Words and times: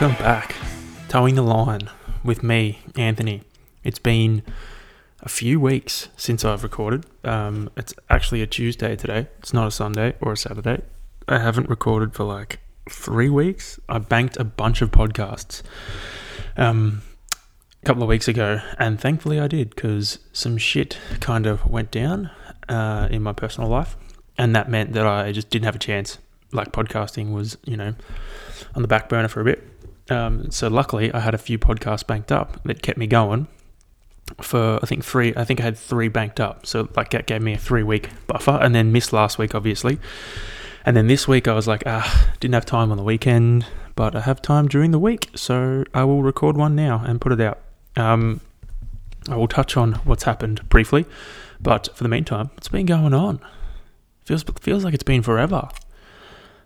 Welcome 0.00 0.24
back. 0.24 0.54
Towing 1.08 1.34
the 1.34 1.42
line 1.42 1.90
with 2.22 2.44
me, 2.44 2.78
Anthony. 2.94 3.42
It's 3.82 3.98
been 3.98 4.44
a 5.22 5.28
few 5.28 5.58
weeks 5.58 6.06
since 6.16 6.44
I've 6.44 6.62
recorded. 6.62 7.04
Um, 7.24 7.68
it's 7.76 7.92
actually 8.08 8.40
a 8.40 8.46
Tuesday 8.46 8.94
today. 8.94 9.26
It's 9.40 9.52
not 9.52 9.66
a 9.66 9.72
Sunday 9.72 10.14
or 10.20 10.34
a 10.34 10.36
Saturday. 10.36 10.82
I 11.26 11.40
haven't 11.40 11.68
recorded 11.68 12.14
for 12.14 12.22
like 12.22 12.60
three 12.88 13.28
weeks. 13.28 13.80
I 13.88 13.98
banked 13.98 14.36
a 14.36 14.44
bunch 14.44 14.82
of 14.82 14.92
podcasts 14.92 15.62
um, 16.56 17.02
a 17.82 17.84
couple 17.84 18.04
of 18.04 18.08
weeks 18.08 18.28
ago, 18.28 18.60
and 18.78 19.00
thankfully 19.00 19.40
I 19.40 19.48
did 19.48 19.70
because 19.70 20.20
some 20.32 20.58
shit 20.58 20.96
kind 21.18 21.44
of 21.44 21.66
went 21.66 21.90
down 21.90 22.30
uh, 22.68 23.08
in 23.10 23.20
my 23.20 23.32
personal 23.32 23.68
life, 23.68 23.96
and 24.36 24.54
that 24.54 24.70
meant 24.70 24.92
that 24.92 25.08
I 25.08 25.32
just 25.32 25.50
didn't 25.50 25.64
have 25.64 25.74
a 25.74 25.80
chance. 25.80 26.18
Like 26.52 26.70
podcasting 26.70 27.32
was, 27.32 27.58
you 27.64 27.76
know, 27.76 27.96
on 28.76 28.82
the 28.82 28.88
back 28.88 29.08
burner 29.08 29.26
for 29.26 29.40
a 29.40 29.44
bit. 29.44 29.67
Um, 30.10 30.50
so 30.50 30.68
luckily, 30.68 31.12
I 31.12 31.20
had 31.20 31.34
a 31.34 31.38
few 31.38 31.58
podcasts 31.58 32.06
banked 32.06 32.32
up 32.32 32.62
that 32.64 32.82
kept 32.82 32.98
me 32.98 33.06
going 33.06 33.46
for 34.40 34.78
I 34.82 34.86
think 34.86 35.04
three. 35.04 35.32
I 35.36 35.44
think 35.44 35.60
I 35.60 35.64
had 35.64 35.78
three 35.78 36.08
banked 36.08 36.40
up, 36.40 36.66
so 36.66 36.88
like 36.96 37.10
that 37.10 37.26
gave 37.26 37.42
me 37.42 37.54
a 37.54 37.58
three 37.58 37.82
week 37.82 38.10
buffer, 38.26 38.58
and 38.60 38.74
then 38.74 38.92
missed 38.92 39.12
last 39.12 39.38
week, 39.38 39.54
obviously. 39.54 39.98
And 40.84 40.96
then 40.96 41.06
this 41.06 41.28
week, 41.28 41.48
I 41.48 41.54
was 41.54 41.66
like, 41.66 41.82
ah, 41.86 42.32
didn't 42.40 42.54
have 42.54 42.64
time 42.64 42.90
on 42.90 42.96
the 42.96 43.02
weekend, 43.02 43.66
but 43.94 44.14
I 44.14 44.20
have 44.20 44.40
time 44.40 44.68
during 44.68 44.90
the 44.90 44.98
week, 44.98 45.30
so 45.34 45.84
I 45.92 46.04
will 46.04 46.22
record 46.22 46.56
one 46.56 46.74
now 46.74 47.02
and 47.04 47.20
put 47.20 47.32
it 47.32 47.40
out. 47.40 47.58
Um, 47.96 48.40
I 49.28 49.36
will 49.36 49.48
touch 49.48 49.76
on 49.76 49.94
what's 50.04 50.22
happened 50.22 50.66
briefly, 50.68 51.04
but 51.60 51.88
for 51.94 52.04
the 52.04 52.08
meantime, 52.08 52.50
it's 52.56 52.68
been 52.68 52.86
going 52.86 53.12
on. 53.12 53.40
Feels 54.24 54.44
feels 54.60 54.84
like 54.84 54.94
it's 54.94 55.02
been 55.02 55.22
forever. 55.22 55.68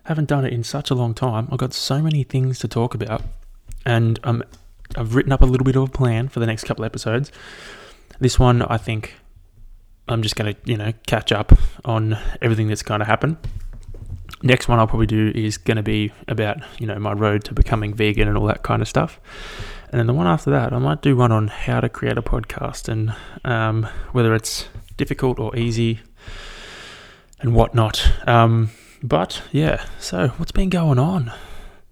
Haven't 0.03 0.27
done 0.27 0.45
it 0.45 0.53
in 0.53 0.63
such 0.63 0.91
a 0.91 0.95
long 0.95 1.13
time. 1.13 1.47
I've 1.51 1.57
got 1.57 1.73
so 1.73 2.01
many 2.01 2.23
things 2.23 2.59
to 2.59 2.67
talk 2.67 2.93
about, 2.93 3.21
and 3.85 4.19
um, 4.23 4.43
I've 4.97 5.15
written 5.15 5.31
up 5.31 5.41
a 5.41 5.45
little 5.45 5.63
bit 5.63 5.75
of 5.75 5.83
a 5.83 5.87
plan 5.87 6.27
for 6.27 6.39
the 6.39 6.45
next 6.45 6.65
couple 6.65 6.83
episodes. 6.83 7.31
This 8.19 8.37
one, 8.37 8.61
I 8.63 8.77
think, 8.77 9.15
I'm 10.07 10.21
just 10.21 10.35
going 10.35 10.53
to 10.53 10.59
you 10.65 10.77
know 10.77 10.91
catch 11.07 11.31
up 11.31 11.57
on 11.85 12.17
everything 12.41 12.67
that's 12.67 12.83
going 12.83 12.99
to 12.99 13.05
happen. 13.05 13.37
Next 14.41 14.67
one 14.67 14.77
I'll 14.77 14.87
probably 14.87 15.07
do 15.07 15.31
is 15.33 15.57
going 15.57 15.77
to 15.77 15.83
be 15.83 16.11
about 16.27 16.57
you 16.79 16.85
know 16.85 16.99
my 16.99 17.13
road 17.13 17.45
to 17.45 17.53
becoming 17.53 17.93
vegan 17.93 18.27
and 18.27 18.37
all 18.37 18.45
that 18.47 18.63
kind 18.63 18.81
of 18.81 18.89
stuff. 18.89 19.19
And 19.89 19.99
then 19.99 20.07
the 20.07 20.13
one 20.13 20.27
after 20.27 20.49
that, 20.51 20.73
I 20.73 20.79
might 20.79 21.01
do 21.01 21.15
one 21.15 21.31
on 21.31 21.47
how 21.47 21.79
to 21.79 21.87
create 21.87 22.17
a 22.17 22.21
podcast 22.21 22.89
and 22.89 23.15
um, 23.45 23.87
whether 24.11 24.33
it's 24.33 24.67
difficult 24.97 25.39
or 25.39 25.55
easy 25.55 26.01
and 27.39 27.53
whatnot. 27.53 28.11
Um, 28.27 28.71
but 29.03 29.43
yeah, 29.51 29.85
so 29.99 30.29
what's 30.37 30.53
been 30.53 30.69
going 30.69 30.97
on? 30.97 31.31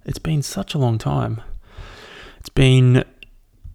It's 0.06 0.18
been 0.18 0.42
such 0.42 0.74
a 0.74 0.78
long 0.78 0.98
time. 0.98 1.42
It's 2.40 2.50
been, 2.50 3.04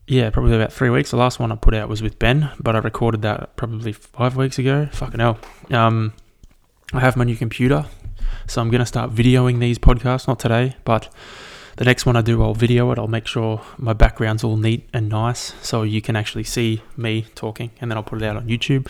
yeah, 0.09 0.31
probably 0.31 0.57
about 0.57 0.73
three 0.73 0.91
weeks. 0.91 1.11
The 1.11 1.17
last 1.17 1.39
one 1.39 1.53
I 1.53 1.57
put 1.57 1.75
out 1.75 1.89
was 1.89 2.03
with 2.03 2.19
Ben, 2.19 2.51
but 2.59 2.75
I 2.75 2.81
recorded 2.81 3.23
that 3.23 3.55
probably 3.57 3.93
five 3.93 4.37
weeks 4.37 4.59
ago. 4.59 4.89
Fucking 4.93 5.21
hell. 5.21 5.39
Um, 5.71 6.15
I 6.93 7.01
have 7.01 7.17
my 7.17 7.25
new 7.25 7.37
computer, 7.37 7.85
so 8.47 8.61
I'm 8.61 8.71
going 8.71 8.81
to 8.81 8.87
start 8.87 9.15
videoing 9.15 9.61
these 9.61 9.79
podcasts. 9.79 10.27
Not 10.27 10.41
today, 10.41 10.75
but 10.85 11.13
the 11.77 11.85
next 11.85 12.07
one 12.07 12.17
I 12.17 12.23
do, 12.23 12.43
I'll 12.43 12.55
video 12.55 12.91
it. 12.91 12.99
I'll 12.99 13.07
make 13.07 13.27
sure 13.27 13.61
my 13.77 13.93
background's 13.93 14.43
all 14.43 14.57
neat 14.57 14.89
and 14.93 15.09
nice 15.09 15.53
so 15.63 15.83
you 15.83 16.01
can 16.01 16.17
actually 16.17 16.45
see 16.45 16.83
me 16.97 17.27
talking, 17.35 17.71
and 17.81 17.91
then 17.91 17.99
I'll 17.99 18.05
put 18.05 18.23
it 18.23 18.25
out 18.25 18.37
on 18.37 18.49
YouTube. 18.49 18.89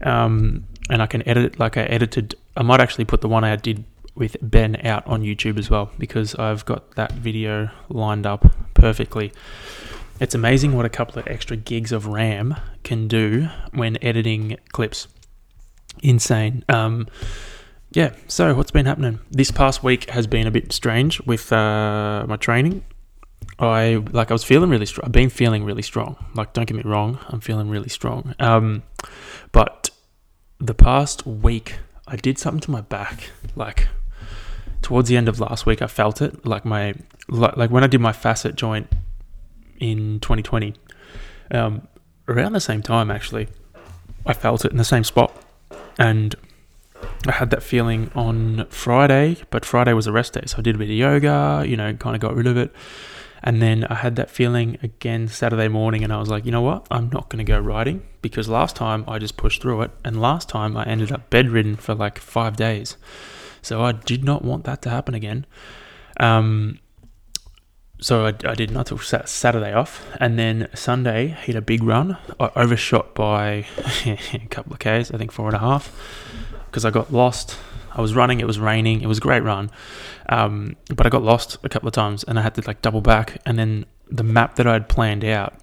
Um, 0.00 0.64
and 0.88 1.02
I 1.02 1.06
can 1.06 1.26
edit 1.28 1.44
it 1.44 1.58
like 1.58 1.76
I 1.76 1.82
edited. 1.82 2.34
I 2.56 2.62
might 2.62 2.80
actually 2.80 3.04
put 3.04 3.20
the 3.20 3.28
one 3.28 3.44
I 3.44 3.54
did 3.56 3.84
with 4.14 4.36
Ben 4.40 4.76
out 4.86 5.06
on 5.06 5.22
YouTube 5.22 5.58
as 5.58 5.68
well 5.68 5.90
because 5.98 6.34
I've 6.36 6.64
got 6.64 6.94
that 6.96 7.12
video 7.12 7.70
lined 7.88 8.26
up 8.26 8.46
perfectly. 8.74 9.32
It's 10.18 10.34
amazing 10.34 10.74
what 10.74 10.86
a 10.86 10.88
couple 10.88 11.18
of 11.18 11.28
extra 11.28 11.56
gigs 11.56 11.92
of 11.92 12.06
RAM 12.06 12.56
can 12.82 13.06
do 13.06 13.48
when 13.72 13.98
editing 14.02 14.56
clips. 14.72 15.08
Insane. 16.02 16.64
Um, 16.68 17.08
yeah, 17.92 18.14
so 18.26 18.54
what's 18.54 18.70
been 18.70 18.86
happening? 18.86 19.20
This 19.30 19.50
past 19.50 19.82
week 19.82 20.10
has 20.10 20.26
been 20.26 20.46
a 20.46 20.50
bit 20.50 20.72
strange 20.72 21.20
with 21.22 21.52
uh, 21.52 22.24
my 22.26 22.36
training. 22.36 22.84
I 23.58 24.02
like 24.12 24.30
I 24.30 24.34
was 24.34 24.44
feeling 24.44 24.70
really 24.70 24.86
strong. 24.86 25.06
I've 25.06 25.12
been 25.12 25.30
feeling 25.30 25.64
really 25.64 25.82
strong. 25.82 26.16
Like 26.34 26.52
don't 26.52 26.66
get 26.66 26.76
me 26.76 26.82
wrong, 26.82 27.18
I'm 27.28 27.40
feeling 27.40 27.68
really 27.68 27.88
strong. 27.88 28.34
Um, 28.38 28.82
but 29.52 29.90
the 30.58 30.74
past 30.74 31.26
week, 31.26 31.76
I 32.06 32.16
did 32.16 32.38
something 32.38 32.60
to 32.60 32.70
my 32.70 32.80
back. 32.82 33.30
Like 33.54 33.88
towards 34.82 35.08
the 35.08 35.16
end 35.16 35.28
of 35.28 35.40
last 35.40 35.66
week, 35.66 35.82
I 35.82 35.86
felt 35.86 36.22
it. 36.22 36.46
Like 36.46 36.64
my 36.64 36.94
like, 37.28 37.70
when 37.70 37.82
I 37.82 37.86
did 37.86 38.00
my 38.00 38.12
facet 38.12 38.54
joint 38.54 38.88
in 39.78 40.20
2020, 40.20 40.74
um, 41.50 41.88
around 42.28 42.52
the 42.52 42.60
same 42.60 42.82
time 42.82 43.10
actually, 43.10 43.48
I 44.24 44.32
felt 44.32 44.64
it 44.64 44.70
in 44.70 44.76
the 44.76 44.84
same 44.84 45.04
spot, 45.04 45.32
and 45.98 46.34
I 47.26 47.32
had 47.32 47.50
that 47.50 47.62
feeling 47.62 48.10
on 48.14 48.66
Friday. 48.68 49.38
But 49.50 49.64
Friday 49.64 49.92
was 49.92 50.06
a 50.06 50.12
rest 50.12 50.34
day, 50.34 50.42
so 50.46 50.58
I 50.58 50.62
did 50.62 50.76
a 50.76 50.78
bit 50.78 50.88
of 50.88 50.96
yoga. 50.96 51.64
You 51.66 51.76
know, 51.76 51.92
kind 51.94 52.14
of 52.14 52.20
got 52.20 52.34
rid 52.34 52.46
of 52.46 52.56
it. 52.56 52.72
And 53.46 53.62
then 53.62 53.84
I 53.84 53.94
had 53.94 54.16
that 54.16 54.28
feeling 54.28 54.76
again 54.82 55.28
Saturday 55.28 55.68
morning, 55.68 56.02
and 56.02 56.12
I 56.12 56.18
was 56.18 56.28
like, 56.28 56.44
you 56.44 56.50
know 56.50 56.62
what? 56.62 56.84
I'm 56.90 57.08
not 57.10 57.28
going 57.28 57.38
to 57.38 57.44
go 57.44 57.60
riding 57.60 58.02
because 58.20 58.48
last 58.48 58.74
time 58.74 59.04
I 59.06 59.20
just 59.20 59.36
pushed 59.36 59.62
through 59.62 59.82
it, 59.82 59.92
and 60.04 60.20
last 60.20 60.48
time 60.48 60.76
I 60.76 60.84
ended 60.84 61.12
up 61.12 61.30
bedridden 61.30 61.76
for 61.76 61.94
like 61.94 62.18
five 62.18 62.56
days. 62.56 62.96
So 63.62 63.82
I 63.82 63.92
did 63.92 64.24
not 64.24 64.44
want 64.44 64.64
that 64.64 64.82
to 64.82 64.90
happen 64.90 65.14
again. 65.14 65.46
Um, 66.18 66.80
so 68.00 68.26
I, 68.26 68.34
I 68.44 68.54
did 68.56 68.72
not 68.72 68.86
took 68.86 69.02
Saturday 69.02 69.72
off, 69.72 70.04
and 70.18 70.36
then 70.36 70.68
Sunday 70.74 71.28
hit 71.28 71.54
a 71.54 71.62
big 71.62 71.84
run. 71.84 72.18
I 72.40 72.50
overshot 72.56 73.14
by 73.14 73.66
a 74.06 74.46
couple 74.50 74.72
of 74.72 74.80
k's, 74.80 75.12
I 75.12 75.18
think 75.18 75.30
four 75.30 75.46
and 75.46 75.54
a 75.54 75.60
half, 75.60 75.94
because 76.66 76.84
I 76.84 76.90
got 76.90 77.12
lost. 77.12 77.56
I 77.96 78.00
was 78.00 78.14
running, 78.14 78.38
it 78.38 78.46
was 78.46 78.60
raining, 78.60 79.00
it 79.00 79.06
was 79.06 79.18
a 79.18 79.22
great 79.22 79.42
run. 79.42 79.70
Um, 80.28 80.76
but 80.94 81.06
I 81.06 81.08
got 81.08 81.22
lost 81.22 81.56
a 81.64 81.68
couple 81.68 81.88
of 81.88 81.94
times 81.94 82.22
and 82.24 82.38
I 82.38 82.42
had 82.42 82.54
to 82.54 82.62
like 82.66 82.82
double 82.82 83.00
back. 83.00 83.40
And 83.44 83.58
then 83.58 83.86
the 84.08 84.22
map 84.22 84.56
that 84.56 84.66
I 84.66 84.74
had 84.74 84.88
planned 84.88 85.24
out 85.24 85.54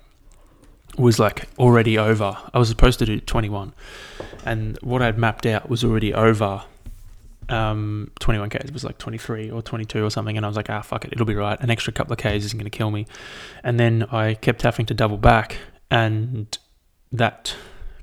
was 0.98 1.20
like 1.20 1.48
already 1.58 1.98
over. 1.98 2.38
I 2.54 2.60
was 2.60 2.70
supposed 2.70 3.00
to 3.00 3.06
do 3.06 3.20
21, 3.20 3.74
and 4.46 4.78
what 4.82 5.02
I 5.02 5.06
had 5.06 5.18
mapped 5.18 5.46
out 5.46 5.70
was 5.70 5.84
already 5.84 6.14
over. 6.14 6.64
Um, 7.50 8.10
21 8.22 8.50
k's 8.52 8.62
it 8.64 8.74
was 8.74 8.86
like 8.86 8.98
23 8.98 9.52
or 9.52 9.62
22 9.62 10.04
or 10.04 10.10
something, 10.10 10.38
and 10.38 10.46
I 10.46 10.50
was 10.50 10.56
like, 10.56 10.70
ah, 10.70 10.82
fuck 10.82 11.06
it, 11.06 11.14
it'll 11.14 11.26
be 11.26 11.36
right. 11.36 11.60
An 11.60 11.70
extra 11.70 11.92
couple 11.92 12.14
of 12.14 12.20
k's 12.20 12.46
isn't 12.46 12.58
going 12.58 12.70
to 12.70 12.76
kill 12.76 12.90
me. 12.90 13.06
And 13.64 13.80
then 13.80 14.04
I 14.12 14.36
kept 14.36 14.62
having 14.62 14.86
to 14.88 14.94
double 14.94 15.18
back, 15.18 15.58
and 15.92 16.58
that 17.12 17.56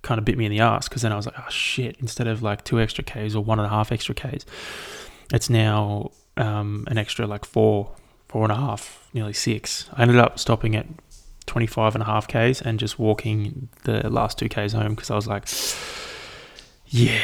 kind 0.03 0.19
of 0.19 0.25
bit 0.25 0.39
me 0.39 0.47
in 0.47 0.51
the 0.51 0.61
ass 0.61 0.89
because 0.89 1.03
then 1.03 1.13
I 1.13 1.17
was 1.17 1.27
like, 1.27 1.37
oh 1.39 1.51
shit, 1.51 1.97
instead 2.01 2.27
of 2.27 2.43
like 2.43 2.65
two 2.65 2.81
extra 2.81 3.05
k's 3.05 3.35
or 3.35 3.45
one 3.45 3.59
and 3.59 3.67
a 3.67 3.71
half 3.71 3.93
extra 3.93 4.15
k's, 4.15 4.47
it's 5.33 5.51
now 5.51 6.11
um, 6.37 6.85
an 6.89 6.99
extra 6.99 7.27
like 7.27 7.45
four, 7.45 7.93
four 8.29 8.43
and 8.45 8.53
a 8.53 8.57
half, 8.57 9.09
nearly 9.13 9.33
six. 9.33 9.89
I 9.95 10.03
ended 10.03 10.19
up 10.19 10.39
stopping 10.39 10.75
at 10.77 10.87
25 11.47 11.97
and 11.97 12.03
a 12.03 12.07
half 12.07 12.29
Ks 12.29 12.63
and 12.63 12.79
just 12.79 12.99
walking 12.99 13.69
the 13.83 14.09
last 14.09 14.39
two 14.39 14.49
Ks 14.49 14.73
home 14.73 14.95
because 14.95 15.11
I 15.11 15.17
was 15.17 15.27
like, 15.27 15.49
yeah, 16.87 17.21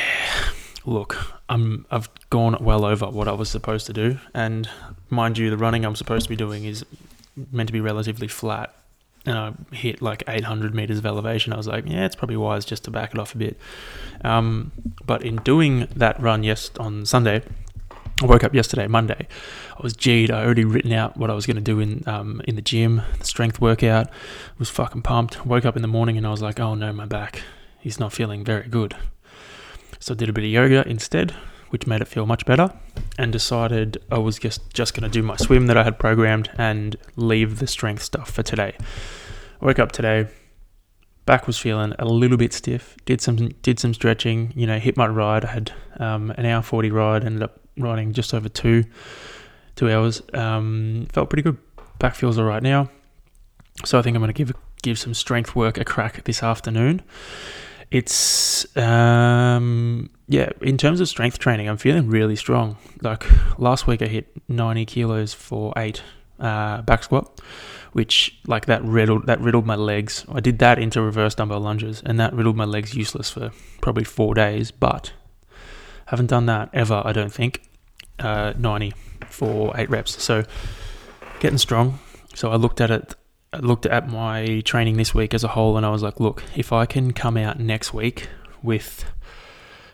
look, 0.84 1.16
I'm, 1.48 1.86
I've 1.92 2.08
gone 2.30 2.56
well 2.60 2.84
over 2.84 3.06
what 3.06 3.28
I 3.28 3.32
was 3.32 3.48
supposed 3.48 3.86
to 3.86 3.92
do. 3.92 4.18
And 4.34 4.68
mind 5.10 5.38
you, 5.38 5.48
the 5.48 5.56
running 5.56 5.84
I'm 5.84 5.94
supposed 5.94 6.24
to 6.24 6.28
be 6.28 6.34
doing 6.34 6.64
is 6.64 6.84
meant 7.52 7.68
to 7.68 7.72
be 7.72 7.80
relatively 7.80 8.26
flat. 8.26 8.74
And 9.26 9.36
I 9.36 9.52
hit 9.74 10.00
like 10.00 10.22
800 10.28 10.74
meters 10.74 10.98
of 10.98 11.06
elevation. 11.06 11.52
I 11.52 11.56
was 11.56 11.66
like, 11.66 11.84
yeah, 11.86 12.06
it's 12.06 12.14
probably 12.14 12.36
wise 12.36 12.64
just 12.64 12.84
to 12.84 12.90
back 12.90 13.12
it 13.12 13.18
off 13.18 13.34
a 13.34 13.38
bit. 13.38 13.58
Um, 14.22 14.72
but 15.04 15.22
in 15.22 15.36
doing 15.36 15.88
that 15.96 16.20
run, 16.20 16.44
yes, 16.44 16.70
on 16.78 17.04
Sunday, 17.04 17.42
I 18.22 18.26
woke 18.26 18.44
up 18.44 18.54
yesterday, 18.54 18.86
Monday. 18.86 19.26
I 19.76 19.82
was 19.82 19.94
G'd. 19.94 20.30
I 20.30 20.44
already 20.44 20.64
written 20.64 20.92
out 20.92 21.16
what 21.16 21.28
I 21.28 21.34
was 21.34 21.44
going 21.44 21.56
to 21.56 21.62
do 21.62 21.80
in 21.80 22.02
um, 22.06 22.40
in 22.46 22.56
the 22.56 22.62
gym, 22.62 23.02
the 23.18 23.24
strength 23.24 23.60
workout. 23.60 24.08
Was 24.58 24.70
fucking 24.70 25.02
pumped. 25.02 25.44
Woke 25.44 25.66
up 25.66 25.76
in 25.76 25.82
the 25.82 25.88
morning 25.88 26.16
and 26.16 26.26
I 26.26 26.30
was 26.30 26.40
like, 26.40 26.58
oh 26.58 26.74
no, 26.74 26.92
my 26.92 27.04
back. 27.04 27.42
is 27.84 28.00
not 28.00 28.12
feeling 28.12 28.44
very 28.44 28.68
good. 28.68 28.96
So 30.00 30.14
I 30.14 30.16
did 30.16 30.28
a 30.28 30.32
bit 30.32 30.44
of 30.44 30.50
yoga 30.50 30.88
instead, 30.88 31.34
which 31.70 31.86
made 31.86 32.00
it 32.00 32.08
feel 32.08 32.26
much 32.26 32.46
better. 32.46 32.72
And 33.18 33.32
decided 33.32 34.02
I 34.10 34.18
was 34.18 34.38
just 34.38 34.72
just 34.72 34.94
going 34.94 35.04
to 35.04 35.08
do 35.08 35.22
my 35.22 35.36
swim 35.36 35.66
that 35.66 35.76
I 35.76 35.84
had 35.84 35.98
programmed 35.98 36.50
and 36.58 36.96
leave 37.16 37.58
the 37.58 37.66
strength 37.66 38.02
stuff 38.02 38.30
for 38.30 38.42
today. 38.42 38.74
I 39.60 39.64
woke 39.64 39.78
up 39.78 39.92
today. 39.92 40.28
Back 41.24 41.46
was 41.46 41.58
feeling 41.58 41.92
a 41.98 42.04
little 42.04 42.36
bit 42.36 42.52
stiff. 42.52 42.96
Did 43.04 43.20
some 43.20 43.48
did 43.62 43.78
some 43.78 43.94
stretching. 43.94 44.52
You 44.54 44.66
know, 44.66 44.78
hit 44.78 44.96
my 44.96 45.06
ride. 45.06 45.44
I 45.44 45.48
had 45.48 45.72
um, 45.98 46.30
an 46.32 46.46
hour 46.46 46.62
forty 46.62 46.90
ride. 46.90 47.24
Ended 47.24 47.42
up 47.42 47.60
riding 47.76 48.12
just 48.12 48.32
over 48.32 48.48
two 48.48 48.84
two 49.74 49.90
hours. 49.90 50.22
Um, 50.34 51.06
felt 51.12 51.30
pretty 51.30 51.42
good. 51.42 51.58
Back 51.98 52.14
feels 52.14 52.38
all 52.38 52.44
right 52.44 52.62
now. 52.62 52.90
So 53.84 53.98
I 53.98 54.02
think 54.02 54.14
I'm 54.14 54.22
going 54.22 54.32
to 54.32 54.44
give 54.44 54.54
give 54.82 54.98
some 54.98 55.14
strength 55.14 55.56
work 55.56 55.78
a 55.78 55.84
crack 55.84 56.24
this 56.24 56.42
afternoon. 56.42 57.02
It's 57.90 58.76
um, 58.76 60.10
yeah. 60.28 60.50
In 60.60 60.76
terms 60.76 61.00
of 61.00 61.08
strength 61.08 61.38
training, 61.38 61.68
I'm 61.68 61.76
feeling 61.76 62.08
really 62.08 62.36
strong. 62.36 62.76
Like 63.00 63.24
last 63.58 63.86
week, 63.86 64.02
I 64.02 64.06
hit 64.06 64.28
90 64.48 64.84
kilos 64.86 65.32
for 65.32 65.72
eight 65.76 66.02
uh, 66.40 66.82
back 66.82 67.04
squat, 67.04 67.40
which 67.92 68.38
like 68.46 68.66
that 68.66 68.84
riddled 68.84 69.26
that 69.26 69.40
riddled 69.40 69.66
my 69.66 69.76
legs. 69.76 70.24
I 70.28 70.40
did 70.40 70.58
that 70.58 70.78
into 70.78 71.00
reverse 71.00 71.34
dumbbell 71.34 71.60
lunges, 71.60 72.02
and 72.04 72.18
that 72.18 72.32
riddled 72.32 72.56
my 72.56 72.64
legs 72.64 72.94
useless 72.94 73.30
for 73.30 73.52
probably 73.80 74.04
four 74.04 74.34
days. 74.34 74.70
But 74.70 75.12
haven't 76.06 76.26
done 76.26 76.46
that 76.46 76.70
ever. 76.72 77.02
I 77.04 77.12
don't 77.12 77.32
think. 77.32 77.62
Uh, 78.18 78.54
90 78.56 78.94
for 79.28 79.78
eight 79.78 79.90
reps. 79.90 80.22
So 80.22 80.44
getting 81.40 81.58
strong. 81.58 81.98
So 82.34 82.50
I 82.50 82.56
looked 82.56 82.80
at 82.80 82.90
it. 82.90 83.14
Looked 83.60 83.86
at 83.86 84.08
my 84.08 84.60
training 84.64 84.96
this 84.96 85.14
week 85.14 85.34
as 85.34 85.44
a 85.44 85.48
whole, 85.48 85.76
and 85.76 85.86
I 85.86 85.90
was 85.90 86.02
like, 86.02 86.20
look, 86.20 86.42
if 86.54 86.72
I 86.72 86.86
can 86.86 87.12
come 87.12 87.36
out 87.36 87.58
next 87.58 87.94
week 87.94 88.28
with, 88.62 89.04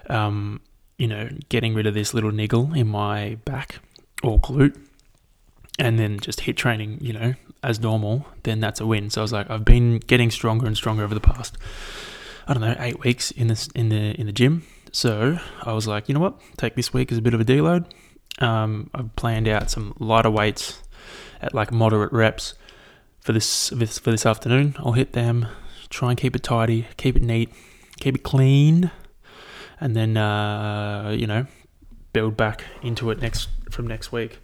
um, 0.08 0.60
you 0.98 1.06
know, 1.06 1.28
getting 1.48 1.74
rid 1.74 1.86
of 1.86 1.94
this 1.94 2.14
little 2.14 2.32
niggle 2.32 2.72
in 2.74 2.88
my 2.88 3.36
back 3.44 3.80
or 4.22 4.40
glute, 4.40 4.78
and 5.78 5.98
then 5.98 6.18
just 6.20 6.40
hit 6.40 6.56
training, 6.56 6.98
you 7.00 7.12
know, 7.12 7.34
as 7.62 7.80
normal, 7.80 8.26
then 8.42 8.60
that's 8.60 8.80
a 8.80 8.86
win. 8.86 9.10
So 9.10 9.20
I 9.20 9.22
was 9.22 9.32
like, 9.32 9.50
I've 9.50 9.64
been 9.64 9.98
getting 9.98 10.30
stronger 10.30 10.66
and 10.66 10.76
stronger 10.76 11.04
over 11.04 11.14
the 11.14 11.20
past, 11.20 11.56
I 12.46 12.54
don't 12.54 12.62
know, 12.62 12.76
eight 12.78 13.00
weeks 13.00 13.30
in 13.30 13.46
this 13.46 13.68
in 13.74 13.88
the 13.88 14.12
in 14.20 14.26
the 14.26 14.32
gym. 14.32 14.64
So 14.92 15.38
I 15.62 15.72
was 15.72 15.86
like, 15.86 16.08
you 16.08 16.14
know 16.14 16.20
what, 16.20 16.38
take 16.56 16.74
this 16.74 16.92
week 16.92 17.10
as 17.12 17.18
a 17.18 17.22
bit 17.22 17.34
of 17.34 17.40
a 17.40 17.44
deload. 17.44 17.86
Um, 18.40 18.90
I've 18.94 19.14
planned 19.16 19.48
out 19.48 19.70
some 19.70 19.94
lighter 19.98 20.30
weights 20.30 20.82
at 21.40 21.54
like 21.54 21.72
moderate 21.72 22.12
reps 22.12 22.54
for 23.22 23.32
this, 23.32 23.70
this 23.70 23.98
for 23.98 24.10
this 24.10 24.26
afternoon. 24.26 24.76
I'll 24.78 24.92
hit 24.92 25.12
them, 25.12 25.46
try 25.88 26.10
and 26.10 26.18
keep 26.18 26.36
it 26.36 26.42
tidy, 26.42 26.88
keep 26.96 27.16
it 27.16 27.22
neat, 27.22 27.50
keep 27.98 28.16
it 28.16 28.22
clean, 28.22 28.90
and 29.80 29.96
then 29.96 30.16
uh, 30.16 31.14
you 31.16 31.26
know 31.26 31.46
build 32.12 32.36
back 32.36 32.64
into 32.82 33.10
it 33.10 33.20
next 33.20 33.48
from 33.70 33.86
next 33.86 34.12
week. 34.12 34.38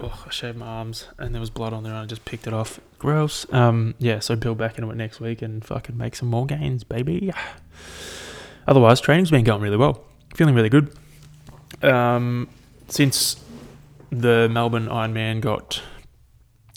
Oh, 0.00 0.24
I 0.26 0.30
shaved 0.30 0.58
my 0.58 0.66
arms 0.66 1.08
and 1.18 1.34
there 1.34 1.40
was 1.40 1.50
blood 1.50 1.72
on 1.72 1.82
there 1.82 1.92
and 1.92 2.02
I 2.02 2.06
just 2.06 2.24
picked 2.24 2.46
it 2.46 2.52
off. 2.52 2.78
Gross. 3.00 3.52
Um, 3.52 3.94
yeah, 3.98 4.20
so 4.20 4.36
build 4.36 4.58
back 4.58 4.78
into 4.78 4.90
it 4.90 4.96
next 4.96 5.18
week 5.18 5.42
and 5.42 5.64
fucking 5.64 5.96
make 5.96 6.14
some 6.14 6.28
more 6.28 6.46
gains, 6.46 6.84
baby. 6.84 7.32
Otherwise, 8.68 9.00
training's 9.00 9.30
been 9.30 9.44
going 9.44 9.60
really 9.60 9.76
well. 9.76 10.04
Feeling 10.34 10.54
really 10.54 10.68
good. 10.68 10.94
Um, 11.82 12.48
since 12.88 13.42
the 14.10 14.48
Melbourne 14.48 14.86
Ironman 14.86 15.40
got 15.40 15.82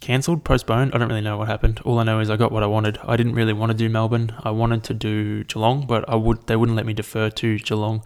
cancelled, 0.01 0.43
postponed, 0.43 0.93
I 0.93 0.97
don't 0.97 1.07
really 1.07 1.21
know 1.21 1.37
what 1.37 1.47
happened. 1.47 1.79
All 1.85 1.99
I 1.99 2.03
know 2.03 2.19
is 2.19 2.29
I 2.29 2.35
got 2.35 2.51
what 2.51 2.63
I 2.63 2.65
wanted. 2.65 2.97
I 3.03 3.15
didn't 3.15 3.35
really 3.35 3.53
want 3.53 3.71
to 3.71 3.77
do 3.77 3.87
Melbourne. 3.87 4.33
I 4.43 4.51
wanted 4.51 4.83
to 4.85 4.93
do 4.93 5.43
Geelong, 5.45 5.85
but 5.87 6.07
I 6.09 6.15
would 6.15 6.47
they 6.47 6.55
wouldn't 6.55 6.75
let 6.75 6.85
me 6.85 6.93
defer 6.93 7.29
to 7.29 7.59
Geelong 7.59 8.03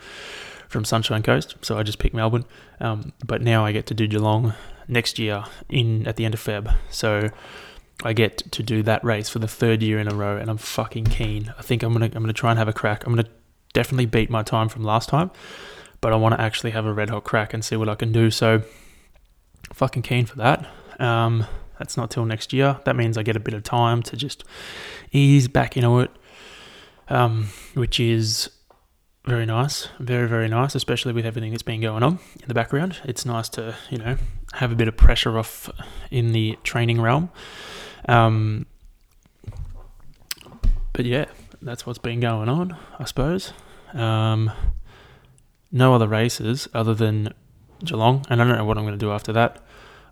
from 0.67 0.85
Sunshine 0.85 1.23
Coast, 1.23 1.55
so 1.61 1.77
I 1.77 1.83
just 1.83 1.97
picked 1.97 2.13
Melbourne. 2.13 2.45
Um, 2.79 3.13
but 3.25 3.41
now 3.41 3.65
I 3.65 3.71
get 3.71 3.85
to 3.87 3.93
do 3.93 4.07
Geelong 4.07 4.53
next 4.87 5.17
year 5.17 5.45
in 5.69 6.05
at 6.07 6.17
the 6.17 6.25
end 6.25 6.33
of 6.33 6.39
Feb. 6.41 6.75
So 6.89 7.29
I 8.03 8.13
get 8.13 8.51
to 8.51 8.61
do 8.61 8.83
that 8.83 9.03
race 9.03 9.29
for 9.29 9.39
the 9.39 9.47
third 9.47 9.81
year 9.81 9.99
in 9.99 10.07
a 10.07 10.15
row, 10.15 10.37
and 10.37 10.49
I'm 10.49 10.57
fucking 10.57 11.05
keen. 11.05 11.53
I 11.57 11.61
think 11.61 11.81
I'm 11.81 11.93
gonna 11.93 12.05
I'm 12.05 12.23
gonna 12.23 12.33
try 12.33 12.51
and 12.51 12.59
have 12.59 12.67
a 12.67 12.73
crack. 12.73 13.05
I'm 13.05 13.15
gonna 13.15 13.29
definitely 13.73 14.05
beat 14.05 14.29
my 14.29 14.43
time 14.43 14.69
from 14.69 14.83
last 14.83 15.09
time, 15.09 15.31
but 16.01 16.11
I 16.11 16.17
want 16.17 16.35
to 16.35 16.41
actually 16.41 16.71
have 16.71 16.85
a 16.85 16.93
red 16.93 17.09
hot 17.09 17.23
crack 17.23 17.53
and 17.53 17.63
see 17.63 17.77
what 17.77 17.87
I 17.87 17.95
can 17.95 18.11
do. 18.11 18.29
So 18.31 18.63
fucking 19.73 20.01
keen 20.01 20.25
for 20.25 20.35
that. 20.37 20.67
Um, 20.99 21.45
that's 21.77 21.97
not 21.97 22.11
till 22.11 22.25
next 22.25 22.53
year. 22.53 22.79
That 22.85 22.95
means 22.95 23.17
I 23.17 23.23
get 23.23 23.35
a 23.35 23.39
bit 23.39 23.53
of 23.53 23.63
time 23.63 24.01
to 24.03 24.17
just 24.17 24.43
ease 25.11 25.47
back 25.47 25.77
into 25.77 25.99
it, 25.99 26.11
um, 27.09 27.47
which 27.73 27.99
is 27.99 28.49
very 29.25 29.45
nice, 29.45 29.89
very 29.99 30.27
very 30.27 30.47
nice, 30.47 30.75
especially 30.75 31.13
with 31.13 31.25
everything 31.25 31.51
that's 31.51 31.63
been 31.63 31.81
going 31.81 32.03
on 32.03 32.19
in 32.41 32.47
the 32.47 32.53
background. 32.53 32.99
It's 33.03 33.25
nice 33.25 33.49
to 33.49 33.75
you 33.89 33.97
know 33.97 34.17
have 34.53 34.71
a 34.71 34.75
bit 34.75 34.87
of 34.87 34.95
pressure 34.97 35.37
off 35.37 35.69
in 36.11 36.31
the 36.31 36.57
training 36.63 37.01
realm. 37.01 37.29
Um, 38.07 38.65
but 40.93 41.05
yeah, 41.05 41.25
that's 41.61 41.85
what's 41.85 41.99
been 41.99 42.19
going 42.19 42.47
on, 42.47 42.77
I 42.99 43.05
suppose. 43.05 43.51
Um, 43.93 44.51
no 45.71 45.93
other 45.93 46.07
races 46.07 46.69
other 46.73 46.93
than 46.93 47.33
Geelong, 47.83 48.25
and 48.29 48.41
I 48.41 48.45
don't 48.45 48.57
know 48.57 48.65
what 48.65 48.77
I'm 48.77 48.85
going 48.85 48.97
to 48.97 49.05
do 49.05 49.11
after 49.11 49.33
that. 49.33 49.61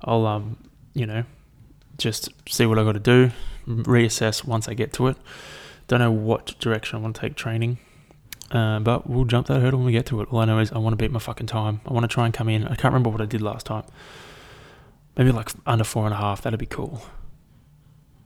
I'll, 0.04 0.26
um, 0.26 0.58
you 0.94 1.06
know, 1.06 1.24
just 2.04 2.30
see 2.48 2.66
what 2.66 2.78
I 2.78 2.84
got 2.84 2.92
to 2.92 3.00
do, 3.00 3.32
reassess 3.68 4.46
once 4.46 4.68
I 4.68 4.74
get 4.74 4.94
to 4.94 5.08
it. 5.08 5.18
Don't 5.88 6.00
know 6.00 6.12
what 6.12 6.60
direction 6.60 7.00
I 7.00 7.02
want 7.02 7.16
to 7.16 7.22
take 7.22 7.36
training. 7.36 7.78
Uh, 8.52 8.80
but 8.80 9.10
we'll 9.10 9.26
jump 9.26 9.48
that 9.48 9.62
hurdle 9.62 9.80
when 9.80 9.88
we 9.88 9.92
get 9.92 10.06
to 10.08 10.22
it. 10.22 10.28
All 10.32 10.40
I 10.40 10.46
know 10.46 10.60
is 10.60 10.72
I 10.72 10.78
want 10.78 10.94
to 10.94 10.98
beat 10.98 11.12
my 11.12 11.20
fucking 11.20 11.48
time. 11.48 11.82
I 11.88 11.94
want 11.94 12.04
to 12.04 12.08
try 12.08 12.26
and 12.26 12.34
come 12.34 12.50
in. 12.50 12.66
I 12.66 12.76
can't 12.76 12.94
remember 12.94 13.10
what 13.10 13.22
I 13.22 13.26
did 13.26 13.42
last 13.42 13.66
time. 13.66 13.84
Maybe 15.18 15.32
like 15.32 15.50
under 15.66 15.84
four 15.84 16.06
and 16.06 16.14
a 16.14 16.18
half. 16.18 16.42
That'd 16.42 16.60
be 16.60 16.66
cool. 16.66 17.04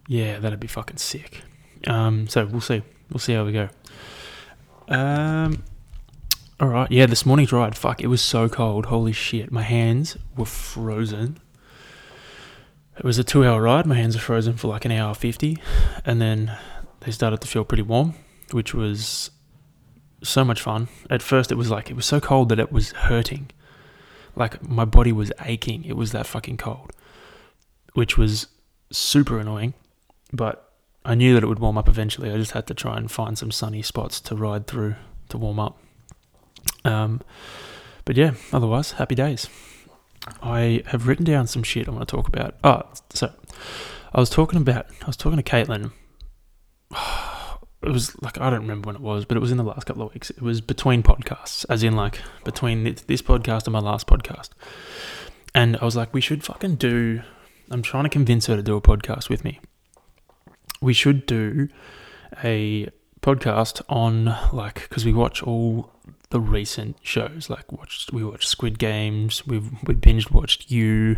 Yeah, 0.08 0.40
that'd 0.40 0.60
be 0.60 0.68
fucking 0.68 0.98
sick. 0.98 1.44
Um, 1.86 2.28
so 2.28 2.46
we'll 2.46 2.62
see. 2.62 2.82
We'll 3.10 3.20
see 3.20 3.34
how 3.34 3.46
we 3.46 3.54
go. 3.54 3.70
Um, 4.90 5.64
all 6.60 6.68
right. 6.68 6.92
Yeah, 6.92 7.06
this 7.06 7.26
morning's 7.26 7.52
ride. 7.52 7.78
Fuck, 7.78 8.02
it 8.02 8.08
was 8.08 8.22
so 8.22 8.50
cold. 8.50 8.88
Holy 8.88 9.14
shit, 9.14 9.52
my 9.52 9.62
hands 9.64 10.18
were 10.36 10.46
frozen. 10.46 11.40
It 12.98 13.04
was 13.04 13.20
a 13.20 13.24
two-hour 13.24 13.62
ride. 13.62 13.86
My 13.86 13.96
hands 13.96 14.16
are 14.16 14.20
frozen 14.20 14.58
for 14.58 14.68
like 14.68 14.86
an 14.86 14.92
hour 14.92 15.14
fifty, 15.14 15.58
and 16.04 16.20
then 16.22 16.58
they 17.02 17.12
started 17.12 17.42
to 17.42 17.48
feel 17.48 17.64
pretty 17.64 17.84
warm, 17.84 18.16
which 18.52 18.74
was 18.74 19.32
so 20.24 20.44
much 20.44 20.62
fun. 20.62 20.88
At 21.10 21.22
first, 21.22 21.52
it 21.52 21.56
was 21.56 21.70
like 21.70 21.90
it 21.92 21.96
was 21.96 22.06
so 22.06 22.20
cold 22.20 22.50
that 22.50 22.60
it 22.60 22.72
was 22.72 22.92
hurting. 22.92 23.52
Like 24.36 24.68
my 24.68 24.86
body 24.86 25.12
was 25.12 25.32
aching. 25.46 25.86
It 25.86 25.96
was 25.96 26.12
that 26.12 26.26
fucking 26.26 26.58
cold, 26.58 26.92
which 27.94 28.18
was 28.18 28.48
super 28.92 29.40
annoying. 29.40 29.74
But 30.34 30.74
I 31.06 31.16
knew 31.16 31.34
that 31.36 31.44
it 31.44 31.48
would 31.48 31.60
warm 31.60 31.78
up 31.78 31.88
eventually. 31.88 32.32
I 32.32 32.38
just 32.38 32.52
had 32.52 32.68
to 32.68 32.74
try 32.74 32.98
and 32.98 33.10
find 33.10 33.38
some 33.38 33.52
sunny 33.52 33.82
spots 33.82 34.20
to 34.22 34.36
ride 34.36 34.68
through 34.68 34.96
to 35.30 35.38
warm 35.38 35.60
up. 35.60 35.80
Um, 36.84 37.22
but 38.06 38.18
yeah, 38.18 38.34
otherwise, 38.52 38.94
happy 38.94 39.16
days. 39.16 39.48
I 40.42 40.84
have 40.88 41.08
written 41.08 41.26
down 41.26 41.48
some 41.48 41.64
shit 41.64 41.88
I 41.88 41.92
want 41.92 42.08
to 42.08 42.16
talk 42.16 42.28
about. 42.28 42.56
Oh, 42.64 42.84
so 43.14 43.32
I 44.14 44.20
was 44.20 44.30
talking 44.30 44.60
about, 44.60 44.88
I 45.02 45.08
was 45.08 45.18
talking 45.18 45.42
to 45.42 45.44
Caitlin. 45.44 45.92
It 47.84 47.92
was 47.92 48.20
like, 48.24 48.42
I 48.42 48.50
don't 48.50 48.62
remember 48.62 48.88
when 48.88 48.96
it 48.96 49.02
was, 49.04 49.24
but 49.24 49.38
it 49.38 49.40
was 49.40 49.52
in 49.52 49.58
the 49.58 49.64
last 49.64 49.86
couple 49.86 50.02
of 50.02 50.12
weeks. 50.12 50.32
It 50.32 50.42
was 50.42 50.62
between 50.62 51.04
podcasts, 51.04 51.64
as 51.70 51.84
in 51.84 51.96
like 51.96 52.20
between 52.44 52.84
this 52.84 53.22
podcast 53.22 53.66
and 53.66 53.72
my 53.72 53.80
last 53.80 54.08
podcast. 54.08 54.50
And 55.54 55.78
I 55.78 55.86
was 55.86 55.96
like, 55.96 56.12
we 56.12 56.20
should 56.20 56.44
fucking 56.44 56.78
do, 56.78 57.22
I'm 57.70 57.84
trying 57.84 58.04
to 58.04 58.10
convince 58.10 58.48
her 58.48 58.56
to 58.56 58.64
do 58.64 58.76
a 58.76 58.82
podcast 58.82 59.30
with 59.30 59.44
me. 59.44 59.60
We 60.82 60.92
should 60.92 61.28
do 61.28 61.70
a 62.44 62.90
podcast 63.22 63.84
on 63.88 64.36
like, 64.52 64.90
because 64.90 65.06
we 65.06 65.14
watch 65.14 65.44
all 65.44 65.92
the 66.30 66.40
recent 66.40 66.98
shows. 67.02 67.50
Like 67.50 67.72
watched 67.72 68.12
we 68.12 68.24
watched 68.24 68.48
Squid 68.48 68.80
Games, 68.80 69.46
we've 69.48 69.72
we 69.84 69.94
binged 69.96 70.32
watched 70.32 70.70
You, 70.70 71.18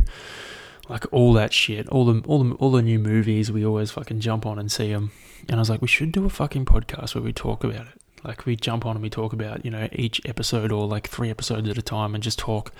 like 0.87 1.05
all 1.11 1.33
that 1.33 1.53
shit, 1.53 1.87
all 1.89 2.05
the 2.05 2.21
all 2.27 2.43
the 2.43 2.55
all 2.55 2.71
the 2.71 2.81
new 2.81 2.99
movies. 2.99 3.51
We 3.51 3.65
always 3.65 3.91
fucking 3.91 4.19
jump 4.19 4.45
on 4.45 4.59
and 4.59 4.71
see 4.71 4.91
them. 4.91 5.11
And 5.47 5.55
I 5.55 5.59
was 5.59 5.69
like, 5.69 5.81
we 5.81 5.87
should 5.87 6.11
do 6.11 6.25
a 6.25 6.29
fucking 6.29 6.65
podcast 6.65 7.15
where 7.15 7.23
we 7.23 7.33
talk 7.33 7.63
about 7.63 7.87
it. 7.87 8.01
Like 8.23 8.45
we 8.45 8.55
jump 8.55 8.85
on 8.85 8.95
and 8.97 9.03
we 9.03 9.09
talk 9.09 9.33
about 9.33 9.63
you 9.65 9.71
know 9.71 9.87
each 9.91 10.21
episode 10.25 10.71
or 10.71 10.87
like 10.87 11.07
three 11.07 11.29
episodes 11.29 11.69
at 11.69 11.77
a 11.77 11.81
time 11.81 12.13
and 12.13 12.23
just 12.23 12.39
talk. 12.39 12.71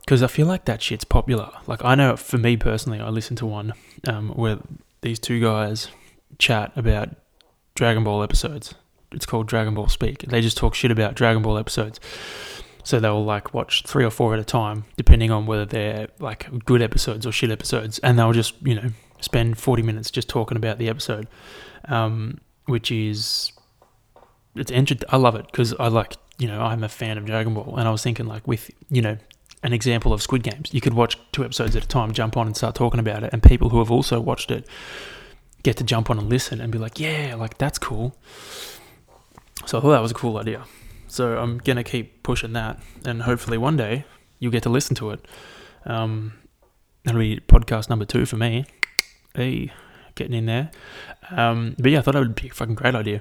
Because 0.00 0.22
I 0.22 0.26
feel 0.26 0.46
like 0.46 0.64
that 0.64 0.80
shit's 0.80 1.04
popular. 1.04 1.50
Like 1.66 1.84
I 1.84 1.94
know 1.94 2.16
for 2.16 2.38
me 2.38 2.56
personally, 2.56 3.00
I 3.00 3.08
listened 3.10 3.38
to 3.38 3.46
one 3.46 3.74
um, 4.06 4.30
where 4.30 4.58
these 5.00 5.18
two 5.18 5.40
guys 5.40 5.88
chat 6.38 6.72
about 6.76 7.10
Dragon 7.74 8.04
Ball 8.04 8.22
episodes 8.22 8.74
it's 9.12 9.26
called 9.26 9.46
Dragon 9.46 9.74
Ball 9.74 9.88
Speak. 9.88 10.22
They 10.22 10.40
just 10.40 10.56
talk 10.56 10.74
shit 10.74 10.90
about 10.90 11.14
Dragon 11.14 11.42
Ball 11.42 11.58
episodes. 11.58 12.00
So 12.84 13.00
they'll 13.00 13.24
like 13.24 13.52
watch 13.52 13.82
three 13.82 14.04
or 14.04 14.10
four 14.10 14.34
at 14.34 14.40
a 14.40 14.44
time, 14.44 14.84
depending 14.96 15.30
on 15.30 15.46
whether 15.46 15.66
they're 15.66 16.08
like 16.20 16.64
good 16.64 16.80
episodes 16.80 17.26
or 17.26 17.32
shit 17.32 17.50
episodes, 17.50 17.98
and 17.98 18.18
they'll 18.18 18.32
just 18.32 18.54
you 18.62 18.74
know 18.74 18.90
spend 19.20 19.58
forty 19.58 19.82
minutes 19.82 20.10
just 20.10 20.28
talking 20.28 20.56
about 20.56 20.78
the 20.78 20.88
episode, 20.88 21.28
um, 21.86 22.38
which 22.64 22.90
is 22.90 23.52
it's 24.54 24.70
entered. 24.70 25.04
I 25.10 25.18
love 25.18 25.34
it 25.34 25.46
because 25.46 25.74
I 25.74 25.88
like 25.88 26.16
you 26.38 26.48
know 26.48 26.62
I'm 26.62 26.82
a 26.82 26.88
fan 26.88 27.18
of 27.18 27.26
Dragon 27.26 27.52
Ball, 27.52 27.76
and 27.76 27.86
I 27.86 27.90
was 27.90 28.02
thinking 28.02 28.26
like 28.26 28.46
with 28.48 28.70
you 28.88 29.02
know 29.02 29.18
an 29.62 29.72
example 29.72 30.12
of 30.12 30.22
Squid 30.22 30.42
Games, 30.42 30.72
you 30.72 30.80
could 30.80 30.94
watch 30.94 31.18
two 31.32 31.44
episodes 31.44 31.76
at 31.76 31.84
a 31.84 31.88
time, 31.88 32.12
jump 32.12 32.36
on 32.36 32.46
and 32.46 32.56
start 32.56 32.74
talking 32.74 33.00
about 33.00 33.22
it, 33.22 33.30
and 33.32 33.42
people 33.42 33.68
who 33.70 33.80
have 33.80 33.90
also 33.90 34.20
watched 34.20 34.50
it 34.50 34.66
get 35.62 35.76
to 35.76 35.84
jump 35.84 36.08
on 36.08 36.18
and 36.18 36.28
listen 36.28 36.60
and 36.60 36.70
be 36.72 36.78
like, 36.78 37.00
yeah, 37.00 37.34
like 37.34 37.58
that's 37.58 37.78
cool. 37.78 38.16
So 39.66 39.78
I 39.78 39.80
thought 39.80 39.90
that 39.90 40.02
was 40.02 40.10
a 40.10 40.14
cool 40.14 40.38
idea. 40.38 40.64
So 41.08 41.38
I'm 41.38 41.58
gonna 41.58 41.84
keep 41.84 42.22
pushing 42.22 42.52
that, 42.52 42.80
and 43.04 43.22
hopefully 43.22 43.58
one 43.58 43.76
day 43.76 44.04
you'll 44.38 44.52
get 44.52 44.62
to 44.64 44.68
listen 44.68 44.94
to 44.96 45.10
it. 45.10 45.24
Um, 45.84 46.34
that'll 47.04 47.20
be 47.20 47.40
podcast 47.40 47.88
number 47.88 48.04
two 48.04 48.26
for 48.26 48.36
me. 48.36 48.66
Hey, 49.34 49.72
getting 50.14 50.36
in 50.36 50.46
there. 50.46 50.70
Um, 51.30 51.74
but 51.78 51.90
yeah, 51.90 51.98
I 51.98 52.02
thought 52.02 52.14
that 52.14 52.20
would 52.20 52.34
be 52.34 52.48
a 52.48 52.52
fucking 52.52 52.74
great 52.74 52.94
idea. 52.94 53.20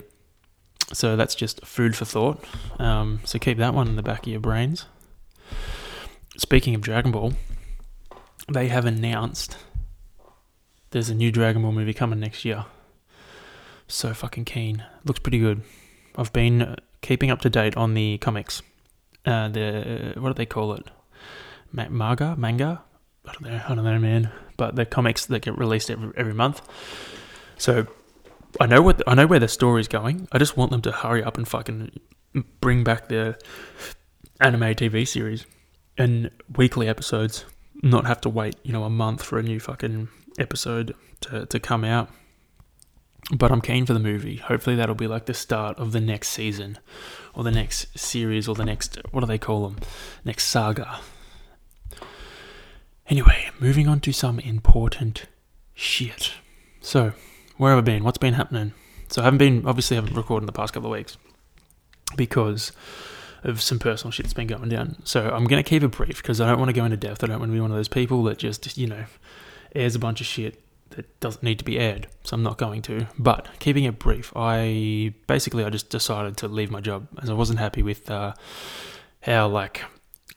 So 0.94 1.16
that's 1.16 1.36
just 1.36 1.66
food 1.66 1.96
for 1.96 2.06
thought. 2.06 2.44
Um, 2.80 3.20
so 3.26 3.40
keep 3.40 3.58
that 3.58 3.74
one 3.74 3.88
in 3.88 3.96
the 3.96 4.04
back 4.04 4.22
of 4.22 4.28
your 4.28 4.40
brains. 4.40 4.86
Speaking 6.38 6.76
of 6.76 6.82
Dragon 6.82 7.12
Ball, 7.12 7.34
they 8.52 8.68
have 8.68 8.86
announced 8.86 9.58
there's 10.92 11.10
a 11.10 11.16
new 11.16 11.32
Dragon 11.32 11.62
Ball 11.62 11.72
movie 11.72 11.94
coming 11.94 12.20
next 12.20 12.46
year. 12.46 12.66
So 13.88 14.14
fucking 14.14 14.46
keen. 14.46 14.86
Looks 15.04 15.20
pretty 15.20 15.40
good. 15.40 15.62
I've 16.18 16.34
been 16.34 16.76
keeping 17.02 17.32
up 17.32 17.42
to 17.42 17.50
date 17.50 17.78
on 17.78 17.94
the 17.94 18.18
comics. 18.18 18.62
Uh, 19.26 19.50
the 19.50 20.14
what 20.18 20.30
do 20.30 20.34
they 20.34 20.46
call 20.46 20.74
it? 20.74 20.88
Ma- 21.72 21.90
manga, 21.90 22.36
manga. 22.36 22.82
I 23.26 23.34
don't 23.34 23.42
know. 23.44 23.62
I 23.66 23.76
don't 23.76 23.84
know, 23.86 24.00
man. 24.00 24.32
But 24.58 24.76
the 24.76 24.86
comics 24.86 25.26
that 25.28 25.42
get 25.44 25.58
released 25.58 25.90
every 25.92 26.12
every 26.18 26.34
month. 26.34 26.62
So 27.58 27.88
I 28.60 28.66
know 28.66 28.82
what 28.82 29.02
I 29.08 29.14
know 29.14 29.28
where 29.28 29.40
the 29.40 29.48
story's 29.48 29.88
going. 29.88 30.28
I 30.32 30.38
just 30.38 30.58
want 30.58 30.72
them 30.72 30.82
to 30.82 30.92
hurry 30.92 31.24
up 31.24 31.38
and 31.38 31.48
fucking 31.48 31.92
bring 32.62 32.84
back 32.84 33.10
the 33.10 33.38
anime 34.42 34.62
TV 34.76 35.08
series 35.08 35.46
and 35.98 36.32
weekly 36.56 36.88
episodes. 36.88 37.46
Not 37.84 38.08
have 38.08 38.22
to 38.22 38.30
wait, 38.30 38.56
you 38.64 38.74
know, 38.74 38.84
a 38.84 38.90
month 38.90 39.22
for 39.22 39.38
a 39.38 39.44
new 39.44 39.60
fucking 39.60 40.08
episode 40.40 40.96
to, 41.22 41.46
to 41.46 41.60
come 41.60 41.84
out. 41.84 42.10
But 43.36 43.52
I'm 43.52 43.62
keen 43.62 43.86
for 43.86 43.94
the 43.94 44.00
movie. 44.00 44.38
Hopefully 44.38 44.76
that'll 44.76 44.96
be 44.96 45.08
like 45.08 45.26
the 45.26 45.34
start 45.34 45.78
of 45.78 45.92
the 45.92 46.00
next 46.00 46.30
season 46.30 46.78
or 47.34 47.44
the 47.44 47.52
next 47.52 47.98
series 47.98 48.48
or 48.48 48.56
the 48.56 48.66
next 48.66 48.98
what 49.12 49.22
do 49.22 49.28
they 49.28 49.38
call 49.38 49.68
them? 49.68 49.78
Next 50.24 50.46
saga. 50.46 51.00
Anyway, 53.10 53.50
moving 53.60 53.88
on 53.88 54.00
to 54.02 54.12
some 54.12 54.40
important 54.40 55.26
shit. 55.74 56.34
So, 56.82 57.14
where 57.58 57.74
have 57.74 57.80
I 57.80 57.86
been? 57.86 58.04
What's 58.04 58.18
been 58.18 58.34
happening? 58.34 58.74
So 59.10 59.22
I 59.22 59.26
haven't 59.26 59.38
been 59.38 59.66
obviously 59.66 59.96
haven't 59.96 60.16
recorded 60.16 60.44
in 60.44 60.48
the 60.48 60.54
past 60.54 60.74
couple 60.74 60.94
of 60.94 60.98
weeks 60.98 61.18
because 62.16 62.72
of 63.44 63.62
some 63.62 63.80
personal 63.80 64.12
shit 64.12 64.26
that's 64.26 64.34
been 64.34 64.48
going 64.48 64.70
down. 64.70 64.98
So 65.06 65.30
I'm 65.30 65.46
gonna 65.46 65.64
keep 65.64 65.84
it 65.84 65.90
brief 65.90 66.22
because 66.22 66.42
I 66.42 66.48
don't 66.48 66.60
want 66.60 66.70
to 66.70 66.74
go 66.74 66.84
into 66.84 66.98
depth. 66.98 67.24
I 67.24 67.28
don't 67.28 67.40
want 67.40 67.50
to 67.50 67.54
be 67.54 67.62
one 67.62 67.72
of 67.72 67.78
those 67.78 67.88
people 67.88 68.24
that 68.24 68.38
just 68.38 68.78
you 68.78 68.88
know 68.88 69.06
airs 69.76 69.96
a 69.96 70.00
bunch 70.00 70.22
of 70.22 70.28
shit 70.28 70.62
that 70.92 71.20
doesn't 71.20 71.44
need 71.44 71.60
to 71.60 71.66
be 71.66 71.80
aired. 71.80 72.08
So 72.24 72.36
I'm 72.36 72.44
not 72.44 72.58
going 72.58 72.82
to. 72.84 73.08
But 73.18 73.48
keeping 73.60 73.84
it 73.84 74.00
brief, 74.00 74.32
I 74.36 75.14
basically 75.28 75.64
I 75.64 75.70
just 75.70 75.90
decided 75.90 76.38
to 76.38 76.48
leave 76.48 76.72
my 76.72 76.82
job 76.82 77.08
as 77.22 77.30
I 77.30 77.34
wasn't 77.34 77.60
happy 77.60 77.84
with 77.84 78.10
uh, 78.10 78.34
how 79.22 79.48
like 79.48 79.84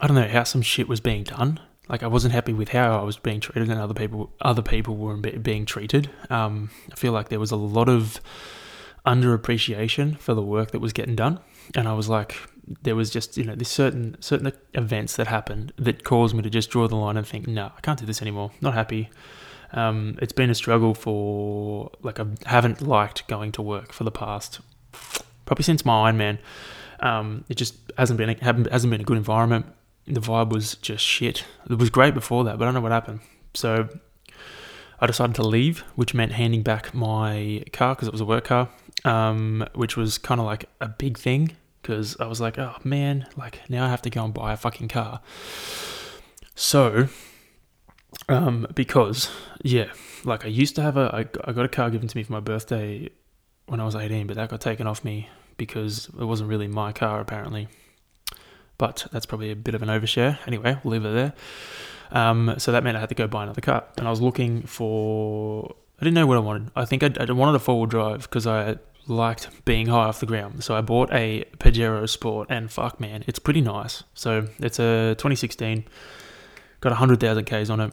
I 0.00 0.07
don't 0.07 0.16
know 0.16 0.28
how 0.28 0.45
some 0.45 0.62
shit 0.62 0.88
was 0.88 1.00
being 1.00 1.25
done 1.25 1.61
like 1.90 2.04
I 2.04 2.07
wasn't 2.07 2.33
happy 2.33 2.52
with 2.52 2.69
how 2.69 3.00
I 3.00 3.02
was 3.02 3.16
being 3.16 3.40
treated 3.40 3.69
and 3.69 3.80
other 3.80 3.95
people 3.95 4.33
other 4.40 4.62
people 4.62 4.97
were 4.97 5.16
being 5.16 5.66
treated. 5.66 6.09
Um, 6.30 6.71
I 6.90 6.95
feel 6.95 7.12
like 7.12 7.30
there 7.30 7.40
was 7.40 7.50
a 7.50 7.57
lot 7.57 7.88
of 7.88 8.21
underappreciation 9.04 10.16
for 10.19 10.35
the 10.35 10.42
work 10.42 10.71
that 10.71 10.78
was 10.78 10.92
getting 10.92 11.16
done, 11.16 11.40
and 11.75 11.88
I 11.88 11.95
was 11.95 12.09
like, 12.09 12.37
there 12.83 12.95
was 12.95 13.11
just 13.11 13.37
you 13.37 13.42
know 13.42 13.57
this 13.57 13.69
certain 13.69 14.16
certain 14.21 14.52
events 14.73 15.16
that 15.16 15.26
happened 15.26 15.73
that 15.76 16.04
caused 16.04 16.35
me 16.35 16.42
to 16.42 16.50
just 16.50 16.71
draw 16.71 16.87
the 16.87 16.95
line 16.95 17.16
and 17.16 17.26
think, 17.26 17.49
no, 17.49 17.73
I 17.76 17.80
can't 17.80 17.99
do 17.99 18.07
this 18.07 18.23
anymore. 18.23 18.52
Not 18.61 18.75
happy. 18.75 19.11
Um, 19.73 20.19
it's 20.21 20.33
been 20.33 20.50
a 20.50 20.55
struggle 20.55 20.95
for 20.95 21.91
like 22.03 22.19
I 22.19 22.27
haven't 22.47 22.83
liked 22.83 23.27
going 23.29 23.53
to 23.53 23.62
work 23.62 23.93
for 23.93 24.05
the 24.05 24.11
past 24.11 24.61
probably 25.47 25.62
since 25.65 25.85
my 25.85 26.11
Ironman. 26.11 26.39
Um, 27.00 27.45
it 27.49 27.57
just 27.57 27.75
hasn't 27.97 28.19
been 28.19 28.37
hasn't 28.39 28.91
been 28.91 29.00
a 29.00 29.05
good 29.05 29.17
environment 29.17 29.67
the 30.15 30.21
vibe 30.21 30.50
was 30.50 30.75
just 30.77 31.05
shit. 31.05 31.45
It 31.69 31.79
was 31.79 31.91
great 31.91 32.15
before 32.15 32.45
that, 32.45 32.59
but 32.59 32.65
I 32.65 32.67
don't 32.67 32.75
know 32.75 32.81
what 32.81 32.93
happened. 32.93 33.21
So 33.55 33.89
I 35.00 35.07
decided 35.07 35.37
to 35.37 35.43
leave, 35.43 35.81
which 35.95 36.15
meant 36.15 36.33
handing 36.33 36.62
back 36.62 36.95
my 36.95 37.65
car 37.73 37.95
because 37.95 38.09
it 38.09 38.12
was 38.12 38.21
a 38.21 38.27
work 38.27 38.45
car, 38.45 38.69
um, 39.05 39.67
which 39.75 39.97
was 39.97 40.19
kind 40.19 40.41
of 40.41 40.47
like 40.47 40.67
a 40.81 40.89
big 40.89 41.19
thing 41.19 41.57
because 41.83 42.17
I 42.21 42.27
was 42.27 42.41
like, 42.41 42.59
oh 42.59 42.77
man, 42.85 43.27
like 43.37 43.61
now 43.69 43.87
I 43.87 43.89
have 43.89 44.03
to 44.03 44.11
go 44.11 44.25
and 44.25 44.35
buy 44.35 44.53
a 44.53 44.57
fucking 44.57 44.89
car. 44.89 45.21
So, 46.55 47.09
um, 48.30 48.66
because 48.75 49.30
yeah, 49.62 49.92
like 50.25 50.44
I 50.44 50.49
used 50.49 50.76
to 50.76 50.82
have 50.82 50.96
a, 50.96 51.10
I, 51.12 51.49
I 51.49 51.52
got 51.52 51.64
a 51.64 51.68
car 51.68 51.90
given 51.90 52.08
to 52.08 52.16
me 52.16 52.22
for 52.22 52.32
my 52.32 52.40
birthday 52.40 53.10
when 53.66 53.80
I 53.80 53.84
was 53.84 53.94
18, 53.94 54.26
but 54.26 54.37
that 54.37 54.49
got 54.49 54.60
taken 54.60 54.87
off 54.87 55.04
me 55.04 55.28
because 55.56 56.08
it 56.18 56.25
wasn't 56.25 56.49
really 56.49 56.66
my 56.66 56.92
car 56.92 57.20
apparently 57.20 57.68
but 58.80 59.06
that's 59.12 59.26
probably 59.26 59.50
a 59.50 59.56
bit 59.56 59.75
of 59.75 59.82
an 59.82 59.90
overshare. 59.90 60.38
Anyway, 60.46 60.78
we'll 60.82 60.92
leave 60.92 61.04
it 61.04 61.12
there. 61.12 61.34
Um, 62.12 62.54
so 62.56 62.72
that 62.72 62.82
meant 62.82 62.96
I 62.96 63.00
had 63.00 63.10
to 63.10 63.14
go 63.14 63.26
buy 63.26 63.42
another 63.42 63.60
car, 63.60 63.84
and 63.99 64.08
I 64.08 64.10
was 64.10 64.22
looking 64.22 64.62
for. 64.62 65.76
I 66.00 66.04
didn't 66.04 66.14
know 66.14 66.26
what 66.26 66.38
I 66.38 66.40
wanted. 66.40 66.70
I 66.75 66.87
think 66.87 67.02
I, 67.02 67.10
I 67.20 67.30
wanted 67.30 67.56
a 67.56 67.58
four 67.58 67.76
wheel 67.76 67.87
drive 67.87 68.22
because 68.22 68.46
I 68.46 68.78
liked 69.06 69.50
being 69.66 69.88
high 69.88 70.06
off 70.06 70.20
the 70.20 70.26
ground. 70.26 70.64
So 70.64 70.75
I 70.75 70.80
bought 70.80 71.12
a 71.12 71.44
Pajero 71.58 72.08
Sport, 72.08 72.49
and 72.50 72.72
fuck 72.72 72.99
man, 72.99 73.22
it's 73.26 73.38
pretty 73.38 73.60
nice. 73.60 74.02
So 74.14 74.49
it's 74.60 74.78
a 74.78 75.14
2016, 75.18 75.84
got 76.80 76.88
100,000 76.88 77.44
Ks 77.44 77.68
on 77.68 77.80
it 77.80 77.92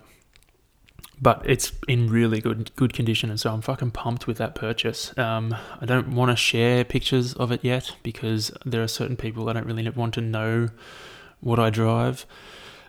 but 1.20 1.42
it's 1.46 1.72
in 1.88 2.10
really 2.10 2.42
good 2.42 2.76
good 2.76 2.94
condition, 2.94 3.30
and 3.30 3.40
so 3.40 3.52
I'm 3.52 3.62
fucking 3.62 3.92
pumped 3.92 4.28
with 4.28 4.38
that 4.38 4.56
purchase. 4.56 5.18
Um, 5.18 5.56
I 5.82 5.86
don't 5.86 6.14
want 6.14 6.32
to 6.32 6.36
share 6.36 6.84
pictures 6.84 7.34
of 7.34 7.52
it 7.52 7.64
yet 7.64 7.96
because 8.04 8.52
there 8.66 8.84
are 8.84 8.88
certain 8.88 9.18
people 9.18 9.50
I 9.50 9.54
don't 9.54 9.66
really 9.66 9.88
want 9.90 10.14
to 10.16 10.22
know 10.22 10.70
what 11.40 11.60
I 11.60 11.70
drive. 11.70 12.26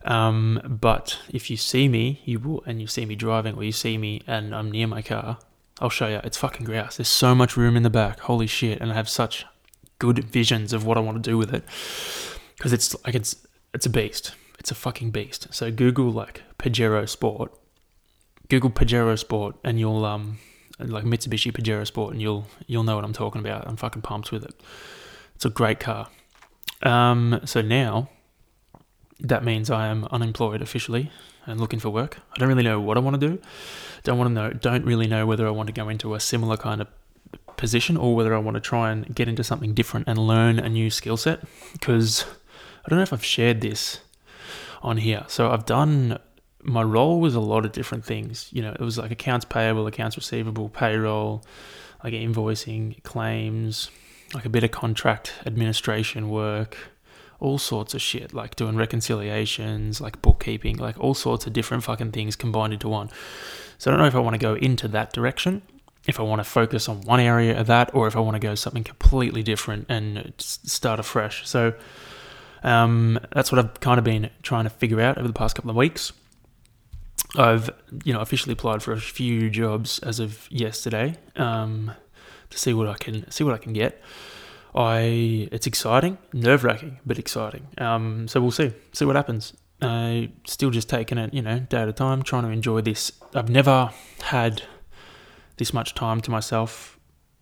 Um, 0.05 0.61
but 0.65 1.19
if 1.31 1.51
you 1.51 1.57
see 1.57 1.89
me, 1.89 2.23
you 2.25 2.39
will, 2.39 2.63
and 2.67 2.81
you 2.81 2.87
see 2.87 3.05
me 3.05 3.15
driving, 3.17 3.57
or 3.57 3.65
you 3.65 3.73
see 3.73 3.99
me 3.99 4.23
and 4.27 4.55
I'm 4.55 4.71
near 4.71 4.87
my 4.87 5.03
car, 5.03 5.39
I'll 5.81 5.91
show 5.91 6.09
you. 6.09 6.21
It's 6.25 6.37
fucking 6.37 6.67
grouse. 6.67 6.97
There's 6.97 7.09
so 7.09 7.35
much 7.35 7.57
room 7.57 7.77
in 7.77 7.83
the 7.83 7.91
back. 7.91 8.21
Holy 8.21 8.47
shit! 8.47 8.81
And 8.81 8.91
I 8.91 8.95
have 8.95 9.09
such 9.09 9.47
good 9.99 10.25
visions 10.25 10.73
of 10.73 10.85
what 10.85 10.97
I 10.97 11.01
want 11.01 11.23
to 11.23 11.31
do 11.31 11.37
with 11.37 11.53
it 11.53 11.65
because 12.57 12.73
it's 12.73 12.95
like 13.05 13.15
it's 13.15 13.37
it's 13.73 13.87
a 13.87 13.91
beast. 13.91 14.35
It's 14.59 14.71
a 14.71 14.75
fucking 14.75 15.13
beast. 15.13 15.49
So 15.51 15.71
Google 15.71 16.11
like 16.11 16.43
Pajero 16.59 17.09
Sport 17.09 17.53
Google 18.49 18.71
Pajero 18.71 19.19
Sport 19.19 19.57
and 19.65 19.79
you'll 19.79 20.05
um 20.05 20.39
like 20.79 21.05
Mitsubishi 21.05 21.53
Pajero 21.53 21.87
Sport 21.87 22.13
and 22.13 22.23
you'll 22.23 22.47
you'll 22.67 22.85
know 22.85 22.97
what 22.97 23.05
I'm 23.05 23.13
talking 23.13 23.41
about. 23.41 23.67
I'm 23.67 23.77
fucking 23.77 24.03
pumped 24.03 24.33
with 24.33 24.45
it. 24.45 24.55
It's 25.35 25.45
a 25.45 25.51
great 25.51 25.81
car. 25.81 26.09
Um, 26.83 27.41
so 27.45 27.61
now 27.61 28.09
that 29.21 29.45
means 29.45 29.71
I 29.71 29.89
am 29.89 30.05
unemployed 30.11 30.63
officially 30.63 31.11
and 31.47 31.61
looking 31.61 31.81
for 31.81 31.91
work. 31.91 32.19
I 32.33 32.39
don't 32.39 32.49
really 32.49 32.63
know 32.63 32.81
what 32.81 32.97
I 32.97 33.01
want 33.01 33.21
to 33.21 33.29
do. 33.29 33.41
Don't 34.05 34.19
want 34.19 34.29
to 34.29 34.35
know. 34.35 34.51
Don't 34.51 34.85
really 34.85 35.07
know 35.07 35.27
whether 35.27 35.47
I 35.47 35.51
want 35.51 35.67
to 35.69 35.73
go 35.73 35.89
into 35.89 36.15
a 36.15 36.21
similar 36.21 36.57
kind 36.57 36.81
of 36.81 36.89
position 37.57 37.97
or 37.97 38.15
whether 38.15 38.35
I 38.35 38.39
want 38.39 38.55
to 38.55 38.61
try 38.61 38.93
and 38.93 39.13
get 39.15 39.29
into 39.29 39.43
something 39.43 39.75
different 39.75 40.07
and 40.09 40.19
learn 40.19 40.59
a 40.59 40.69
new 40.69 40.91
skill 40.91 41.17
set. 41.17 41.41
Because 41.73 42.25
I 42.85 42.89
don't 42.89 42.99
know 42.99 43.03
if 43.03 43.13
I've 43.13 43.25
shared 43.25 43.61
this 43.61 44.01
on 44.83 44.99
here. 44.99 45.25
So 45.27 45.51
I've 45.51 45.67
done 45.67 46.19
my 46.63 46.83
role 46.83 47.21
was 47.21 47.35
a 47.35 47.41
lot 47.41 47.65
of 47.65 47.73
different 47.73 48.05
things. 48.05 48.49
You 48.53 48.63
know, 48.63 48.73
it 48.73 48.81
was 48.81 48.99
like 48.99 49.11
accounts 49.11 49.45
payable, 49.45 49.87
accounts 49.87 50.17
receivable, 50.17 50.69
payroll, 50.69 51.45
like 52.03 52.13
invoicing, 52.13 53.03
claims, 53.03 53.91
like 54.35 54.45
a 54.45 54.49
bit 54.49 54.65
of 54.65 54.71
contract 54.71 55.35
administration 55.47 56.29
work, 56.29 56.77
all 57.41 57.59
sorts 57.59 57.95
of 57.95 58.03
shit, 58.03 58.35
like 58.35 58.57
doing 58.57 58.77
reconciliations, 58.77 60.01
like 60.01 60.21
bookkeeping, 60.21 60.77
like 60.77 60.99
all 60.99 61.15
sorts 61.15 61.47
of 61.47 61.53
different 61.53 61.85
fucking 61.85 62.13
things 62.13 62.37
combined 62.37 62.73
into 62.73 62.89
one. 62.89 63.09
So 63.79 63.91
I 63.91 63.93
don't 63.93 64.01
know 64.01 64.09
if 64.09 64.15
I 64.15 64.21
want 64.21 64.35
to 64.35 64.39
go 64.39 64.55
into 64.55 64.89
that 64.89 65.13
direction, 65.13 65.63
if 66.07 66.19
I 66.19 66.25
want 66.25 66.41
to 66.41 66.45
focus 66.45 66.89
on 66.89 67.03
one 67.03 67.21
area 67.21 67.59
of 67.59 67.69
that, 67.69 67.95
or 67.95 68.09
if 68.09 68.17
I 68.17 68.21
want 68.21 68.35
to 68.35 68.41
go 68.41 68.55
something 68.55 68.83
completely 68.83 69.43
different 69.43 69.87
and 69.89 70.33
start 70.39 70.99
afresh. 70.99 71.47
So 71.47 71.75
um, 72.65 73.21
that's 73.33 73.53
what 73.53 73.59
I've 73.61 73.79
kind 73.81 73.99
of 73.99 74.05
been 74.05 74.31
trying 74.43 74.65
to 74.65 74.71
figure 74.71 75.01
out 75.01 75.19
over 75.19 75.29
the 75.29 75.35
past 75.35 75.55
couple 75.55 75.71
of 75.71 75.77
weeks. 75.77 76.13
I've 77.37 77.71
you 78.05 78.13
know 78.13 78.21
officially 78.21 78.53
applied 78.53 78.83
for 78.83 78.93
a 78.93 79.01
few 79.01 79.51
jobs 79.51 79.99
as 80.01 80.19
of 80.19 80.51
yesterday 80.51 81.17
um, 81.37 81.93
to 82.51 82.59
see 82.59 82.73
what 82.73 82.89
I 82.89 82.95
can 82.95 83.31
see 83.31 83.45
what 83.45 83.55
I 83.55 83.59
can 83.59 83.73
get. 83.73 84.03
I 84.75 85.49
it's 85.53 85.67
exciting, 85.67 86.19
nerve 86.33 86.65
wracking, 86.65 87.01
but 87.05 87.19
exciting. 87.19 87.67
Um, 87.79 88.29
so 88.29 88.41
we'll 88.41 88.51
see 88.51 88.73
see 88.93 89.05
what 89.05 89.17
happens. 89.17 89.55
I 89.81 90.31
still 90.45 90.71
just 90.71 90.89
taking 90.89 91.19
it 91.19 91.33
you 91.35 91.43
know 91.43 91.61
day 91.61 91.83
at 91.83 91.89
a 91.89 91.93
time, 91.93 92.23
trying 92.23 92.45
to 92.45 92.51
enjoy 92.51 92.81
this. 92.81 93.13
I've 93.35 93.51
never 93.51 93.91
had 94.23 94.63
this 95.57 95.75
much 95.75 95.95
time 95.95 96.21
to 96.23 96.31
myself 96.31 96.98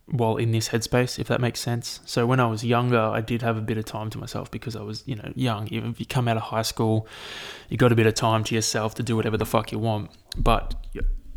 while 0.07 0.37
in 0.37 0.53
this 0.53 0.69
headspace, 0.69 1.19
if 1.19 1.27
that 1.29 1.41
makes 1.41 1.61
sense. 1.61 2.01
So 2.07 2.27
when 2.27 2.39
I 2.39 2.47
was 2.47 2.65
younger, 2.65 3.01
I 3.01 3.21
did 3.21 3.43
have 3.43 3.57
a 3.57 3.61
bit 3.61 3.77
of 3.77 3.85
time 3.85 4.09
to 4.11 4.19
myself 4.19 4.51
because 4.51 4.77
I 4.77 4.83
was, 4.83 5.03
you 5.07 5.17
know, 5.17 5.33
young. 5.35 5.69
Even 5.69 5.91
if 5.91 5.99
you 5.99 6.07
come 6.07 6.29
out 6.29 6.37
of 6.37 6.45
high 6.45 6.63
school, 6.63 7.09
you 7.69 7.77
got 7.77 7.91
a 7.91 7.97
bit 7.97 8.07
of 8.07 8.15
time 8.15 8.45
to 8.45 8.55
yourself 8.55 8.95
to 8.97 9.03
do 9.03 9.17
whatever 9.17 9.37
the 9.37 9.47
fuck 9.47 9.73
you 9.73 9.79
want. 9.79 10.11
But 10.37 10.75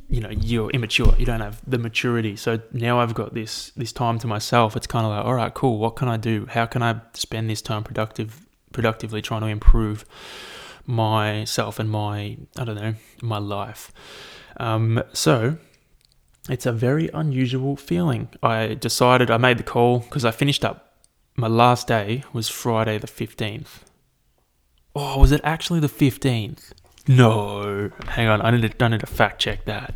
you 0.10 0.22
know, 0.22 0.30
you're 0.30 0.72
immature. 0.72 1.14
You 1.20 1.26
don't 1.26 1.42
have 1.42 1.62
the 1.68 1.78
maturity. 1.78 2.36
So 2.36 2.60
now 2.74 3.00
I've 3.00 3.14
got 3.14 3.34
this 3.34 3.72
this 3.78 3.92
time 3.92 4.18
to 4.20 4.28
myself. 4.28 4.76
It's 4.76 4.88
kind 4.88 5.06
of 5.06 5.12
like, 5.12 5.24
all 5.24 5.36
right, 5.36 5.54
cool. 5.54 5.78
What 5.78 5.96
can 5.96 6.08
I 6.08 6.18
do? 6.18 6.48
How 6.50 6.66
can 6.66 6.82
I 6.82 7.02
spend 7.14 7.50
this 7.50 7.62
time 7.62 7.84
productive, 7.84 8.46
productively 8.72 9.22
trying 9.22 9.42
to 9.42 9.48
improve 9.48 10.06
myself 10.86 11.78
and 11.78 11.90
my, 11.90 12.38
I 12.58 12.64
don't 12.64 12.76
know, 12.76 12.96
my 13.22 13.38
life. 13.38 13.92
Um, 14.58 15.04
so 15.14 15.58
it's 16.50 16.66
a 16.66 16.72
very 16.72 17.10
unusual 17.14 17.76
feeling. 17.76 18.30
I 18.42 18.74
decided, 18.74 19.30
I 19.30 19.38
made 19.38 19.58
the 19.58 19.64
call 19.64 20.00
because 20.00 20.26
I 20.26 20.32
finished 20.32 20.66
up. 20.66 20.94
My 21.36 21.48
last 21.48 21.88
day 21.88 22.24
was 22.34 22.50
Friday 22.50 22.98
the 22.98 23.08
15th. 23.08 23.84
Oh, 24.96 25.20
was 25.20 25.32
it 25.32 25.42
actually 25.44 25.80
the 25.80 25.88
15th? 25.88 26.72
No, 27.08 27.92
hang 28.08 28.28
on. 28.28 28.42
I 28.42 28.52
need 28.52 28.78
to, 28.78 28.86
I 28.86 28.88
need 28.90 29.00
to 29.00 29.06
fact 29.06 29.40
check 29.40 29.66
that. 29.66 29.96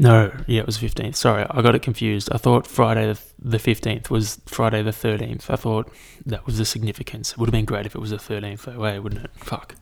No, 0.00 0.32
yeah, 0.46 0.60
it 0.60 0.66
was 0.66 0.78
15th. 0.78 1.16
Sorry, 1.16 1.44
I 1.50 1.60
got 1.60 1.74
it 1.74 1.82
confused. 1.82 2.28
I 2.30 2.38
thought 2.38 2.68
Friday 2.68 3.12
the 3.38 3.58
15th 3.58 4.10
was 4.10 4.40
Friday 4.46 4.82
the 4.82 4.92
13th. 4.92 5.50
I 5.50 5.56
thought 5.56 5.92
that 6.24 6.46
was 6.46 6.58
the 6.58 6.64
significance. 6.64 7.32
It 7.32 7.38
would 7.38 7.48
have 7.48 7.52
been 7.52 7.64
great 7.64 7.86
if 7.86 7.96
it 7.96 8.00
was 8.00 8.10
the 8.10 8.16
13th 8.16 8.62
that 8.62 8.78
way, 8.78 9.00
wouldn't 9.00 9.24
it? 9.24 9.30
Fuck. 9.38 9.74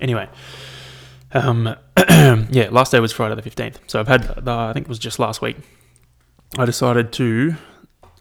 Anyway, 0.00 0.30
um, 1.32 1.76
yeah, 2.50 2.68
last 2.70 2.92
day 2.92 3.00
was 3.00 3.12
Friday 3.12 3.34
the 3.34 3.48
15th. 3.48 3.76
So 3.86 4.00
I've 4.00 4.08
had, 4.08 4.22
the, 4.44 4.52
I 4.52 4.72
think 4.72 4.86
it 4.86 4.88
was 4.88 4.98
just 4.98 5.18
last 5.18 5.42
week. 5.42 5.56
I 6.58 6.64
decided 6.64 7.12
to, 7.12 7.54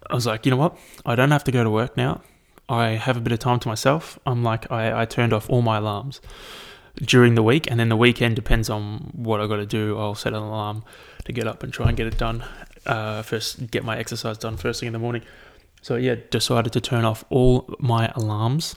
I 0.09 0.15
was 0.15 0.25
like, 0.25 0.45
you 0.45 0.51
know 0.51 0.57
what? 0.57 0.77
I 1.05 1.15
don't 1.15 1.31
have 1.31 1.43
to 1.45 1.51
go 1.51 1.63
to 1.63 1.69
work 1.69 1.97
now. 1.97 2.21
I 2.67 2.89
have 2.89 3.17
a 3.17 3.19
bit 3.19 3.33
of 3.33 3.39
time 3.39 3.59
to 3.59 3.67
myself. 3.67 4.19
I'm 4.25 4.43
like, 4.43 4.71
I, 4.71 5.01
I 5.01 5.05
turned 5.05 5.33
off 5.33 5.49
all 5.49 5.63
my 5.63 5.77
alarms 5.77 6.21
during 7.01 7.35
the 7.35 7.41
week, 7.41 7.69
and 7.69 7.79
then 7.79 7.89
the 7.89 7.97
weekend 7.97 8.35
depends 8.35 8.69
on 8.69 9.11
what 9.13 9.41
I 9.41 9.47
got 9.47 9.57
to 9.57 9.65
do. 9.65 9.97
I'll 9.97 10.15
set 10.15 10.33
an 10.33 10.43
alarm 10.43 10.83
to 11.25 11.31
get 11.31 11.47
up 11.47 11.63
and 11.63 11.73
try 11.73 11.87
and 11.87 11.97
get 11.97 12.05
it 12.05 12.17
done. 12.17 12.43
Uh, 12.85 13.23
first, 13.23 13.71
get 13.71 13.83
my 13.83 13.97
exercise 13.97 14.37
done 14.37 14.57
first 14.57 14.79
thing 14.79 14.87
in 14.87 14.93
the 14.93 14.99
morning. 14.99 15.23
So 15.81 15.95
yeah, 15.95 16.15
decided 16.29 16.73
to 16.73 16.81
turn 16.81 17.05
off 17.05 17.23
all 17.29 17.73
my 17.79 18.11
alarms 18.15 18.75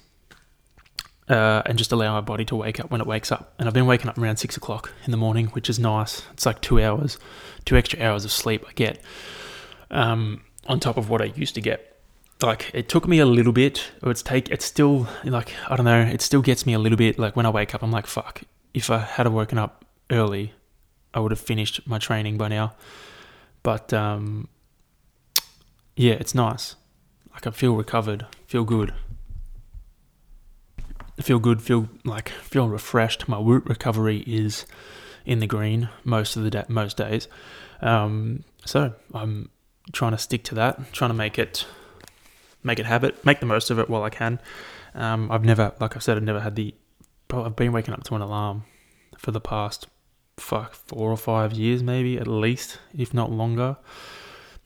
uh, 1.33 1.63
and 1.65 1.79
just 1.79 1.93
allow 1.93 2.13
my 2.13 2.21
body 2.21 2.45
to 2.45 2.55
wake 2.55 2.79
up 2.79 2.91
when 2.91 3.01
it 3.01 3.07
wakes 3.07 3.33
up. 3.33 3.55
And 3.59 3.67
I've 3.67 3.75
been 3.75 3.87
waking 3.87 4.09
up 4.09 4.19
around 4.19 4.37
six 4.37 4.57
o'clock 4.57 4.93
in 5.05 5.11
the 5.11 5.17
morning, 5.17 5.47
which 5.49 5.71
is 5.71 5.79
nice. 5.79 6.23
It's 6.35 6.45
like 6.45 6.61
two 6.61 6.81
hours, 6.81 7.19
two 7.65 7.77
extra 7.77 8.03
hours 8.03 8.25
of 8.25 8.31
sleep 8.31 8.65
I 8.69 8.73
get 8.73 9.03
um, 9.91 10.43
on 10.67 10.79
top 10.79 10.99
of 10.99 11.09
what 11.09 11.23
I 11.23 11.27
used 11.27 11.55
to 11.55 11.63
get. 11.63 11.89
Like 12.43 12.71
it 12.75 12.89
took 12.89 13.09
me 13.09 13.19
a 13.19 13.27
little 13.27 13.53
bit. 13.53 13.93
Or 14.03 14.11
it's 14.11 14.23
take 14.23 14.51
it's 14.51 14.65
still 14.65 15.09
like 15.25 15.55
i 15.69 15.77
don't 15.77 15.87
know 15.87 16.01
it 16.01 16.21
still 16.21 16.43
gets 16.43 16.67
me 16.67 16.75
a 16.75 16.79
little 16.79 16.99
bit. 16.99 17.19
Like 17.19 17.37
when 17.37 17.47
i 17.47 17.51
wake 17.51 17.73
up 17.73 17.85
i'm 17.85 17.93
like 17.93 18.09
fuck 18.09 18.43
if 18.75 18.91
i 18.91 18.99
had 18.99 19.29
woken 19.29 19.59
up 19.59 19.85
early 20.11 20.53
i 21.15 21.21
would 21.21 21.31
have 21.31 21.39
finished 21.39 21.87
my 21.87 21.99
training 21.99 22.39
by 22.39 22.49
now. 22.49 22.75
But 23.63 23.93
um 23.93 24.49
yeah 25.95 26.15
it's 26.15 26.35
nice. 26.35 26.75
Like 27.33 27.47
i 27.47 27.51
feel 27.53 27.77
recovered 27.77 28.27
feel 28.49 28.65
good 28.65 28.93
feel 31.21 31.39
good 31.39 31.63
feel 31.63 31.89
like 32.05 32.29
feel 32.31 32.69
refreshed 32.69 33.29
my 33.29 33.39
Whoop 33.39 33.69
recovery 33.69 34.25
is 34.27 34.67
in 35.25 35.39
the 35.39 35.47
green 35.47 35.89
most 36.05 36.37
of 36.37 36.43
the 36.43 36.51
day 36.51 36.65
most 36.69 36.97
days 36.97 37.29
um 37.81 38.45
so 38.65 38.95
i'm 39.15 39.51
trying 39.93 40.13
to 40.13 40.19
stick 40.19 40.43
to 40.45 40.55
that 40.55 40.93
trying 40.93 41.11
to 41.11 41.15
make 41.15 41.39
it 41.39 41.67
make 42.63 42.79
it 42.79 42.87
habit, 42.87 43.25
make 43.25 43.41
the 43.41 43.47
most 43.47 43.71
of 43.71 43.79
it 43.79 43.89
while 43.89 44.03
I 44.03 44.11
can. 44.11 44.39
Um, 44.95 45.31
I've 45.31 45.45
never, 45.45 45.73
like 45.81 45.97
I 45.97 45.99
said, 45.99 46.17
I've 46.17 46.23
never 46.23 46.41
had 46.41 46.55
the. 46.57 46.75
I've 47.33 47.57
been 47.57 47.73
waking 47.73 47.95
up 47.95 48.05
to 48.05 48.15
an 48.15 48.21
alarm 48.21 48.65
for 49.17 49.31
the 49.31 49.41
past 49.41 49.87
fuck 50.37 50.75
four 50.75 51.11
or 51.11 51.17
five 51.17 51.53
years, 51.55 51.83
maybe 51.83 52.19
at 52.19 52.27
least, 52.27 52.79
if 52.97 53.15
not 53.15 53.31
longer, 53.31 53.79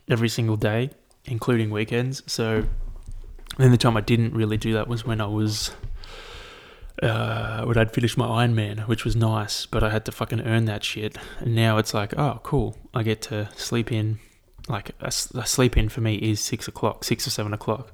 every 0.08 0.28
single 0.28 0.56
day, 0.56 0.90
including 1.24 1.70
weekends. 1.70 2.22
So, 2.26 2.64
then 3.56 3.70
the 3.70 3.76
time 3.76 3.96
I 3.96 4.00
didn't 4.00 4.34
really 4.34 4.56
do 4.56 4.72
that 4.72 4.88
was 4.88 5.04
when 5.04 5.20
I 5.20 5.26
was. 5.26 5.70
Uh, 7.02 7.62
when 7.64 7.76
I'd 7.76 7.92
finished 7.92 8.16
my 8.16 8.26
Ironman, 8.26 8.88
which 8.88 9.04
was 9.04 9.14
nice, 9.14 9.66
but 9.66 9.82
I 9.82 9.90
had 9.90 10.06
to 10.06 10.12
fucking 10.12 10.40
earn 10.40 10.64
that 10.64 10.82
shit. 10.82 11.18
And 11.40 11.54
now 11.54 11.76
it's 11.76 11.92
like, 11.92 12.16
oh, 12.18 12.40
cool. 12.42 12.76
I 12.94 13.02
get 13.02 13.20
to 13.22 13.50
sleep 13.54 13.92
in 13.92 14.18
like 14.68 14.90
a, 15.00 15.08
a 15.08 15.46
sleep 15.46 15.76
in 15.76 15.88
for 15.88 16.00
me 16.00 16.16
is 16.16 16.40
six 16.40 16.68
o'clock, 16.68 17.04
six 17.04 17.26
or 17.26 17.30
seven 17.30 17.52
o'clock. 17.52 17.92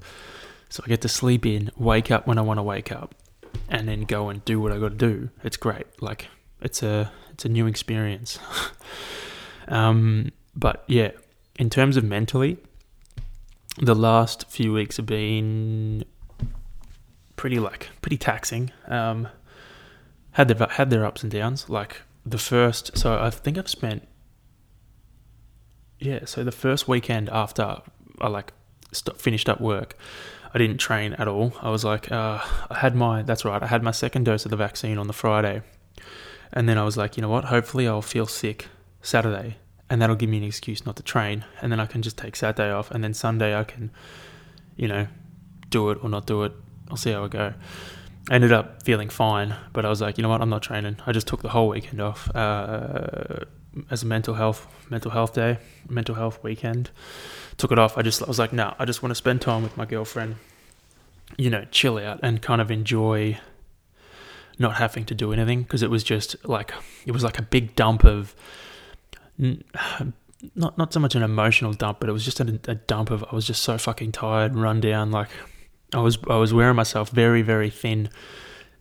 So 0.69 0.83
I 0.85 0.89
get 0.89 1.03
to 1.03 1.09
sleep 1.09 1.45
in, 1.45 1.71
wake 1.77 2.11
up 2.11 2.27
when 2.27 2.39
I 2.39 2.43
want 2.43 2.59
to 2.59 2.63
wake 2.63 2.91
up, 2.91 3.15
and 3.69 3.87
then 3.87 4.03
go 4.03 4.29
and 4.29 4.45
do 4.45 4.61
what 4.61 4.73
I 4.73 4.79
got 4.79 4.91
to 4.91 4.95
do. 4.97 5.31
It's 5.45 5.57
great. 5.57 5.87
Like 6.01 6.29
it's 6.61 6.83
a 6.83 7.13
it's 7.31 7.45
a 7.45 7.49
new 7.49 7.67
experience. 7.67 8.39
um, 9.69 10.33
but 10.55 10.85
yeah, 10.87 11.11
in 11.59 11.69
terms 11.69 11.97
of 11.97 12.05
mentally, 12.05 12.57
the 13.79 13.95
last 13.95 14.51
few 14.51 14.73
weeks 14.73 14.97
have 14.97 15.07
been 15.07 16.05
pretty 17.43 17.59
like 17.59 17.89
pretty 18.03 18.17
taxing. 18.17 18.71
Um, 18.87 19.27
had 20.31 20.47
their 20.47 20.69
had 20.69 20.91
their 20.91 21.05
ups 21.05 21.25
and 21.25 21.33
downs. 21.33 21.69
Like 21.69 22.03
the 22.25 22.39
first, 22.39 22.97
so 22.97 23.21
I 23.21 23.31
think 23.31 23.59
I've 23.59 23.69
spent 23.69 24.07
yeah, 25.99 26.21
so 26.25 26.45
the 26.45 26.53
first 26.53 26.87
weekend 26.87 27.29
after 27.31 27.83
I 28.21 28.29
like 28.29 28.53
st- 28.93 29.21
finished 29.21 29.49
up 29.49 29.61
work, 29.61 29.97
I 30.55 30.59
didn't 30.59 30.79
train 30.79 31.15
at 31.15 31.27
all. 31.27 31.53
I 31.61 31.71
was 31.71 31.85
like, 31.85 32.13
uh, 32.13 32.39
I 32.71 32.79
had 32.79 32.95
my 32.95 33.23
that's 33.23 33.45
right, 33.45 33.61
I 33.61 33.67
had 33.67 33.83
my 33.83 33.91
second 33.91 34.23
dose 34.23 34.45
of 34.45 34.53
the 34.53 34.57
vaccine 34.57 34.97
on 34.97 35.09
the 35.09 35.13
Friday, 35.13 35.63
and 36.53 36.69
then 36.69 36.79
I 36.79 36.85
was 36.85 36.97
like, 36.97 37.17
you 37.17 37.23
know 37.23 37.29
what? 37.29 37.47
Hopefully, 37.47 37.89
I'll 37.89 38.03
feel 38.03 38.27
sick 38.27 38.69
Saturday, 39.01 39.57
and 39.91 40.01
that'll 40.01 40.15
give 40.15 40.31
me 40.31 40.39
an 40.39 40.45
excuse 40.45 40.87
not 40.87 40.95
to 40.95 41.03
train, 41.03 41.45
and 41.61 41.73
then 41.73 41.81
I 41.81 41.87
can 41.87 42.03
just 42.03 42.17
take 42.17 42.37
Saturday 42.37 42.71
off, 42.71 42.93
and 42.93 43.03
then 43.03 43.15
Sunday 43.15 43.59
I 43.59 43.65
can, 43.65 43.91
you 44.77 44.87
know, 44.87 45.09
do 45.71 45.91
it 45.91 45.99
or 46.05 46.09
not 46.09 46.25
do 46.25 46.45
it. 46.45 46.53
I'll 46.93 46.99
see 46.99 47.11
how 47.11 47.25
I 47.25 47.29
go. 47.29 47.55
I 48.31 48.35
ended 48.35 48.53
up 48.53 48.83
feeling 48.83 49.09
fine, 49.09 49.57
but 49.73 49.87
I 49.87 49.89
was 49.89 50.03
like, 50.03 50.19
you 50.19 50.23
know 50.23 50.29
what? 50.29 50.43
I'm 50.43 50.51
not 50.51 50.63
training. 50.63 50.99
I 51.07 51.13
just 51.13 51.27
took 51.27 51.41
the 51.41 51.49
whole 51.49 51.69
weekend 51.69 52.01
off. 52.01 52.31
Uh, 52.37 53.47
as 53.91 54.03
a 54.03 54.07
mental 54.07 54.35
health 54.35 54.67
mental 54.91 55.11
health 55.11 55.33
day, 55.33 55.57
mental 55.89 56.15
health 56.15 56.43
weekend. 56.45 56.91
Took 57.57 57.73
it 57.73 57.79
off. 57.79 57.97
I 57.97 58.03
just 58.03 58.23
I 58.23 58.27
was 58.27 58.39
like, 58.39 58.53
no, 58.53 58.65
nah, 58.65 58.75
I 58.79 58.85
just 58.85 59.03
want 59.03 59.11
to 59.11 59.15
spend 59.15 59.41
time 59.41 59.63
with 59.63 59.77
my 59.79 59.87
girlfriend. 59.87 60.37
You 61.39 61.49
know, 61.49 61.65
chill 61.71 61.97
out 61.97 62.21
and 62.23 62.43
kind 62.43 62.61
of 62.61 62.71
enjoy 62.71 63.39
not 64.59 64.77
having 64.77 65.07
to 65.07 65.15
do 65.15 65.33
anything 65.33 65.63
because 65.63 65.83
it 65.83 65.89
was 65.89 66.05
just 66.05 66.37
like 66.47 66.73
it 67.07 67.13
was 67.13 67.25
like 67.25 67.39
a 67.39 67.43
big 67.43 67.75
dump 67.75 68.05
of 68.05 68.35
not 69.39 70.77
not 70.77 70.93
so 70.93 71.01
much 71.01 71.15
an 71.15 71.23
emotional 71.23 71.73
dump, 71.73 72.01
but 72.01 72.11
it 72.11 72.13
was 72.13 72.25
just 72.25 72.41
a, 72.41 72.61
a 72.69 72.75
dump 72.75 73.11
of 73.11 73.25
I 73.33 73.35
was 73.35 73.47
just 73.47 73.63
so 73.63 73.79
fucking 73.79 74.13
tired, 74.13 74.55
run 74.55 74.81
down. 74.81 75.11
Like 75.11 75.31
I 75.93 76.01
was 76.01 76.19
I 76.29 76.37
was 76.37 76.55
wearing 76.55 76.77
myself 76.77 77.11
very 77.11 77.43
very 77.43 77.71
thin 77.71 78.09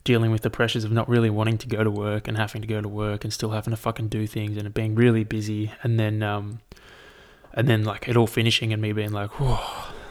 dealing 0.04 0.32
with 0.32 0.42
the 0.42 0.50
pressures 0.50 0.84
of 0.84 0.90
not 0.90 1.08
really 1.08 1.30
wanting 1.30 1.58
to 1.58 1.68
go 1.68 1.84
to 1.84 1.90
work 1.90 2.26
and 2.26 2.36
having 2.36 2.60
to 2.60 2.66
go 2.66 2.80
to 2.80 2.88
work 2.88 3.24
and 3.24 3.32
still 3.32 3.50
having 3.50 3.70
to 3.70 3.76
fucking 3.76 4.08
do 4.08 4.26
things 4.26 4.56
and 4.56 4.74
being 4.74 4.94
really 4.94 5.24
busy. 5.24 5.72
And 5.82 5.98
then 5.98 6.22
um 6.22 6.60
and 7.52 7.68
then 7.68 7.84
like 7.84 8.08
it 8.08 8.16
all 8.16 8.26
finishing 8.26 8.72
and 8.72 8.80
me 8.80 8.92
being 8.92 9.12
like 9.12 9.38
whoa 9.38 9.60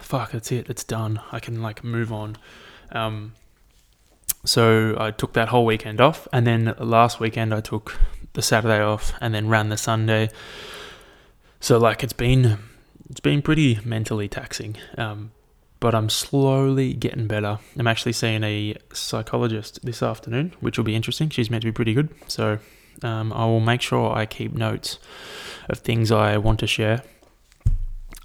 fuck 0.01 0.31
that's 0.31 0.51
it 0.51 0.69
it's 0.69 0.83
done. 0.83 1.21
I 1.31 1.39
can 1.39 1.61
like 1.61 1.83
move 1.83 2.11
on. 2.13 2.37
Um 2.91 3.33
so 4.43 4.95
i 4.99 5.11
took 5.11 5.33
that 5.33 5.49
whole 5.49 5.67
weekend 5.67 6.01
off 6.01 6.27
and 6.33 6.47
then 6.47 6.73
last 6.79 7.19
weekend 7.19 7.53
i 7.53 7.61
took 7.61 7.99
the 8.33 8.41
saturday 8.41 8.81
off 8.81 9.13
and 9.21 9.35
then 9.35 9.47
ran 9.49 9.69
the 9.69 9.77
sunday. 9.77 10.29
So 11.59 11.77
like 11.77 12.03
it's 12.03 12.13
been 12.13 12.57
it's 13.09 13.19
been 13.19 13.41
pretty 13.41 13.79
mentally 13.83 14.27
taxing. 14.29 14.77
Um 14.97 15.31
but 15.81 15.95
I'm 15.95 16.09
slowly 16.09 16.93
getting 16.93 17.27
better. 17.27 17.57
I'm 17.75 17.87
actually 17.87 18.13
seeing 18.13 18.43
a 18.43 18.75
psychologist 18.93 19.83
this 19.83 20.03
afternoon, 20.03 20.53
which 20.59 20.77
will 20.77 20.85
be 20.85 20.95
interesting. 20.95 21.29
She's 21.29 21.49
meant 21.49 21.63
to 21.63 21.67
be 21.67 21.71
pretty 21.73 21.95
good. 21.95 22.09
So 22.27 22.59
um, 23.01 23.33
I 23.33 23.45
will 23.45 23.59
make 23.59 23.81
sure 23.81 24.15
I 24.15 24.27
keep 24.27 24.53
notes 24.53 24.99
of 25.67 25.79
things 25.79 26.11
I 26.11 26.37
want 26.37 26.59
to 26.59 26.67
share 26.67 27.01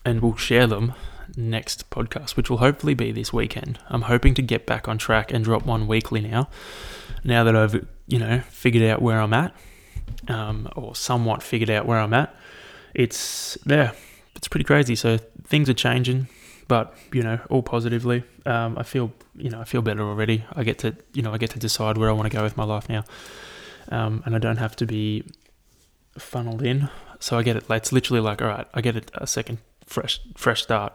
and 0.04 0.20
we'll 0.20 0.36
share 0.36 0.66
them 0.66 0.92
next 1.34 1.88
podcast, 1.88 2.36
which 2.36 2.50
will 2.50 2.58
hopefully 2.58 2.92
be 2.92 3.10
this 3.10 3.32
weekend. 3.32 3.78
I'm 3.88 4.02
hoping 4.02 4.34
to 4.34 4.42
get 4.42 4.66
back 4.66 4.86
on 4.86 4.98
track 4.98 5.32
and 5.32 5.42
drop 5.42 5.64
one 5.64 5.86
weekly 5.86 6.20
now, 6.20 6.50
now 7.24 7.42
that 7.42 7.56
I've, 7.56 7.86
you 8.06 8.18
know, 8.18 8.40
figured 8.50 8.84
out 8.84 9.00
where 9.00 9.18
I'm 9.18 9.32
at, 9.32 9.56
um, 10.28 10.68
or 10.76 10.94
somewhat 10.94 11.42
figured 11.42 11.70
out 11.70 11.86
where 11.86 11.98
I'm 11.98 12.12
at. 12.12 12.36
It's, 12.92 13.56
yeah, 13.64 13.92
it's 14.34 14.46
pretty 14.46 14.64
crazy. 14.64 14.94
So 14.94 15.16
things 15.46 15.70
are 15.70 15.74
changing 15.74 16.28
but 16.68 16.94
you 17.12 17.22
know, 17.22 17.38
all 17.50 17.62
positively. 17.62 18.24
Um, 18.44 18.76
I 18.78 18.82
feel 18.82 19.12
you 19.36 19.50
know 19.50 19.60
I 19.60 19.64
feel 19.64 19.82
better 19.82 20.02
already. 20.02 20.44
I 20.52 20.64
get 20.64 20.78
to 20.78 20.96
you 21.12 21.22
know 21.22 21.32
I 21.32 21.38
get 21.38 21.50
to 21.50 21.58
decide 21.58 21.98
where 21.98 22.08
I 22.08 22.12
want 22.12 22.30
to 22.30 22.36
go 22.36 22.42
with 22.42 22.56
my 22.56 22.64
life 22.64 22.88
now, 22.88 23.04
um, 23.90 24.22
and 24.26 24.34
I 24.34 24.38
don't 24.38 24.58
have 24.58 24.76
to 24.76 24.86
be 24.86 25.24
funneled 26.18 26.62
in. 26.62 26.88
So 27.20 27.38
I 27.38 27.42
get 27.42 27.56
it. 27.56 27.64
It's 27.70 27.92
literally 27.92 28.20
like 28.20 28.42
all 28.42 28.48
right, 28.48 28.66
I 28.74 28.80
get 28.80 29.10
a, 29.14 29.26
second 29.26 29.58
fresh 29.84 30.20
fresh 30.36 30.62
start. 30.62 30.92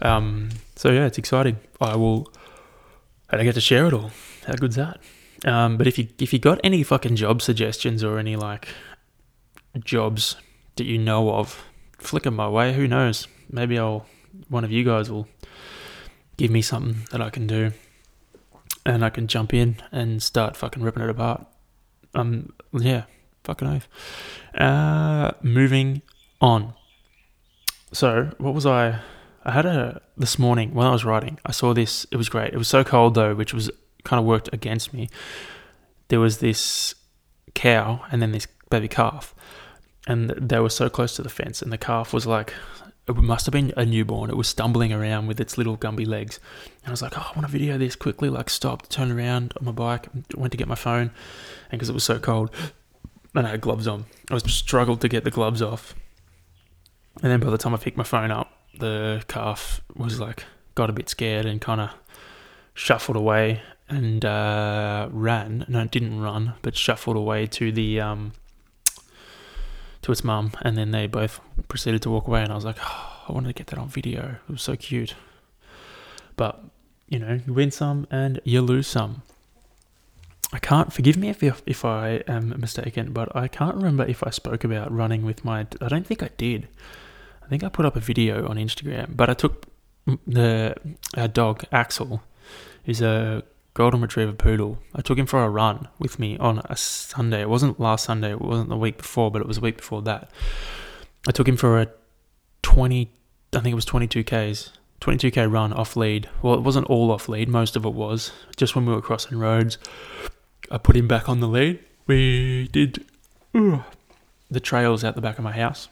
Um, 0.00 0.50
so 0.76 0.90
yeah, 0.90 1.06
it's 1.06 1.18
exciting. 1.18 1.58
I 1.80 1.96
will, 1.96 2.32
and 3.30 3.40
I 3.40 3.44
get 3.44 3.54
to 3.54 3.60
share 3.60 3.86
it 3.86 3.92
all. 3.92 4.10
How 4.46 4.54
good's 4.54 4.76
that? 4.76 5.00
Um, 5.44 5.76
but 5.76 5.86
if 5.86 5.98
you 5.98 6.08
if 6.18 6.32
you 6.32 6.38
got 6.38 6.60
any 6.64 6.82
fucking 6.82 7.16
job 7.16 7.42
suggestions 7.42 8.02
or 8.02 8.18
any 8.18 8.36
like 8.36 8.68
jobs 9.84 10.36
that 10.76 10.84
you 10.84 10.98
know 10.98 11.32
of, 11.32 11.64
flick 11.98 12.22
them 12.22 12.36
my 12.36 12.48
way. 12.48 12.72
Who 12.72 12.88
knows? 12.88 13.28
Maybe 13.50 13.78
I'll 13.78 14.06
one 14.48 14.64
of 14.64 14.70
you 14.70 14.84
guys 14.84 15.10
will 15.10 15.26
give 16.36 16.50
me 16.50 16.62
something 16.62 17.02
that 17.10 17.20
I 17.20 17.30
can 17.30 17.46
do 17.46 17.72
and 18.86 19.04
I 19.04 19.10
can 19.10 19.26
jump 19.26 19.52
in 19.52 19.76
and 19.92 20.22
start 20.22 20.56
fucking 20.56 20.82
ripping 20.82 21.02
it 21.02 21.10
apart. 21.10 21.46
Um, 22.14 22.52
yeah, 22.72 23.04
fucking 23.44 23.68
oath. 23.68 23.88
Uh, 24.54 25.32
moving 25.42 26.02
on. 26.40 26.74
So, 27.92 28.30
what 28.38 28.54
was 28.54 28.66
I? 28.66 29.00
I 29.44 29.52
had 29.52 29.66
a 29.66 30.00
this 30.16 30.38
morning 30.38 30.74
when 30.74 30.86
I 30.86 30.90
was 30.92 31.04
writing. 31.04 31.38
I 31.44 31.52
saw 31.52 31.72
this. 31.74 32.06
It 32.10 32.16
was 32.16 32.28
great. 32.28 32.52
It 32.52 32.58
was 32.58 32.68
so 32.68 32.84
cold 32.84 33.14
though, 33.14 33.34
which 33.34 33.54
was 33.54 33.70
kind 34.04 34.20
of 34.20 34.26
worked 34.26 34.48
against 34.52 34.92
me. 34.92 35.08
there 36.08 36.20
was 36.20 36.38
this 36.38 36.94
cow 37.54 38.00
and 38.10 38.22
then 38.22 38.32
this 38.32 38.46
baby 38.70 38.88
calf, 38.88 39.34
and 40.06 40.30
they 40.30 40.58
were 40.60 40.70
so 40.70 40.88
close 40.88 41.14
to 41.16 41.22
the 41.22 41.28
fence, 41.28 41.60
and 41.62 41.72
the 41.72 41.78
calf 41.78 42.12
was 42.12 42.26
like, 42.26 42.54
it 43.08 43.16
must 43.16 43.46
have 43.46 43.52
been 43.52 43.72
a 43.76 43.84
newborn. 43.84 44.30
It 44.30 44.36
was 44.36 44.48
stumbling 44.48 44.92
around 44.92 45.26
with 45.26 45.40
its 45.40 45.56
little 45.56 45.76
Gumby 45.76 46.06
legs, 46.06 46.38
and 46.82 46.88
I 46.88 46.90
was 46.90 47.02
like, 47.02 47.16
oh, 47.16 47.30
I 47.30 47.32
want 47.36 47.46
to 47.46 47.52
video 47.52 47.78
this 47.78 47.96
quickly. 47.96 48.28
Like, 48.28 48.50
stopped, 48.50 48.90
turned 48.90 49.12
around 49.12 49.54
on 49.58 49.64
my 49.66 49.72
bike, 49.72 50.08
went 50.34 50.52
to 50.52 50.56
get 50.56 50.68
my 50.68 50.74
phone, 50.74 51.10
and 51.70 51.78
because 51.78 51.88
it 51.88 51.94
was 51.94 52.04
so 52.04 52.18
cold, 52.18 52.50
and 53.34 53.46
I 53.46 53.50
had 53.50 53.60
gloves 53.60 53.86
on, 53.86 54.06
I 54.30 54.34
was 54.34 54.44
struggled 54.44 55.00
to 55.00 55.08
get 55.08 55.24
the 55.24 55.30
gloves 55.30 55.62
off, 55.62 55.94
and 57.22 57.32
then 57.32 57.40
by 57.40 57.50
the 57.50 57.58
time 57.58 57.74
I 57.74 57.78
picked 57.78 57.96
my 57.96 58.04
phone 58.04 58.30
up, 58.30 58.52
the 58.78 59.24
calf 59.28 59.80
was 59.96 60.20
like 60.20 60.44
got 60.74 60.90
a 60.90 60.92
bit 60.92 61.08
scared 61.08 61.46
and 61.46 61.60
kind 61.60 61.80
of 61.80 61.90
shuffled 62.74 63.16
away 63.16 63.60
and 63.88 64.24
uh, 64.24 65.08
ran. 65.10 65.64
No, 65.68 65.80
it 65.80 65.90
didn't 65.90 66.20
run, 66.20 66.54
but 66.62 66.76
shuffled 66.76 67.16
away 67.16 67.46
to 67.46 67.72
the 67.72 68.00
um, 68.00 68.32
to 70.08 70.12
its 70.12 70.24
mum, 70.24 70.52
and 70.62 70.76
then 70.76 70.90
they 70.90 71.06
both 71.06 71.40
proceeded 71.68 72.00
to 72.02 72.10
walk 72.10 72.26
away. 72.26 72.42
And 72.42 72.50
I 72.50 72.54
was 72.54 72.64
like, 72.64 72.78
oh, 72.82 73.24
I 73.28 73.32
wanted 73.32 73.48
to 73.48 73.52
get 73.52 73.66
that 73.68 73.78
on 73.78 73.88
video. 73.88 74.36
It 74.48 74.52
was 74.52 74.62
so 74.62 74.74
cute. 74.74 75.14
But 76.36 76.60
you 77.08 77.18
know, 77.18 77.40
you 77.46 77.52
win 77.52 77.70
some 77.70 78.06
and 78.10 78.40
you 78.44 78.62
lose 78.62 78.86
some. 78.86 79.22
I 80.50 80.58
can't 80.58 80.92
forgive 80.92 81.18
me 81.18 81.28
if 81.28 81.42
if 81.66 81.84
I 81.84 82.22
am 82.26 82.58
mistaken, 82.58 83.12
but 83.12 83.34
I 83.36 83.48
can't 83.48 83.76
remember 83.76 84.04
if 84.04 84.26
I 84.26 84.30
spoke 84.30 84.64
about 84.64 84.90
running 84.90 85.26
with 85.26 85.44
my. 85.44 85.66
I 85.80 85.88
don't 85.88 86.06
think 86.06 86.22
I 86.22 86.30
did. 86.38 86.68
I 87.44 87.46
think 87.48 87.62
I 87.62 87.68
put 87.68 87.84
up 87.84 87.96
a 87.96 88.00
video 88.00 88.48
on 88.48 88.56
Instagram, 88.56 89.14
but 89.14 89.28
I 89.28 89.34
took 89.34 89.66
the 90.26 90.74
our 91.18 91.28
dog 91.28 91.64
Axel, 91.70 92.22
is 92.86 93.02
a 93.02 93.42
golden 93.78 94.00
retriever 94.00 94.32
poodle. 94.32 94.80
I 94.92 95.02
took 95.02 95.16
him 95.16 95.26
for 95.26 95.44
a 95.44 95.48
run 95.48 95.86
with 96.00 96.18
me 96.18 96.36
on 96.38 96.60
a 96.64 96.76
Sunday. 96.76 97.42
It 97.42 97.48
wasn't 97.48 97.78
last 97.78 98.04
Sunday. 98.04 98.32
It 98.32 98.40
wasn't 98.40 98.70
the 98.70 98.76
week 98.76 98.98
before, 98.98 99.30
but 99.30 99.40
it 99.40 99.46
was 99.46 99.58
a 99.58 99.60
week 99.60 99.76
before 99.76 100.02
that. 100.02 100.32
I 101.28 101.30
took 101.30 101.46
him 101.46 101.56
for 101.56 101.80
a 101.80 101.86
twenty. 102.60 103.12
I 103.52 103.60
think 103.60 103.70
it 103.70 103.76
was 103.76 103.84
twenty 103.84 104.08
two 104.08 104.24
k's. 104.24 104.72
22k 105.00 105.48
run 105.50 105.72
off 105.72 105.94
lead. 105.94 106.28
Well, 106.42 106.54
it 106.54 106.62
wasn't 106.62 106.88
all 106.88 107.12
off 107.12 107.28
lead, 107.28 107.48
most 107.48 107.76
of 107.76 107.84
it 107.84 107.94
was. 107.94 108.32
Just 108.56 108.74
when 108.74 108.84
we 108.84 108.92
were 108.92 109.00
crossing 109.00 109.38
roads, 109.38 109.78
I 110.72 110.78
put 110.78 110.96
him 110.96 111.06
back 111.06 111.28
on 111.28 111.38
the 111.38 111.46
lead. 111.46 111.78
We 112.08 112.66
did 112.72 113.04
the 113.52 114.60
trails 114.60 115.04
out 115.04 115.14
the 115.14 115.20
back 115.20 115.38
of 115.38 115.44
my 115.44 115.52
house 115.52 115.88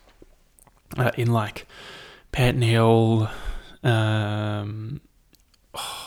uh, 0.99 1.13
in 1.17 1.33
like 1.33 1.69
Panton 2.33 2.63
Hill, 2.63 3.31
um, 3.85 5.01
oh, 5.73 6.06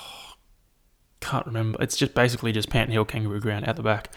can't 1.21 1.45
remember. 1.45 1.81
It's 1.81 1.97
just 1.97 2.13
basically 2.13 2.51
just 2.51 2.69
Panton 2.69 2.93
Hill 2.93 3.05
Kangaroo 3.05 3.39
Ground 3.39 3.67
at 3.67 3.75
the 3.75 3.83
back. 3.83 4.09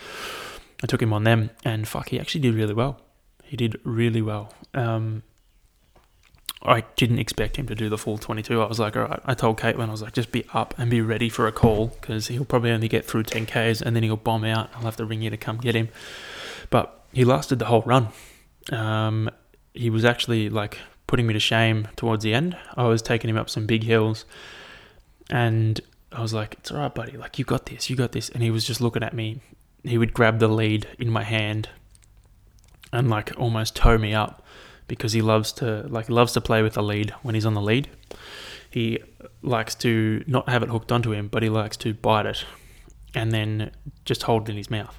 I 0.82 0.86
took 0.86 1.02
him 1.02 1.12
on 1.12 1.24
them, 1.24 1.50
and 1.64 1.86
fuck, 1.86 2.08
he 2.08 2.18
actually 2.18 2.40
did 2.40 2.54
really 2.54 2.74
well. 2.74 3.00
He 3.44 3.56
did 3.56 3.80
really 3.84 4.22
well. 4.22 4.52
Um, 4.74 5.22
I 6.64 6.82
didn't 6.96 7.18
expect 7.18 7.56
him 7.56 7.66
to 7.66 7.74
do 7.74 7.88
the 7.88 7.98
full 7.98 8.18
22. 8.18 8.60
I 8.60 8.66
was 8.66 8.78
like, 8.78 8.96
all 8.96 9.02
right. 9.02 9.20
I 9.24 9.34
told 9.34 9.58
Caitlin, 9.58 9.88
I 9.88 9.90
was 9.90 10.02
like, 10.02 10.12
just 10.12 10.30
be 10.30 10.44
up 10.52 10.74
and 10.78 10.90
be 10.90 11.00
ready 11.00 11.28
for 11.28 11.46
a 11.46 11.52
call 11.52 11.88
because 12.00 12.28
he'll 12.28 12.44
probably 12.44 12.70
only 12.70 12.88
get 12.88 13.04
through 13.04 13.24
10Ks 13.24 13.82
and 13.82 13.96
then 13.96 14.02
he'll 14.02 14.16
bomb 14.16 14.44
out. 14.44 14.70
I'll 14.74 14.82
have 14.82 14.96
to 14.96 15.04
ring 15.04 15.22
you 15.22 15.30
to 15.30 15.36
come 15.36 15.58
get 15.58 15.74
him. 15.74 15.88
But 16.70 17.04
he 17.12 17.24
lasted 17.24 17.58
the 17.58 17.64
whole 17.66 17.82
run. 17.82 18.08
Um, 18.70 19.28
he 19.74 19.90
was 19.90 20.04
actually 20.04 20.48
like 20.50 20.78
putting 21.08 21.26
me 21.26 21.34
to 21.34 21.40
shame 21.40 21.88
towards 21.96 22.22
the 22.22 22.32
end. 22.32 22.56
I 22.76 22.84
was 22.84 23.02
taking 23.02 23.28
him 23.28 23.36
up 23.36 23.50
some 23.50 23.66
big 23.66 23.82
hills 23.82 24.24
and 25.30 25.80
I 26.12 26.20
was 26.20 26.34
like, 26.34 26.54
it's 26.54 26.70
all 26.70 26.78
right, 26.78 26.94
buddy. 26.94 27.16
Like, 27.16 27.38
you 27.38 27.44
got 27.44 27.66
this, 27.66 27.88
you 27.88 27.96
got 27.96 28.12
this. 28.12 28.28
And 28.28 28.42
he 28.42 28.50
was 28.50 28.64
just 28.64 28.80
looking 28.80 29.02
at 29.02 29.14
me. 29.14 29.40
He 29.82 29.98
would 29.98 30.14
grab 30.14 30.38
the 30.38 30.48
lead 30.48 30.86
in 30.98 31.10
my 31.10 31.24
hand 31.24 31.68
and 32.92 33.08
like 33.08 33.32
almost 33.36 33.74
tow 33.74 33.98
me 33.98 34.14
up 34.14 34.44
because 34.86 35.12
he 35.12 35.22
loves 35.22 35.52
to 35.52 35.86
like 35.88 36.08
loves 36.08 36.32
to 36.34 36.40
play 36.40 36.62
with 36.62 36.74
the 36.74 36.82
lead 36.82 37.10
when 37.22 37.34
he's 37.34 37.46
on 37.46 37.54
the 37.54 37.60
lead. 37.60 37.88
He 38.70 39.00
likes 39.42 39.74
to 39.76 40.22
not 40.26 40.48
have 40.48 40.62
it 40.62 40.68
hooked 40.68 40.92
onto 40.92 41.12
him, 41.12 41.28
but 41.28 41.42
he 41.42 41.48
likes 41.48 41.76
to 41.78 41.94
bite 41.94 42.26
it 42.26 42.44
and 43.14 43.32
then 43.32 43.70
just 44.04 44.22
hold 44.24 44.48
it 44.48 44.52
in 44.52 44.56
his 44.56 44.70
mouth. 44.70 44.98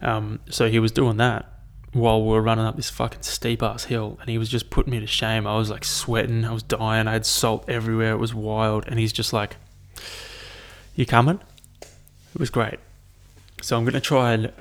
Um, 0.00 0.40
so 0.48 0.68
he 0.68 0.78
was 0.78 0.92
doing 0.92 1.16
that, 1.16 1.54
while 1.94 2.22
we 2.22 2.28
were 2.30 2.42
running 2.42 2.64
up 2.64 2.76
this 2.76 2.90
fucking 2.90 3.22
steep 3.22 3.62
ass 3.62 3.84
hill 3.84 4.18
and 4.20 4.28
he 4.28 4.36
was 4.36 4.48
just 4.48 4.68
putting 4.68 4.90
me 4.90 5.00
to 5.00 5.06
shame. 5.06 5.46
I 5.46 5.56
was 5.56 5.70
like 5.70 5.84
sweating, 5.84 6.44
I 6.44 6.52
was 6.52 6.62
dying, 6.62 7.06
I 7.06 7.12
had 7.12 7.24
salt 7.24 7.64
everywhere, 7.68 8.12
it 8.12 8.18
was 8.18 8.34
wild. 8.34 8.84
And 8.88 8.98
he's 8.98 9.12
just 9.12 9.32
like, 9.32 9.56
You 10.94 11.06
coming? 11.06 11.40
It 11.82 12.40
was 12.40 12.50
great. 12.50 12.78
So 13.62 13.76
I'm 13.76 13.84
going 13.84 13.94
to 13.94 14.00
try 14.00 14.32
and 14.32 14.52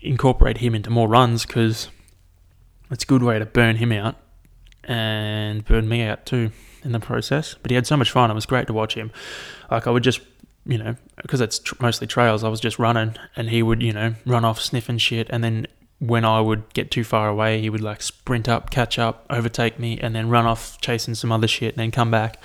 incorporate 0.00 0.58
him 0.58 0.74
into 0.74 0.90
more 0.90 1.08
runs 1.08 1.46
because 1.46 1.88
it's 2.90 3.04
a 3.04 3.06
good 3.06 3.22
way 3.22 3.38
to 3.38 3.46
burn 3.46 3.76
him 3.76 3.92
out 3.92 4.16
and 4.84 5.64
burn 5.64 5.88
me 5.88 6.02
out 6.02 6.26
too 6.26 6.50
in 6.82 6.92
the 6.92 7.00
process. 7.00 7.54
But 7.54 7.70
he 7.70 7.74
had 7.74 7.86
so 7.86 7.96
much 7.96 8.10
fun, 8.10 8.30
it 8.30 8.34
was 8.34 8.46
great 8.46 8.66
to 8.66 8.72
watch 8.72 8.94
him. 8.94 9.12
Like, 9.70 9.86
I 9.86 9.90
would 9.90 10.02
just 10.02 10.20
you 10.64 10.78
know, 10.78 10.94
because 11.20 11.40
it's 11.40 11.58
tr- 11.58 11.74
mostly 11.80 12.06
trails, 12.06 12.44
I 12.44 12.48
was 12.48 12.60
just 12.60 12.78
running 12.78 13.16
and 13.34 13.50
he 13.50 13.62
would, 13.62 13.82
you 13.82 13.92
know, 13.92 14.14
run 14.24 14.44
off 14.44 14.60
sniffing 14.60 14.98
shit 14.98 15.26
and 15.30 15.42
then 15.42 15.66
when 15.98 16.24
I 16.24 16.40
would 16.40 16.72
get 16.74 16.90
too 16.90 17.04
far 17.04 17.28
away, 17.28 17.60
he 17.60 17.70
would 17.70 17.80
like 17.80 18.02
sprint 18.02 18.48
up, 18.48 18.70
catch 18.70 18.98
up, 18.98 19.24
overtake 19.30 19.78
me, 19.78 19.98
and 20.00 20.16
then 20.16 20.28
run 20.28 20.46
off 20.46 20.80
chasing 20.80 21.14
some 21.14 21.30
other 21.30 21.46
shit, 21.46 21.74
and 21.74 21.80
then 21.80 21.90
come 21.92 22.10
back. 22.10 22.38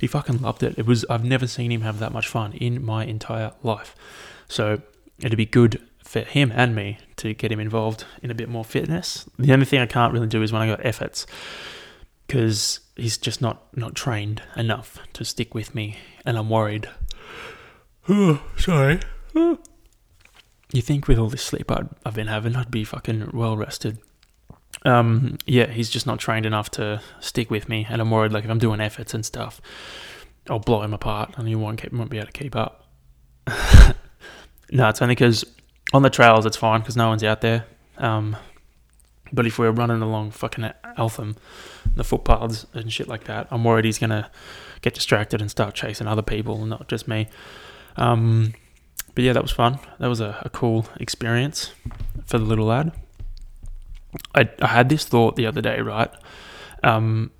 He 0.00 0.06
fucking 0.06 0.40
loved 0.40 0.62
it. 0.62 0.78
It 0.78 0.86
was 0.86 1.04
I've 1.10 1.24
never 1.24 1.46
seen 1.46 1.70
him 1.70 1.82
have 1.82 1.98
that 1.98 2.12
much 2.12 2.26
fun 2.26 2.52
in 2.54 2.84
my 2.84 3.04
entire 3.04 3.52
life. 3.62 3.94
So 4.48 4.82
it'd 5.18 5.36
be 5.36 5.46
good 5.46 5.80
for 6.02 6.20
him 6.20 6.50
and 6.54 6.74
me 6.74 6.98
to 7.16 7.34
get 7.34 7.52
him 7.52 7.60
involved 7.60 8.04
in 8.22 8.30
a 8.30 8.34
bit 8.34 8.48
more 8.48 8.64
fitness. 8.64 9.28
The 9.38 9.52
only 9.52 9.66
thing 9.66 9.80
I 9.80 9.86
can't 9.86 10.12
really 10.12 10.26
do 10.26 10.42
is 10.42 10.52
when 10.52 10.62
I 10.62 10.66
got 10.66 10.84
efforts, 10.84 11.26
because 12.26 12.80
he's 12.96 13.18
just 13.18 13.40
not 13.40 13.76
not 13.76 13.94
trained 13.94 14.42
enough 14.56 14.98
to 15.12 15.24
stick 15.24 15.54
with 15.54 15.74
me, 15.74 15.98
and 16.24 16.36
I'm 16.36 16.50
worried. 16.50 16.88
Oh, 18.08 18.42
sorry 18.56 19.00
you 20.72 20.82
think 20.82 21.08
with 21.08 21.18
all 21.18 21.28
this 21.28 21.42
sleep 21.42 21.70
i 21.70 21.82
have 22.04 22.14
been 22.14 22.28
having, 22.28 22.56
I'd 22.56 22.70
be 22.70 22.84
fucking 22.84 23.30
well 23.32 23.56
rested. 23.56 23.98
Um, 24.84 25.38
yeah, 25.46 25.66
he's 25.66 25.90
just 25.90 26.06
not 26.06 26.18
trained 26.18 26.46
enough 26.46 26.70
to 26.72 27.02
stick 27.20 27.50
with 27.50 27.68
me, 27.68 27.86
and 27.88 28.00
I'm 28.00 28.10
worried 28.10 28.32
like 28.32 28.44
if 28.44 28.50
I'm 28.50 28.58
doing 28.58 28.80
efforts 28.80 29.14
and 29.14 29.24
stuff, 29.24 29.60
I'll 30.48 30.58
blow 30.58 30.82
him 30.82 30.94
apart, 30.94 31.34
and 31.36 31.46
he 31.46 31.54
won't 31.54 31.80
keep, 31.80 31.92
won't 31.92 32.10
be 32.10 32.18
able 32.18 32.26
to 32.26 32.32
keep 32.32 32.56
up. 32.56 32.88
no, 34.70 34.88
it's 34.88 35.02
only 35.02 35.14
because 35.14 35.44
on 35.92 36.02
the 36.02 36.10
trails 36.10 36.46
it's 36.46 36.56
fine 36.56 36.80
because 36.80 36.96
no 36.96 37.08
one's 37.08 37.24
out 37.24 37.40
there. 37.40 37.66
Um, 37.98 38.36
but 39.32 39.46
if 39.46 39.58
we're 39.58 39.70
running 39.70 40.02
along 40.02 40.32
fucking 40.32 40.70
Eltham, 40.96 41.36
the 41.94 42.04
footpaths 42.04 42.66
and 42.72 42.92
shit 42.92 43.08
like 43.08 43.24
that, 43.24 43.48
I'm 43.50 43.64
worried 43.64 43.84
he's 43.84 43.98
gonna 43.98 44.30
get 44.80 44.94
distracted 44.94 45.40
and 45.40 45.50
start 45.50 45.74
chasing 45.74 46.06
other 46.06 46.22
people, 46.22 46.64
not 46.66 46.88
just 46.88 47.06
me. 47.06 47.28
Um, 47.96 48.54
but 49.14 49.24
yeah, 49.24 49.32
that 49.32 49.42
was 49.42 49.52
fun. 49.52 49.78
That 49.98 50.08
was 50.08 50.20
a, 50.20 50.40
a 50.42 50.50
cool 50.50 50.86
experience 50.96 51.72
for 52.26 52.38
the 52.38 52.44
little 52.44 52.66
lad. 52.66 52.92
I, 54.34 54.48
I 54.60 54.66
had 54.66 54.88
this 54.88 55.04
thought 55.04 55.36
the 55.36 55.46
other 55.46 55.60
day, 55.60 55.80
right? 55.80 56.10
Um, 56.82 57.30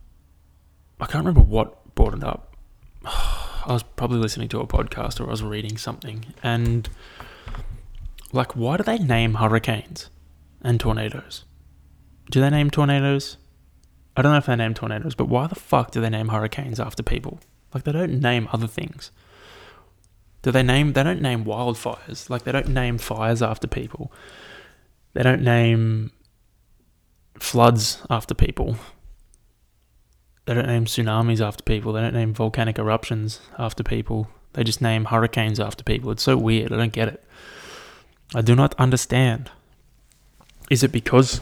I 1.01 1.07
can't 1.07 1.25
remember 1.25 1.41
what 1.41 1.95
brought 1.95 2.15
it 2.15 2.25
up. 2.25 2.57
I 3.05 3.73
was 3.75 3.83
probably 3.83 4.19
listening 4.19 4.49
to 4.49 4.61
a 4.61 4.67
podcast 4.67 5.21
or 5.21 5.27
I 5.27 5.31
was 5.31 5.43
reading 5.43 5.77
something, 5.77 6.27
and 6.43 6.89
like, 8.33 8.57
why 8.57 8.77
do 8.77 8.83
they 8.83 8.99
name 8.99 9.35
hurricanes 9.35 10.09
and 10.63 10.81
tornadoes? 10.81 11.45
Do 12.31 12.41
they 12.41 12.51
name 12.51 12.71
tornadoes? 12.71 13.37
I 14.17 14.23
don't 14.23 14.33
know 14.33 14.39
if 14.39 14.47
they 14.47 14.57
name 14.57 14.75
tornadoes, 14.75 15.15
but 15.15 15.29
why 15.29 15.47
the 15.47 15.55
fuck 15.55 15.91
do 15.91 16.01
they 16.01 16.11
name 16.11 16.29
hurricanes 16.29 16.81
after 16.81 17.03
people? 17.03 17.41
Like, 17.73 17.85
they 17.85 17.93
don't 17.93 18.21
name 18.21 18.49
other 18.53 18.67
things. 18.67 19.11
Do 20.43 20.51
they 20.51 20.63
name? 20.63 20.95
They 20.95 21.03
don't 21.03 21.21
name 21.21 21.45
wildfires. 21.45 22.31
Like 22.31 22.45
they 22.45 22.53
don't 22.53 22.69
name 22.69 22.99
fires 22.99 23.43
after 23.43 23.67
people. 23.67 24.13
They 25.13 25.23
don't 25.23 25.43
name 25.43 26.13
floods 27.41 28.03
after 28.09 28.35
people. 28.35 28.77
They 30.47 30.55
don't 30.55 30.67
name 30.67 30.85
tsunamis 30.85 31.41
after 31.41 31.63
people. 31.63 31.93
They 31.93 32.01
don't 32.01 32.15
name 32.15 32.35
volcanic 32.35 32.79
eruptions 32.79 33.41
after 33.59 33.83
people. 33.83 34.29
They 34.53 34.65
just 34.65 34.81
name 34.81 35.07
hurricanes 35.07 35.61
after 35.61 35.83
people. 35.83 36.11
It's 36.11 36.23
so 36.23 36.37
weird. 36.37 36.73
I 36.73 36.77
don't 36.77 36.93
get 36.93 37.09
it. 37.09 37.25
I 38.35 38.43
do 38.43 38.55
not 38.55 38.75
understand. 38.79 39.51
Is 40.71 40.83
it 40.83 40.93
because 40.93 41.41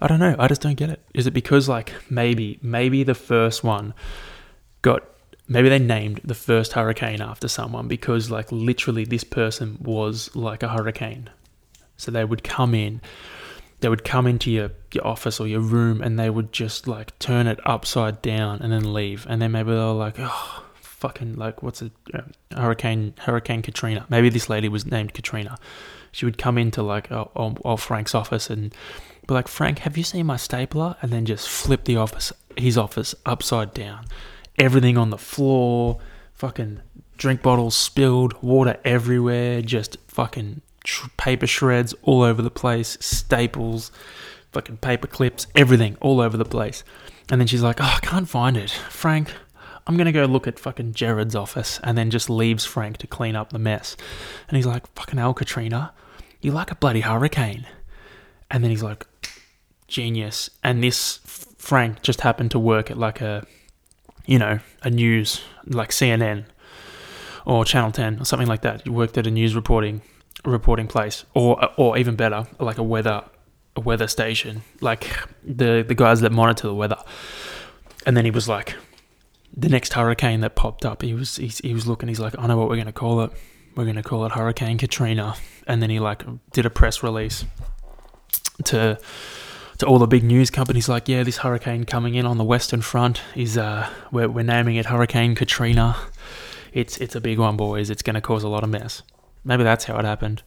I 0.00 0.08
don't 0.08 0.18
know. 0.18 0.34
I 0.38 0.48
just 0.48 0.60
don't 0.60 0.74
get 0.74 0.90
it. 0.90 1.00
Is 1.14 1.26
it 1.26 1.32
because 1.32 1.68
like 1.68 1.92
maybe 2.10 2.58
maybe 2.62 3.04
the 3.04 3.14
first 3.14 3.62
one 3.62 3.94
got 4.82 5.04
maybe 5.46 5.68
they 5.68 5.78
named 5.78 6.20
the 6.24 6.34
first 6.34 6.72
hurricane 6.72 7.20
after 7.20 7.46
someone 7.46 7.86
because 7.86 8.30
like 8.30 8.50
literally 8.50 9.04
this 9.04 9.24
person 9.24 9.78
was 9.80 10.34
like 10.34 10.62
a 10.62 10.68
hurricane 10.68 11.30
so 11.96 12.10
they 12.10 12.24
would 12.24 12.42
come 12.42 12.74
in 12.74 13.00
they 13.82 13.88
would 13.88 14.04
come 14.04 14.26
into 14.26 14.50
your, 14.50 14.70
your 14.92 15.06
office 15.06 15.38
or 15.38 15.46
your 15.46 15.60
room 15.60 16.00
and 16.00 16.18
they 16.18 16.30
would 16.30 16.52
just 16.52 16.88
like 16.88 17.18
turn 17.18 17.46
it 17.46 17.60
upside 17.66 18.22
down 18.22 18.62
and 18.62 18.72
then 18.72 18.92
leave 18.92 19.26
and 19.28 19.42
then 19.42 19.52
maybe 19.52 19.70
they 19.70 19.76
were 19.76 19.92
like 19.92 20.14
oh 20.18 20.64
fucking 21.02 21.34
like 21.34 21.64
what's 21.64 21.82
a 21.82 21.90
uh, 22.14 22.22
Hurricane 22.56 23.14
Hurricane 23.18 23.60
Katrina. 23.60 24.06
Maybe 24.08 24.28
this 24.28 24.48
lady 24.48 24.68
was 24.68 24.86
named 24.86 25.14
Katrina. 25.14 25.58
She 26.12 26.24
would 26.24 26.38
come 26.38 26.56
into 26.58 26.82
like 26.82 27.08
oh, 27.10 27.76
Frank's 27.76 28.14
office 28.14 28.48
and 28.50 28.72
be 29.26 29.34
like, 29.34 29.48
Frank, 29.48 29.80
have 29.80 29.96
you 29.96 30.04
seen 30.04 30.26
my 30.26 30.36
stapler? 30.36 30.94
And 31.02 31.10
then 31.10 31.24
just 31.24 31.48
flip 31.48 31.84
the 31.84 31.96
office, 31.96 32.32
his 32.56 32.78
office 32.78 33.14
upside 33.26 33.74
down, 33.74 34.06
everything 34.58 34.96
on 34.96 35.10
the 35.10 35.18
floor, 35.18 35.98
fucking 36.34 36.80
drink 37.16 37.42
bottles 37.42 37.74
spilled, 37.74 38.40
water 38.40 38.78
everywhere, 38.84 39.60
just 39.60 39.96
fucking 40.06 40.60
paper 41.16 41.46
shreds 41.46 41.94
all 42.02 42.22
over 42.22 42.42
the 42.42 42.50
place, 42.50 42.98
staples, 43.00 43.90
fucking 44.52 44.78
paper 44.78 45.06
clips, 45.06 45.46
everything 45.54 45.96
all 46.00 46.20
over 46.20 46.36
the 46.36 46.44
place. 46.44 46.84
And 47.30 47.40
then 47.40 47.48
she's 47.48 47.62
like, 47.62 47.80
oh, 47.80 47.94
I 47.96 48.00
can't 48.00 48.28
find 48.28 48.56
it. 48.56 48.70
Frank, 48.70 49.32
I'm 49.86 49.96
to 49.96 50.12
go 50.12 50.24
look 50.24 50.46
at 50.46 50.58
fucking 50.58 50.92
Jared's 50.92 51.34
office. 51.34 51.80
And 51.82 51.96
then 51.96 52.10
just 52.10 52.28
leaves 52.28 52.64
Frank 52.64 52.98
to 52.98 53.06
clean 53.06 53.36
up 53.36 53.52
the 53.52 53.58
mess. 53.58 53.96
And 54.48 54.56
he's 54.56 54.66
like, 54.66 54.86
fucking 54.94 55.18
hell, 55.18 55.34
Katrina, 55.34 55.92
you 56.40 56.52
like 56.52 56.70
a 56.70 56.74
bloody 56.74 57.00
hurricane. 57.00 57.66
And 58.50 58.62
then 58.62 58.70
he's 58.70 58.82
like, 58.82 59.06
genius. 59.88 60.50
And 60.62 60.82
this 60.82 61.20
Frank 61.58 62.02
just 62.02 62.20
happened 62.22 62.50
to 62.50 62.58
work 62.58 62.90
at 62.90 62.98
like 62.98 63.20
a, 63.20 63.46
you 64.26 64.38
know, 64.38 64.58
a 64.82 64.90
news, 64.90 65.42
like 65.66 65.90
CNN 65.90 66.44
or 67.44 67.64
Channel 67.64 67.92
10 67.92 68.20
or 68.20 68.24
something 68.24 68.48
like 68.48 68.62
that. 68.62 68.84
You 68.86 68.92
worked 68.92 69.16
at 69.16 69.26
a 69.26 69.30
news 69.30 69.54
reporting 69.54 70.02
reporting 70.44 70.86
place, 70.88 71.24
or 71.34 71.70
or 71.76 71.98
even 71.98 72.16
better, 72.16 72.46
like 72.58 72.78
a 72.78 72.82
weather 72.82 73.24
a 73.76 73.80
weather 73.80 74.06
station, 74.06 74.62
like 74.80 75.08
the 75.44 75.84
the 75.86 75.94
guys 75.94 76.20
that 76.20 76.32
monitor 76.32 76.68
the 76.68 76.74
weather. 76.74 76.98
And 78.04 78.16
then 78.16 78.24
he 78.24 78.30
was 78.30 78.48
like, 78.48 78.74
the 79.56 79.68
next 79.68 79.92
hurricane 79.92 80.40
that 80.40 80.54
popped 80.54 80.84
up, 80.84 81.02
he 81.02 81.14
was 81.14 81.36
he, 81.36 81.48
he 81.48 81.74
was 81.74 81.86
looking. 81.86 82.08
He's 82.08 82.20
like, 82.20 82.38
I 82.38 82.46
know 82.46 82.56
what 82.56 82.68
we're 82.68 82.76
gonna 82.76 82.92
call 82.92 83.20
it. 83.22 83.32
We're 83.74 83.86
gonna 83.86 84.02
call 84.02 84.26
it 84.26 84.32
Hurricane 84.32 84.78
Katrina. 84.78 85.34
And 85.66 85.82
then 85.82 85.90
he 85.90 86.00
like 86.00 86.24
did 86.52 86.66
a 86.66 86.70
press 86.70 87.02
release 87.02 87.44
to 88.64 88.98
to 89.78 89.86
all 89.86 89.98
the 89.98 90.06
big 90.06 90.22
news 90.22 90.50
companies 90.50 90.88
like, 90.88 91.08
yeah, 91.08 91.22
this 91.22 91.38
hurricane 91.38 91.84
coming 91.84 92.14
in 92.14 92.26
on 92.26 92.38
the 92.38 92.44
western 92.44 92.82
front 92.82 93.22
is 93.34 93.56
uh 93.56 93.88
we're 94.10 94.28
we're 94.28 94.44
naming 94.44 94.76
it 94.76 94.86
Hurricane 94.86 95.34
Katrina. 95.34 95.96
It's 96.72 96.96
it's 96.98 97.14
a 97.14 97.20
big 97.20 97.38
one, 97.38 97.56
boys. 97.56 97.90
It's 97.90 98.02
gonna 98.02 98.20
cause 98.20 98.42
a 98.42 98.48
lot 98.48 98.64
of 98.64 98.70
mess. 98.70 99.02
Maybe 99.44 99.64
that's 99.64 99.84
how 99.84 99.98
it 99.98 100.04
happened. 100.04 100.42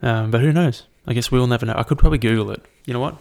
Um, 0.00 0.30
but 0.30 0.40
who 0.40 0.52
knows? 0.52 0.86
I 1.06 1.14
guess 1.14 1.30
we'll 1.30 1.46
never 1.46 1.66
know. 1.66 1.74
I 1.76 1.82
could 1.82 1.98
probably 1.98 2.18
Google 2.18 2.50
it. 2.50 2.64
You 2.86 2.94
know 2.94 3.00
what? 3.00 3.14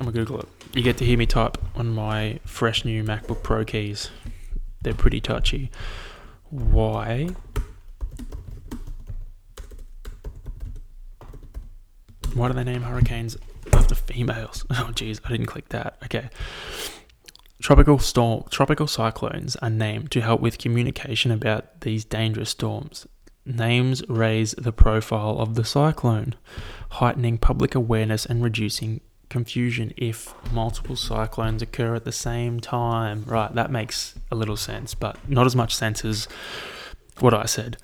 I'm 0.00 0.06
gonna 0.06 0.12
Google 0.12 0.40
it. 0.40 0.48
You 0.74 0.82
get 0.82 0.96
to 0.98 1.04
hear 1.04 1.18
me 1.18 1.26
type 1.26 1.58
on 1.74 1.88
my 1.94 2.40
fresh 2.44 2.84
new 2.84 3.02
MacBook 3.02 3.42
Pro 3.42 3.64
keys. 3.64 4.10
They're 4.82 4.94
pretty 4.94 5.20
touchy. 5.20 5.70
Why? 6.50 7.28
Why 12.34 12.48
do 12.48 12.54
they 12.54 12.64
name 12.64 12.82
hurricanes 12.82 13.36
after 13.72 13.94
females? 13.94 14.64
Oh, 14.70 14.90
jeez, 14.92 15.20
I 15.24 15.30
didn't 15.30 15.46
click 15.46 15.70
that. 15.70 15.96
Okay. 16.04 16.28
Tropical 17.60 17.98
storm, 17.98 18.44
tropical 18.50 18.86
cyclones 18.86 19.56
are 19.56 19.70
named 19.70 20.12
to 20.12 20.20
help 20.20 20.40
with 20.40 20.58
communication 20.58 21.32
about 21.32 21.80
these 21.80 22.04
dangerous 22.04 22.50
storms. 22.50 23.06
Names 23.48 24.02
raise 24.08 24.52
the 24.52 24.72
profile 24.72 25.38
of 25.38 25.54
the 25.54 25.64
cyclone, 25.64 26.34
heightening 26.90 27.38
public 27.38 27.74
awareness 27.74 28.26
and 28.26 28.42
reducing 28.42 29.00
confusion 29.30 29.92
if 29.96 30.34
multiple 30.52 30.96
cyclones 30.96 31.62
occur 31.62 31.94
at 31.94 32.04
the 32.04 32.12
same 32.12 32.60
time. 32.60 33.24
Right, 33.26 33.54
that 33.54 33.70
makes 33.70 34.14
a 34.30 34.34
little 34.34 34.56
sense, 34.56 34.94
but 34.94 35.16
not 35.28 35.46
as 35.46 35.56
much 35.56 35.74
sense 35.74 36.04
as 36.04 36.28
what 37.20 37.32
I 37.32 37.46
said. 37.46 37.78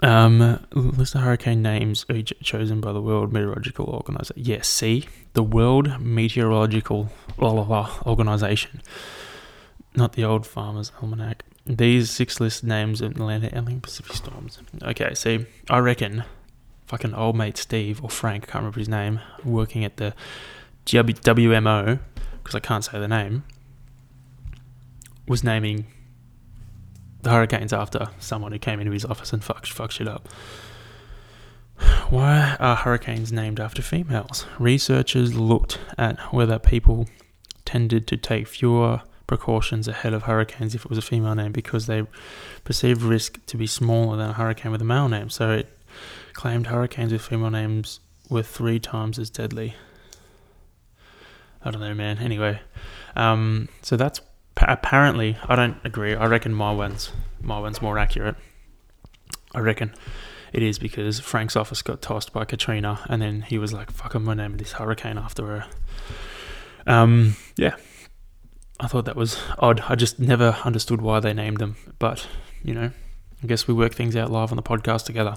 Um, 0.00 0.64
list 0.72 1.14
of 1.14 1.22
hurricane 1.22 1.60
names 1.60 2.06
chosen 2.42 2.80
by 2.80 2.92
the 2.92 3.02
World 3.02 3.32
Meteorological 3.32 3.86
Organization. 3.86 4.42
Yes, 4.44 4.68
see, 4.68 5.08
the 5.32 5.42
World 5.42 6.00
Meteorological 6.00 7.10
Organization, 7.38 8.80
not 9.94 10.12
the 10.12 10.24
Old 10.24 10.46
Farmer's 10.46 10.92
Almanac. 11.02 11.44
These 11.68 12.10
six 12.10 12.40
list 12.40 12.64
names 12.64 13.02
of 13.02 13.10
Atlantic 13.10 13.52
and 13.52 13.82
Pacific 13.82 14.16
storms. 14.16 14.58
Okay, 14.82 15.12
see, 15.14 15.44
I 15.68 15.78
reckon 15.78 16.24
fucking 16.86 17.12
old 17.12 17.36
mate 17.36 17.58
Steve 17.58 18.02
or 18.02 18.08
Frank, 18.08 18.44
I 18.44 18.46
can't 18.46 18.62
remember 18.62 18.78
his 18.80 18.88
name, 18.88 19.20
working 19.44 19.84
at 19.84 19.98
the 19.98 20.14
WMO, 20.86 22.00
because 22.38 22.54
I 22.54 22.60
can't 22.60 22.82
say 22.82 22.98
the 22.98 23.06
name, 23.06 23.44
was 25.26 25.44
naming 25.44 25.86
the 27.20 27.30
hurricanes 27.30 27.74
after 27.74 28.08
someone 28.18 28.52
who 28.52 28.58
came 28.58 28.80
into 28.80 28.92
his 28.92 29.04
office 29.04 29.34
and 29.34 29.44
fucked, 29.44 29.70
fucked 29.70 29.92
shit 29.92 30.08
up. 30.08 30.26
Why 32.08 32.56
are 32.58 32.76
hurricanes 32.76 33.30
named 33.30 33.60
after 33.60 33.82
females? 33.82 34.46
Researchers 34.58 35.34
looked 35.34 35.78
at 35.98 36.18
whether 36.32 36.58
people 36.58 37.06
tended 37.66 38.06
to 38.06 38.16
take 38.16 38.48
fewer 38.48 39.02
precautions 39.28 39.86
ahead 39.86 40.12
of 40.12 40.24
hurricanes 40.24 40.74
if 40.74 40.84
it 40.84 40.88
was 40.88 40.98
a 40.98 41.02
female 41.02 41.36
name 41.36 41.52
because 41.52 41.86
they 41.86 42.04
perceived 42.64 43.02
risk 43.02 43.38
to 43.46 43.56
be 43.56 43.68
smaller 43.68 44.16
than 44.16 44.30
a 44.30 44.32
hurricane 44.32 44.72
with 44.72 44.82
a 44.82 44.84
male 44.84 45.08
name. 45.08 45.30
So 45.30 45.52
it 45.52 45.68
claimed 46.32 46.66
hurricanes 46.66 47.12
with 47.12 47.22
female 47.22 47.50
names 47.50 48.00
were 48.28 48.42
three 48.42 48.80
times 48.80 49.18
as 49.20 49.30
deadly. 49.30 49.74
I 51.62 51.70
don't 51.70 51.80
know, 51.80 51.94
man. 51.94 52.18
Anyway, 52.18 52.60
um, 53.14 53.68
so 53.82 53.96
that's 53.96 54.20
apparently 54.56 55.36
I 55.46 55.54
don't 55.54 55.76
agree. 55.84 56.14
I 56.16 56.26
reckon 56.26 56.52
my 56.52 56.72
one's 56.72 57.12
my 57.40 57.60
one's 57.60 57.80
more 57.80 57.98
accurate. 57.98 58.36
I 59.54 59.60
reckon 59.60 59.92
it 60.52 60.62
is 60.62 60.78
because 60.78 61.20
Frank's 61.20 61.56
office 61.56 61.82
got 61.82 62.00
tossed 62.00 62.32
by 62.32 62.44
Katrina, 62.44 63.00
and 63.08 63.20
then 63.20 63.42
he 63.42 63.58
was 63.58 63.72
like, 63.72 63.90
"Fuck, 63.90 64.14
I'm 64.14 64.24
gonna 64.24 64.42
name 64.42 64.56
this 64.56 64.72
hurricane 64.72 65.18
after 65.18 65.46
her." 65.46 65.66
Um, 66.86 67.36
yeah, 67.56 67.76
I 68.80 68.86
thought 68.86 69.04
that 69.06 69.16
was 69.16 69.38
odd. 69.58 69.82
I 69.88 69.94
just 69.94 70.18
never 70.18 70.56
understood 70.64 71.00
why 71.00 71.20
they 71.20 71.32
named 71.32 71.58
them, 71.58 71.76
but 71.98 72.26
you 72.62 72.74
know, 72.74 72.90
I 73.42 73.46
guess 73.46 73.66
we 73.66 73.74
work 73.74 73.94
things 73.94 74.16
out 74.16 74.30
live 74.30 74.52
on 74.52 74.56
the 74.56 74.62
podcast 74.62 75.04
together. 75.04 75.36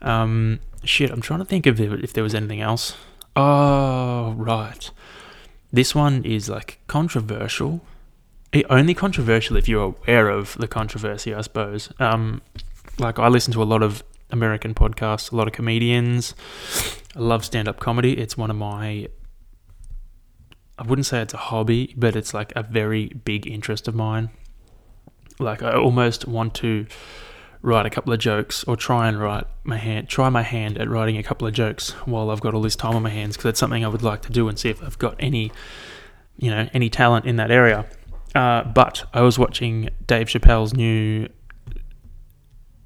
Um, 0.00 0.60
shit, 0.84 1.10
I'm 1.10 1.20
trying 1.20 1.40
to 1.40 1.44
think 1.44 1.66
of 1.66 1.80
if 1.80 2.12
there 2.12 2.22
was 2.22 2.34
anything 2.34 2.60
else. 2.60 2.96
Oh, 3.34 4.34
right. 4.36 4.90
This 5.72 5.94
one 5.94 6.24
is 6.24 6.48
like 6.48 6.80
controversial. 6.86 7.80
It, 8.52 8.66
only 8.70 8.94
controversial 8.94 9.56
if 9.56 9.68
you're 9.68 9.82
aware 9.82 10.28
of 10.28 10.56
the 10.58 10.68
controversy, 10.68 11.34
I 11.34 11.42
suppose. 11.42 11.92
Um, 11.98 12.40
like 12.98 13.18
I 13.18 13.28
listen 13.28 13.52
to 13.54 13.62
a 13.62 13.64
lot 13.64 13.82
of 13.82 14.02
American 14.30 14.74
podcasts, 14.74 15.32
a 15.32 15.36
lot 15.36 15.46
of 15.46 15.52
comedians. 15.52 16.34
I 17.14 17.20
love 17.20 17.44
stand-up 17.44 17.80
comedy. 17.80 18.16
It's 18.18 18.36
one 18.36 18.50
of 18.50 18.56
my 18.56 19.08
I 20.78 20.82
wouldn't 20.84 21.06
say 21.06 21.20
it's 21.20 21.34
a 21.34 21.38
hobby, 21.38 21.94
but 21.96 22.14
it's 22.14 22.32
like 22.32 22.52
a 22.54 22.62
very 22.62 23.08
big 23.08 23.46
interest 23.46 23.88
of 23.88 23.94
mine. 23.94 24.30
Like 25.38 25.62
I 25.62 25.72
almost 25.72 26.26
want 26.28 26.54
to 26.54 26.86
write 27.62 27.86
a 27.86 27.90
couple 27.90 28.12
of 28.12 28.20
jokes 28.20 28.62
or 28.64 28.76
try 28.76 29.08
and 29.08 29.20
write 29.20 29.44
my 29.64 29.76
hand 29.76 30.08
try 30.08 30.28
my 30.28 30.42
hand 30.42 30.78
at 30.78 30.88
writing 30.88 31.16
a 31.16 31.22
couple 31.24 31.44
of 31.44 31.52
jokes 31.52 31.90
while 32.06 32.30
I've 32.30 32.40
got 32.40 32.54
all 32.54 32.62
this 32.62 32.76
time 32.76 32.94
on 32.94 33.02
my 33.02 33.10
hands 33.10 33.36
because 33.36 33.44
that's 33.44 33.58
something 33.58 33.84
I 33.84 33.88
would 33.88 34.04
like 34.04 34.22
to 34.22 34.32
do 34.32 34.48
and 34.48 34.56
see 34.56 34.68
if 34.68 34.80
I've 34.80 34.98
got 34.98 35.16
any 35.18 35.50
you 36.36 36.50
know 36.50 36.68
any 36.72 36.88
talent 36.88 37.26
in 37.26 37.36
that 37.36 37.50
area. 37.50 37.86
Uh, 38.34 38.62
but 38.62 39.04
I 39.12 39.22
was 39.22 39.38
watching 39.38 39.90
Dave 40.06 40.28
Chappelle's 40.28 40.74
new 40.74 41.28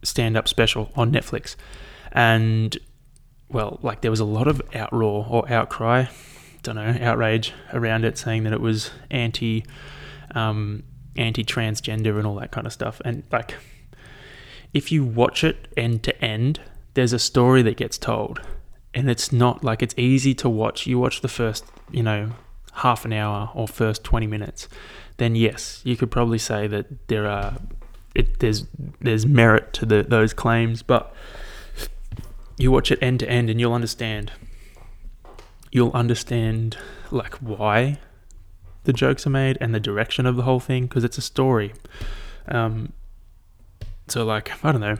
stand-up 0.03 0.49
special 0.49 0.91
on 0.97 1.13
Netflix, 1.13 1.57
and 2.13 2.77
well, 3.51 3.79
like 3.83 4.01
there 4.01 4.11
was 4.11 4.21
a 4.21 4.25
lot 4.25 4.49
of 4.49 4.63
outroar 4.71 5.31
or 5.31 5.51
outcry 5.53 6.07
don't 6.63 6.77
know 6.77 6.97
outrage 7.01 7.53
around 7.73 8.05
it, 8.05 8.17
saying 8.19 8.45
that 8.45 8.53
it 8.53 8.61
was 8.61 8.91
anti 9.11 9.65
um, 10.35 10.83
anti 11.17 11.45
transgender 11.45 12.17
and 12.19 12.27
all 12.27 12.37
that 12.37 12.51
kind 12.51 12.67
of 12.67 12.73
stuff. 12.73 13.01
And 13.05 13.23
like, 13.31 13.57
if 14.73 14.91
you 14.93 15.05
watch 15.05 15.45
it 15.45 15.69
end 15.77 16.03
to 16.05 16.25
end, 16.25 16.61
there's 16.95 17.13
a 17.13 17.19
story 17.19 17.63
that 17.63 17.77
gets 17.77 17.99
told, 17.99 18.41
and 18.95 19.11
it's 19.11 19.33
not 19.33 19.65
like 19.65 19.83
it's 19.83 19.95
easy 19.97 20.35
to 20.37 20.49
watch. 20.49 20.87
You 20.87 20.99
watch 20.99 21.21
the 21.21 21.29
first, 21.29 21.65
you 21.91 22.03
know, 22.03 22.33
half 22.75 23.05
an 23.05 23.13
hour 23.13 23.51
or 23.55 23.69
first 23.69 24.05
twenty 24.05 24.27
minutes, 24.27 24.69
then 25.17 25.35
yes, 25.35 25.81
you 25.85 25.97
could 25.97 26.11
probably 26.11 26.39
say 26.39 26.67
that 26.67 27.09
there 27.09 27.27
are 27.27 27.57
it, 28.15 28.41
there's 28.41 28.67
there's 29.01 29.27
merit 29.27 29.73
to 29.75 29.87
the, 29.87 30.03
those 30.03 30.33
claims, 30.33 30.83
but 30.83 31.15
you 32.59 32.71
watch 32.71 32.91
it 32.91 32.99
end 33.03 33.21
to 33.21 33.29
end 33.29 33.51
and 33.51 33.59
you'll 33.59 33.73
understand 33.73 34.33
you'll 35.73 35.91
understand 35.93 36.79
like 37.11 37.35
why 37.37 37.99
the 38.85 38.93
jokes 38.93 39.27
are 39.27 39.31
made 39.31 39.59
and 39.61 39.75
the 39.75 39.81
direction 39.81 40.27
of 40.27 40.37
the 40.37 40.43
whole 40.43 40.61
thing 40.61 40.85
because 40.85 41.03
it's 41.03 41.19
a 41.19 41.23
story. 41.23 41.73
Um, 42.47 42.93
so 44.07 44.25
like 44.25 44.65
I 44.65 44.71
don't 44.71 44.81
know. 44.81 44.99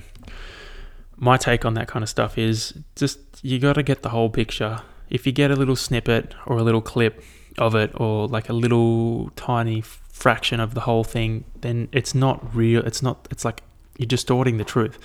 My 1.17 1.37
take 1.37 1.65
on 1.65 1.75
that 1.75 1.87
kind 1.87 2.03
of 2.03 2.09
stuff 2.09 2.37
is 2.37 2.75
just 2.97 3.21
you 3.43 3.61
got 3.61 3.75
to 3.75 3.85
get 3.85 4.03
the 4.03 4.09
whole 4.09 4.31
picture. 4.31 4.83
If 5.09 5.27
you 5.27 5.33
get 5.33 5.51
a 5.51 5.57
little 5.57 5.77
snippet 5.77 6.35
or 6.47 6.59
a 6.59 6.63
little 6.63 6.81
clip, 6.81 7.23
of 7.59 7.75
it 7.75 7.93
or 8.01 8.27
like 8.29 8.49
a 8.49 8.53
little 8.53 9.31
tiny 9.37 9.81
fraction 9.81 10.61
of 10.61 10.75
the 10.75 10.81
whole 10.81 11.05
thing, 11.05 11.45
then 11.61 11.89
it's 11.93 12.15
not 12.15 12.55
real. 12.55 12.85
It's 12.85 13.03
not. 13.03 13.27
It's 13.31 13.45
like 13.45 13.63
you're 13.99 14.07
distorting 14.07 14.59
the 14.59 14.65
truth. 14.65 14.99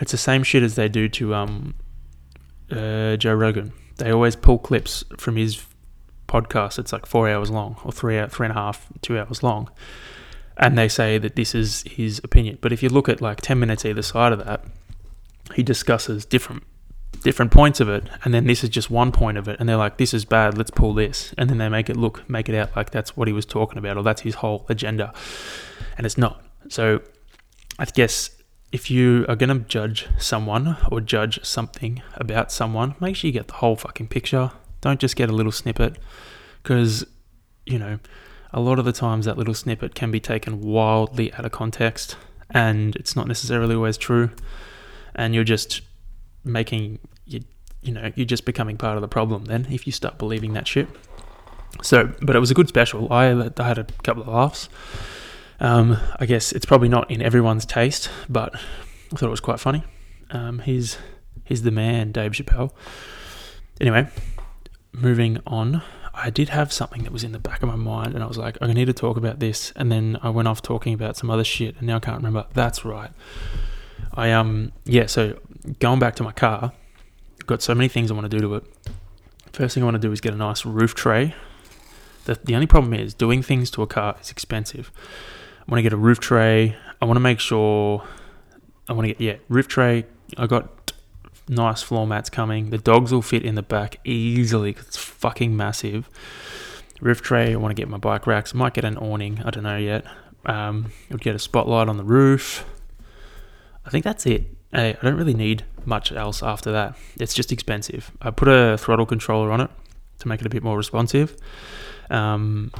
It's 0.00 0.12
the 0.12 0.18
same 0.18 0.42
shit 0.42 0.62
as 0.62 0.74
they 0.74 0.88
do 0.88 1.08
to 1.10 1.34
um, 1.34 1.74
uh, 2.70 3.16
Joe 3.16 3.34
Rogan. 3.34 3.72
They 3.96 4.10
always 4.10 4.36
pull 4.36 4.58
clips 4.58 5.04
from 5.18 5.36
his 5.36 5.64
podcast. 6.28 6.78
It's 6.78 6.92
like 6.92 7.06
four 7.06 7.28
hours 7.28 7.50
long 7.50 7.76
or 7.84 7.92
three 7.92 8.18
out 8.18 8.32
three 8.32 8.46
and 8.46 8.52
a 8.52 8.60
half, 8.60 8.86
two 9.02 9.18
hours 9.18 9.42
long, 9.42 9.70
and 10.56 10.76
they 10.76 10.88
say 10.88 11.18
that 11.18 11.36
this 11.36 11.54
is 11.54 11.82
his 11.82 12.20
opinion. 12.24 12.58
But 12.60 12.72
if 12.72 12.82
you 12.82 12.88
look 12.88 13.08
at 13.08 13.20
like 13.20 13.40
ten 13.40 13.58
minutes 13.58 13.84
either 13.84 14.02
side 14.02 14.32
of 14.32 14.44
that, 14.44 14.64
he 15.54 15.62
discusses 15.62 16.24
different 16.24 16.64
different 17.22 17.52
points 17.52 17.80
of 17.80 17.88
it, 17.88 18.08
and 18.24 18.34
then 18.34 18.46
this 18.46 18.64
is 18.64 18.70
just 18.70 18.90
one 18.90 19.12
point 19.12 19.38
of 19.38 19.48
it, 19.48 19.58
and 19.60 19.68
they're 19.68 19.76
like, 19.76 19.96
"This 19.96 20.12
is 20.12 20.24
bad. 20.24 20.58
Let's 20.58 20.70
pull 20.70 20.94
this," 20.94 21.34
and 21.38 21.48
then 21.48 21.58
they 21.58 21.68
make 21.68 21.88
it 21.88 21.96
look, 21.96 22.28
make 22.28 22.48
it 22.48 22.54
out 22.54 22.74
like 22.76 22.90
that's 22.90 23.16
what 23.16 23.28
he 23.28 23.32
was 23.32 23.46
talking 23.46 23.78
about, 23.78 23.96
or 23.96 24.02
that's 24.02 24.22
his 24.22 24.36
whole 24.36 24.66
agenda, 24.68 25.12
and 25.96 26.06
it's 26.06 26.18
not. 26.18 26.44
So, 26.68 27.02
I 27.78 27.84
guess 27.84 28.30
if 28.74 28.90
you 28.90 29.24
are 29.28 29.36
gonna 29.36 29.60
judge 29.60 30.08
someone 30.18 30.76
or 30.90 31.00
judge 31.00 31.38
something 31.44 32.02
about 32.16 32.50
someone, 32.50 32.96
make 32.98 33.14
sure 33.14 33.28
you 33.28 33.32
get 33.32 33.46
the 33.46 33.54
whole 33.54 33.76
fucking 33.76 34.08
picture. 34.08 34.50
Don't 34.80 34.98
just 34.98 35.14
get 35.14 35.30
a 35.30 35.32
little 35.32 35.52
snippet, 35.52 35.96
because 36.60 37.06
you 37.66 37.78
know, 37.78 38.00
a 38.52 38.58
lot 38.58 38.80
of 38.80 38.84
the 38.84 38.90
times 38.92 39.26
that 39.26 39.38
little 39.38 39.54
snippet 39.54 39.94
can 39.94 40.10
be 40.10 40.18
taken 40.18 40.60
wildly 40.60 41.32
out 41.34 41.46
of 41.46 41.52
context, 41.52 42.16
and 42.50 42.96
it's 42.96 43.14
not 43.14 43.28
necessarily 43.28 43.76
always 43.76 43.96
true, 43.96 44.30
and 45.14 45.36
you're 45.36 45.44
just 45.44 45.80
making 46.42 46.98
you 47.26 47.42
you 47.80 47.92
know 47.92 48.10
you're 48.16 48.26
just 48.26 48.44
becoming 48.44 48.76
part 48.76 48.96
of 48.96 49.02
the 49.02 49.08
problem 49.08 49.44
then 49.44 49.66
if 49.70 49.86
you 49.86 49.92
start 49.92 50.18
believing 50.18 50.52
that 50.54 50.66
shit. 50.66 50.88
So 51.80 52.12
but 52.20 52.34
it 52.34 52.40
was 52.40 52.50
a 52.50 52.54
good 52.54 52.66
special. 52.66 53.12
I, 53.12 53.50
I 53.56 53.68
had 53.68 53.78
a 53.78 53.84
couple 54.02 54.22
of 54.22 54.28
laughs 54.28 54.68
um, 55.64 55.98
i 56.18 56.26
guess 56.26 56.52
it's 56.52 56.66
probably 56.66 56.88
not 56.88 57.10
in 57.10 57.22
everyone's 57.22 57.66
taste 57.66 58.10
but 58.28 58.54
i 58.54 59.16
thought 59.16 59.26
it 59.26 59.30
was 59.30 59.40
quite 59.40 59.60
funny 59.60 59.82
um, 60.30 60.60
he's 60.60 60.98
he's 61.44 61.62
the 61.62 61.70
man 61.70 62.12
dave 62.12 62.32
chappelle 62.32 62.70
anyway 63.80 64.08
moving 64.92 65.38
on 65.46 65.82
i 66.14 66.30
did 66.30 66.48
have 66.50 66.72
something 66.72 67.02
that 67.02 67.12
was 67.12 67.24
in 67.24 67.32
the 67.32 67.38
back 67.38 67.62
of 67.62 67.68
my 67.68 67.76
mind 67.76 68.14
and 68.14 68.22
i 68.22 68.26
was 68.26 68.38
like 68.38 68.56
i 68.60 68.72
need 68.72 68.84
to 68.84 68.92
talk 68.92 69.16
about 69.16 69.40
this 69.40 69.72
and 69.76 69.90
then 69.90 70.18
i 70.22 70.30
went 70.30 70.46
off 70.46 70.62
talking 70.62 70.94
about 70.94 71.16
some 71.16 71.30
other 71.30 71.44
shit 71.44 71.76
and 71.78 71.86
now 71.86 71.96
i 71.96 72.00
can't 72.00 72.16
remember 72.16 72.46
that's 72.52 72.84
right 72.84 73.10
I 74.14 74.30
um 74.32 74.72
yeah, 74.84 75.06
so 75.06 75.38
going 75.80 75.98
back 75.98 76.14
to 76.16 76.22
my 76.22 76.32
car, 76.32 76.72
got 77.46 77.62
so 77.62 77.74
many 77.74 77.88
things 77.88 78.10
I 78.10 78.14
want 78.14 78.30
to 78.30 78.36
do 78.36 78.40
to 78.40 78.54
it. 78.56 78.64
First 79.52 79.74
thing 79.74 79.82
I 79.82 79.86
want 79.86 79.96
to 79.96 80.00
do 80.00 80.12
is 80.12 80.20
get 80.20 80.32
a 80.32 80.36
nice 80.36 80.64
roof 80.64 80.94
tray. 80.94 81.34
The 82.24 82.38
the 82.42 82.54
only 82.54 82.66
problem 82.66 82.94
is 82.94 83.12
doing 83.12 83.42
things 83.42 83.70
to 83.72 83.82
a 83.82 83.86
car 83.86 84.16
is 84.20 84.30
expensive. 84.30 84.92
I 85.66 85.70
want 85.70 85.78
to 85.78 85.82
get 85.82 85.92
a 85.92 85.96
roof 85.96 86.20
tray. 86.20 86.76
I 87.00 87.04
want 87.06 87.16
to 87.16 87.20
make 87.20 87.40
sure 87.40 88.04
I 88.88 88.92
want 88.92 89.06
to 89.06 89.14
get 89.14 89.20
yeah, 89.20 89.36
roof 89.48 89.66
tray. 89.66 90.04
I 90.36 90.46
got 90.46 90.92
nice 91.48 91.82
floor 91.82 92.06
mats 92.06 92.28
coming. 92.30 92.70
The 92.70 92.78
dogs 92.78 93.12
will 93.12 93.22
fit 93.22 93.44
in 93.44 93.54
the 93.54 93.62
back 93.62 93.98
easily 94.04 94.72
because 94.72 94.88
it's 94.88 94.96
fucking 94.96 95.56
massive. 95.56 96.08
Roof 97.00 97.22
tray. 97.22 97.52
I 97.52 97.56
want 97.56 97.74
to 97.74 97.80
get 97.80 97.88
my 97.88 97.98
bike 97.98 98.26
racks. 98.26 98.54
I 98.54 98.58
might 98.58 98.74
get 98.74 98.84
an 98.84 98.96
awning. 98.98 99.42
I 99.44 99.50
don't 99.50 99.64
know 99.64 99.76
yet. 99.76 100.04
Um, 100.46 100.92
I 101.10 101.14
would 101.14 101.22
get 101.22 101.34
a 101.34 101.38
spotlight 101.38 101.88
on 101.88 101.96
the 101.96 102.04
roof. 102.04 102.66
I 103.86 103.90
think 103.90 104.04
that's 104.04 104.26
it. 104.26 104.46
I 104.72 104.96
don't 105.02 105.16
really 105.16 105.34
need 105.34 105.64
much 105.84 106.12
else 106.12 106.42
after 106.42 106.72
that. 106.72 106.96
It's 107.18 107.32
just 107.32 107.52
expensive. 107.52 108.10
I 108.20 108.30
put 108.30 108.48
a 108.48 108.76
throttle 108.76 109.06
controller 109.06 109.50
on 109.50 109.60
it 109.60 109.70
to 110.18 110.28
make 110.28 110.40
it 110.40 110.46
a 110.46 110.50
bit 110.50 110.62
more 110.62 110.76
responsive. 110.76 111.36
Um, 112.10 112.72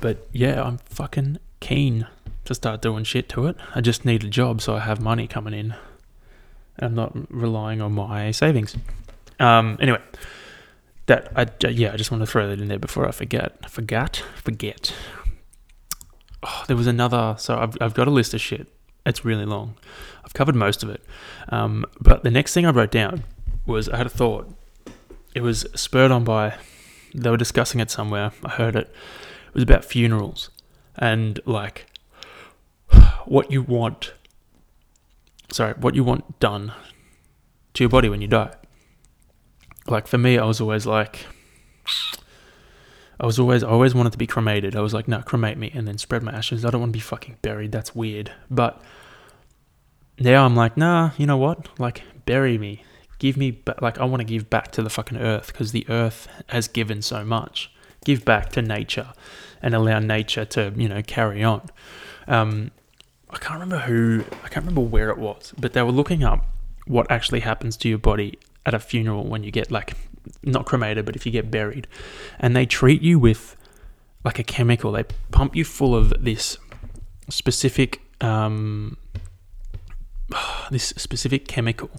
but 0.00 0.26
yeah, 0.32 0.62
I'm 0.62 0.78
fucking 0.78 1.38
keen 1.60 2.06
to 2.44 2.54
start 2.54 2.82
doing 2.82 3.04
shit 3.04 3.28
to 3.30 3.46
it. 3.46 3.56
I 3.74 3.80
just 3.80 4.04
need 4.04 4.24
a 4.24 4.28
job 4.28 4.60
so 4.60 4.74
I 4.76 4.80
have 4.80 5.00
money 5.00 5.26
coming 5.26 5.54
in. 5.54 5.74
I'm 6.78 6.94
not 6.94 7.12
relying 7.32 7.80
on 7.80 7.92
my 7.92 8.30
savings. 8.30 8.76
Um, 9.40 9.76
anyway, 9.80 10.00
that 11.06 11.32
I 11.36 11.46
yeah, 11.68 11.92
I 11.92 11.96
just 11.96 12.10
want 12.10 12.22
to 12.22 12.26
throw 12.26 12.48
that 12.48 12.60
in 12.60 12.68
there 12.68 12.78
before 12.78 13.06
I 13.06 13.10
forget. 13.10 13.68
Forget, 13.70 14.22
forget. 14.36 14.94
Oh, 16.42 16.64
there 16.68 16.76
was 16.76 16.86
another. 16.86 17.34
So 17.38 17.58
I've 17.58 17.76
I've 17.80 17.94
got 17.94 18.06
a 18.06 18.12
list 18.12 18.34
of 18.34 18.40
shit 18.40 18.68
it's 19.08 19.24
really 19.24 19.46
long. 19.46 19.74
I've 20.24 20.34
covered 20.34 20.54
most 20.54 20.82
of 20.82 20.90
it. 20.90 21.02
Um, 21.48 21.84
but 22.00 22.22
the 22.22 22.30
next 22.30 22.54
thing 22.54 22.66
I 22.66 22.70
wrote 22.70 22.90
down 22.90 23.24
was 23.66 23.88
I 23.88 23.96
had 23.96 24.06
a 24.06 24.10
thought. 24.10 24.54
It 25.34 25.40
was 25.40 25.66
spurred 25.74 26.10
on 26.10 26.24
by, 26.24 26.54
they 27.14 27.30
were 27.30 27.36
discussing 27.36 27.80
it 27.80 27.90
somewhere. 27.90 28.32
I 28.44 28.50
heard 28.50 28.76
it. 28.76 28.94
It 29.58 29.62
was 29.62 29.64
about 29.64 29.84
funerals 29.84 30.50
and 30.94 31.40
like 31.44 31.86
what 33.24 33.50
you 33.50 33.60
want, 33.60 34.12
sorry, 35.50 35.74
what 35.74 35.96
you 35.96 36.04
want 36.04 36.38
done 36.38 36.72
to 37.74 37.82
your 37.82 37.88
body 37.88 38.08
when 38.08 38.20
you 38.20 38.28
die. 38.28 38.54
Like 39.88 40.06
for 40.06 40.16
me, 40.16 40.38
I 40.38 40.44
was 40.44 40.60
always 40.60 40.86
like, 40.86 41.26
I 43.18 43.26
was 43.26 43.40
always 43.40 43.64
I 43.64 43.68
always 43.68 43.96
wanted 43.96 44.12
to 44.12 44.18
be 44.18 44.28
cremated. 44.28 44.76
I 44.76 44.80
was 44.80 44.94
like, 44.94 45.08
no, 45.08 45.22
cremate 45.22 45.58
me 45.58 45.72
and 45.74 45.88
then 45.88 45.98
spread 45.98 46.22
my 46.22 46.30
ashes. 46.30 46.64
I 46.64 46.70
don't 46.70 46.80
want 46.80 46.92
to 46.92 46.96
be 46.96 47.00
fucking 47.00 47.38
buried. 47.42 47.72
That's 47.72 47.96
weird. 47.96 48.30
But 48.48 48.80
now 50.20 50.44
I'm 50.44 50.54
like, 50.54 50.76
nah, 50.76 51.10
you 51.18 51.26
know 51.26 51.36
what? 51.36 51.80
Like, 51.80 52.04
bury 52.26 52.58
me. 52.58 52.84
Give 53.18 53.36
me, 53.36 53.60
like, 53.82 53.98
I 53.98 54.04
want 54.04 54.20
to 54.20 54.24
give 54.24 54.48
back 54.48 54.70
to 54.70 54.84
the 54.84 54.90
fucking 54.90 55.18
earth 55.18 55.48
because 55.48 55.72
the 55.72 55.84
earth 55.88 56.28
has 56.50 56.68
given 56.68 57.02
so 57.02 57.24
much. 57.24 57.72
Give 58.04 58.24
back 58.24 58.50
to 58.50 58.62
nature 58.62 59.12
and 59.62 59.74
allow 59.74 59.98
nature 59.98 60.44
to, 60.44 60.72
you 60.76 60.88
know, 60.88 61.02
carry 61.02 61.42
on. 61.42 61.68
Um, 62.26 62.70
I 63.30 63.38
can't 63.38 63.60
remember 63.60 63.78
who, 63.78 64.24
I 64.44 64.48
can't 64.48 64.66
remember 64.66 64.80
where 64.80 65.10
it 65.10 65.18
was, 65.18 65.52
but 65.58 65.72
they 65.72 65.82
were 65.82 65.92
looking 65.92 66.24
up 66.24 66.44
what 66.86 67.10
actually 67.10 67.40
happens 67.40 67.76
to 67.78 67.88
your 67.88 67.98
body 67.98 68.38
at 68.64 68.74
a 68.74 68.78
funeral 68.78 69.26
when 69.26 69.42
you 69.42 69.50
get, 69.50 69.70
like, 69.70 69.94
not 70.42 70.66
cremated, 70.66 71.04
but 71.04 71.16
if 71.16 71.26
you 71.26 71.32
get 71.32 71.50
buried. 71.50 71.86
And 72.38 72.56
they 72.56 72.66
treat 72.66 73.02
you 73.02 73.18
with, 73.18 73.56
like, 74.24 74.38
a 74.38 74.44
chemical. 74.44 74.92
They 74.92 75.04
pump 75.30 75.54
you 75.54 75.64
full 75.64 75.94
of 75.94 76.24
this 76.24 76.58
specific, 77.28 78.00
um, 78.20 78.96
this 80.70 80.84
specific 80.96 81.46
chemical 81.46 81.90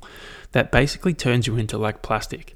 that 0.51 0.71
basically 0.71 1.13
turns 1.13 1.47
you 1.47 1.57
into 1.57 1.77
like 1.77 2.01
plastic. 2.01 2.55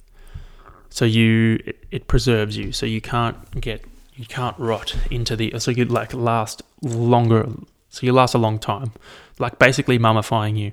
So 0.89 1.05
you 1.05 1.59
it, 1.65 1.85
it 1.91 2.07
preserves 2.07 2.55
you, 2.57 2.71
so 2.71 2.85
you 2.85 3.01
can't 3.01 3.59
get 3.59 3.83
you 4.15 4.25
can't 4.25 4.57
rot 4.59 4.95
into 5.09 5.35
the 5.35 5.59
so 5.59 5.71
you 5.71 5.85
like 5.85 6.13
last 6.13 6.61
longer 6.81 7.49
so 7.89 8.05
you 8.05 8.11
last 8.11 8.33
a 8.33 8.39
long 8.39 8.57
time. 8.57 8.91
Like 9.37 9.59
basically 9.59 9.99
mummifying 9.99 10.57
you. 10.57 10.71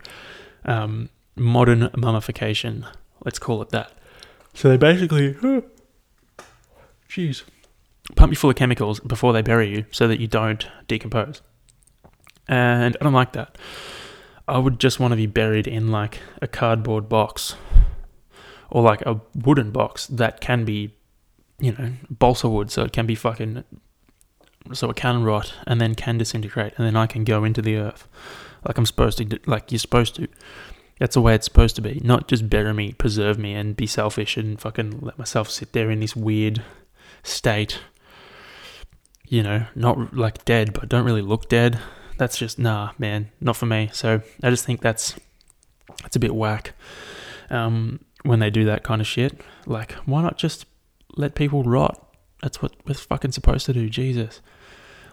Um, 0.65 1.11
modern 1.37 1.91
mummification 1.97 2.87
let's 3.25 3.39
call 3.39 3.63
it 3.63 3.71
that. 3.71 3.93
So 4.55 4.69
they 4.69 4.77
basically 4.77 5.35
jeez. 7.09 7.43
Pump 8.17 8.33
you 8.33 8.37
full 8.37 8.51
of 8.51 8.57
chemicals 8.57 9.01
before 9.01 9.33
they 9.33 9.43
bury 9.43 9.69
you 9.71 9.85
so 9.91 10.09
that 10.09 10.21
you 10.21 10.27
don't 10.27 10.67
decompose. 10.89 11.43
And 12.49 12.97
i 13.01 13.05
don't 13.05 13.13
like 13.13 13.33
that. 13.35 13.57
I 14.49 14.59
would 14.59 14.81
just 14.81 14.99
want 14.99 15.13
to 15.13 15.17
be 15.17 15.27
buried 15.27 15.69
in 15.69 15.93
like 15.93 16.19
a 16.43 16.49
cardboard 16.49 17.09
box 17.09 17.55
or 18.69 18.83
like 18.83 19.03
a 19.03 19.21
wooden 19.35 19.71
box 19.71 20.09
that 20.09 20.41
can 20.41 20.65
be, 20.65 20.97
you 21.61 21.73
know, 21.73 21.93
balsa 22.09 22.49
wood, 22.49 22.71
so 22.71 22.83
it 22.85 22.93
can 22.93 23.07
be 23.07 23.15
fucking, 23.15 23.65
so 24.73 24.91
it 24.91 24.97
can 24.97 25.23
rot 25.23 25.55
and 25.67 25.81
then 25.81 25.95
can 25.95 26.19
disintegrate, 26.19 26.75
and 26.77 26.87
then 26.87 26.97
I 26.97 27.07
can 27.07 27.25
go 27.25 27.45
into 27.45 27.63
the 27.63 27.77
earth 27.77 28.09
like 28.67 28.77
I'm 28.77 28.87
supposed 28.87 29.19
to, 29.19 29.39
like 29.47 29.71
you're 29.73 29.79
supposed 29.79 30.17
to. 30.17 30.29
That's 30.99 31.15
the 31.15 31.23
way 31.23 31.35
it's 31.35 31.47
supposed 31.47 31.77
to 31.77 31.83
be. 31.83 31.99
Not 32.05 32.29
just 32.29 32.51
bury 32.51 32.75
me, 32.75 32.93
preserve 32.93 33.39
me, 33.39 33.55
and 33.55 33.75
be 33.75 33.87
selfish 33.87 34.37
and 34.37 34.61
fucking 34.61 35.01
let 35.01 35.19
myself 35.19 35.49
sit 35.49 35.73
there 35.73 35.91
in 35.91 36.01
this 36.01 36.15
weird 36.15 36.63
state. 37.23 37.81
You 39.27 39.43
know, 39.43 39.67
not 39.75 40.15
like 40.15 40.45
dead, 40.45 40.75
but 40.75 40.89
don't 40.89 41.05
really 41.05 41.23
look 41.23 41.49
dead 41.49 41.79
that's 42.21 42.37
just 42.37 42.59
nah, 42.59 42.91
man, 42.99 43.31
not 43.41 43.57
for 43.57 43.65
me. 43.65 43.89
So 43.95 44.21
I 44.43 44.51
just 44.51 44.67
think 44.67 44.83
that's 44.83 45.19
that's 46.03 46.17
a 46.17 46.21
bit 46.21 46.35
whack. 46.35 46.75
Um, 47.49 48.05
when 48.25 48.41
they 48.41 48.51
do 48.51 48.67
that 48.67 48.83
kind 48.85 49.01
of 49.01 49.07
shit, 49.07 49.41
like 49.67 49.93
why 50.05 50.21
not 50.21 50.37
just 50.37 50.67
let 51.21 51.35
people 51.35 51.63
rot? 51.63 52.07
That's 52.43 52.63
what 52.63 52.73
we're 52.87 52.95
fucking 52.95 53.33
supposed 53.33 53.67
to 53.67 53.73
do. 53.73 53.89
Jesus. 53.89 54.41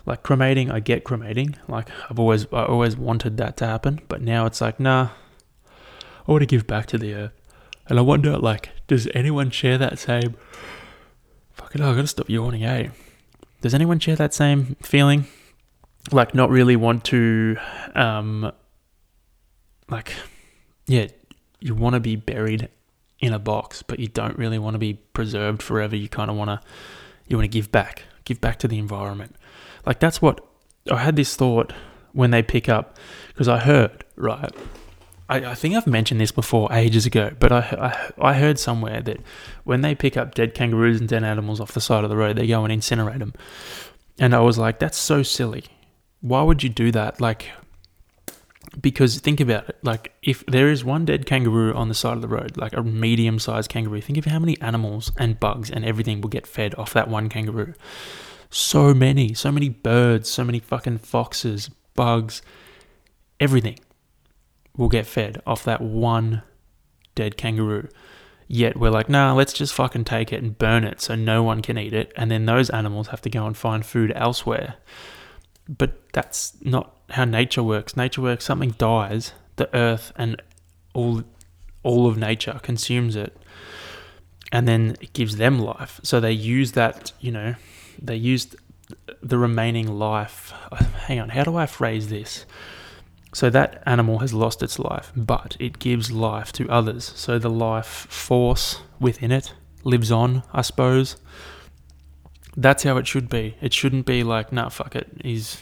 Like 0.05 0.23
cremating, 0.23 0.71
I 0.71 0.79
get 0.79 1.03
cremating. 1.03 1.55
Like 1.67 1.89
I've 2.09 2.19
always, 2.19 2.45
I 2.53 2.65
always 2.65 2.95
wanted 2.95 3.37
that 3.37 3.57
to 3.57 3.65
happen, 3.65 3.99
but 4.07 4.21
now 4.21 4.45
it's 4.45 4.61
like, 4.61 4.79
nah. 4.79 5.09
I 6.27 6.31
want 6.31 6.41
to 6.41 6.45
give 6.45 6.67
back 6.67 6.87
to 6.87 6.97
the 6.97 7.13
earth, 7.13 7.31
and 7.87 7.97
I 7.97 8.01
wonder, 8.01 8.37
like, 8.37 8.71
does 8.87 9.07
anyone 9.13 9.49
share 9.49 9.77
that 9.77 9.97
same? 9.97 10.35
Fucking, 11.53 11.81
oh, 11.81 11.91
I 11.91 11.95
gotta 11.95 12.07
stop 12.07 12.29
yawning, 12.29 12.65
eh? 12.65 12.89
Does 13.61 13.73
anyone 13.73 13.99
share 13.99 14.17
that 14.17 14.33
same 14.33 14.75
feeling? 14.81 15.25
like 16.11 16.33
not 16.33 16.49
really 16.49 16.75
want 16.75 17.03
to 17.03 17.57
um 17.95 18.51
like 19.89 20.13
yeah 20.85 21.07
you 21.59 21.75
want 21.75 21.93
to 21.93 21.99
be 21.99 22.15
buried 22.15 22.69
in 23.20 23.34
a 23.34 23.39
box 23.39 23.84
but 23.84 23.99
you 23.99 24.07
don't 24.07 24.38
really 24.38 24.59
want 24.59 24.74
to 24.76 24.80
be 24.80 24.93
preserved 25.13 25.61
forever 25.61 25.95
you 25.95 26.09
kind 26.09 26.30
of 26.30 26.38
want 26.38 26.49
to 26.49 26.59
You 27.30 27.36
want 27.38 27.51
to 27.51 27.57
give 27.59 27.72
back, 27.72 28.03
give 28.24 28.39
back 28.39 28.57
to 28.59 28.68
the 28.70 28.78
environment. 28.80 29.36
Like 29.86 29.99
that's 29.99 30.22
what 30.22 30.39
I 30.89 30.97
had 30.97 31.15
this 31.18 31.36
thought 31.36 31.74
when 32.13 32.32
they 32.32 32.41
pick 32.41 32.70
up, 32.70 32.97
because 33.28 33.49
I 33.49 33.57
heard, 33.59 34.05
right? 34.15 34.55
I, 35.28 35.51
I 35.51 35.55
think 35.55 35.76
I've 35.76 35.88
mentioned 35.88 36.22
this 36.22 36.32
before 36.32 36.72
ages 36.72 37.05
ago, 37.05 37.32
but 37.38 37.51
I, 37.51 37.59
I, 38.18 38.30
I 38.30 38.34
heard 38.34 38.57
somewhere 38.57 39.01
that 39.01 39.18
when 39.65 39.82
they 39.82 39.93
pick 39.93 40.15
up 40.15 40.36
dead 40.36 40.53
kangaroos 40.53 41.01
and 41.01 41.09
dead 41.09 41.26
animals 41.26 41.59
off 41.59 41.74
the 41.74 41.82
side 41.82 42.05
of 42.05 42.09
the 42.09 42.15
road, 42.15 42.38
they 42.38 42.47
go 42.47 42.63
and 42.63 42.72
incinerate 42.72 43.20
them. 43.20 43.34
And 44.18 44.34
I 44.34 44.39
was 44.39 44.57
like, 44.57 44.80
that's 44.80 44.97
so 44.97 45.22
silly. 45.24 45.65
Why 46.22 46.43
would 46.43 46.63
you 46.63 46.70
do 46.70 46.91
that? 46.93 47.20
Like, 47.20 47.51
because 48.80 49.19
think 49.19 49.39
about 49.39 49.67
it 49.69 49.78
like 49.82 50.11
if 50.21 50.45
there 50.45 50.69
is 50.69 50.84
one 50.84 51.05
dead 51.05 51.25
kangaroo 51.25 51.73
on 51.73 51.89
the 51.89 51.95
side 51.95 52.13
of 52.13 52.21
the 52.21 52.28
road 52.28 52.57
like 52.57 52.73
a 52.73 52.84
medium 52.84 53.39
sized 53.39 53.69
kangaroo 53.69 54.01
think 54.01 54.17
of 54.17 54.25
how 54.25 54.39
many 54.39 54.59
animals 54.61 55.11
and 55.17 55.39
bugs 55.39 55.69
and 55.69 55.84
everything 55.86 56.21
will 56.21 56.30
get 56.30 56.45
fed 56.45 56.75
off 56.75 56.93
that 56.93 57.07
one 57.07 57.30
kangaroo. 57.30 57.73
So 58.49 58.93
many 58.93 59.34
so 59.34 59.51
many 59.51 59.69
birds 59.69 60.30
so 60.30 60.43
many 60.43 60.59
fucking 60.59 60.99
foxes 60.99 61.69
bugs 61.95 62.41
everything 63.39 63.80
will 64.75 64.89
get 64.89 65.07
fed 65.07 65.41
off 65.47 65.63
that 65.63 65.82
one 65.82 66.43
dead 67.15 67.38
kangaroo. 67.38 67.89
Yet 68.47 68.78
we're 68.78 68.91
like 68.91 69.09
nah 69.09 69.34
let's 69.34 69.53
just 69.53 69.73
fucking 69.73 70.05
take 70.05 70.32
it 70.32 70.43
and 70.43 70.57
burn 70.57 70.84
it 70.84 71.01
so 71.01 71.15
no 71.15 71.41
one 71.41 71.61
can 71.61 71.78
eat 71.78 71.93
it 71.93 72.13
and 72.15 72.30
then 72.30 72.45
those 72.45 72.69
animals 72.69 73.07
have 73.07 73.21
to 73.21 73.30
go 73.30 73.45
and 73.47 73.57
find 73.57 73.86
food 73.86 74.11
elsewhere. 74.15 74.75
But 75.67 76.13
that's 76.13 76.53
not 76.61 76.96
how 77.09 77.25
nature 77.25 77.63
works. 77.63 77.95
Nature 77.95 78.21
works, 78.21 78.45
something 78.45 78.71
dies, 78.71 79.33
the 79.55 79.73
earth 79.75 80.11
and 80.15 80.41
all 80.93 81.23
all 81.83 82.07
of 82.07 82.17
nature 82.17 82.59
consumes 82.63 83.15
it 83.15 83.37
and 84.51 84.67
then 84.67 84.95
it 85.01 85.13
gives 85.13 85.37
them 85.37 85.59
life. 85.59 85.99
So 86.03 86.19
they 86.19 86.31
use 86.31 86.73
that, 86.73 87.11
you 87.19 87.31
know, 87.31 87.55
they 88.01 88.15
use 88.15 88.55
the 89.21 89.37
remaining 89.37 89.87
life. 89.87 90.53
Hang 91.07 91.19
on, 91.19 91.29
how 91.29 91.43
do 91.43 91.55
I 91.55 91.65
phrase 91.65 92.09
this? 92.09 92.45
So 93.33 93.49
that 93.49 93.83
animal 93.85 94.19
has 94.19 94.33
lost 94.33 94.63
its 94.63 94.79
life, 94.79 95.11
but 95.15 95.57
it 95.59 95.79
gives 95.79 96.11
life 96.11 96.51
to 96.53 96.69
others. 96.69 97.11
So 97.15 97.37
the 97.37 97.49
life 97.49 98.07
force 98.09 98.81
within 98.99 99.31
it 99.31 99.53
lives 99.83 100.11
on, 100.11 100.43
I 100.53 100.61
suppose. 100.61 101.17
That's 102.55 102.83
how 102.83 102.97
it 102.97 103.05
should 103.05 103.29
be. 103.29 103.55
It 103.61 103.73
shouldn't 103.73 104.05
be 104.05 104.23
like, 104.23 104.51
nah, 104.51 104.69
fuck 104.69 104.95
it. 104.95 105.07
He's 105.21 105.61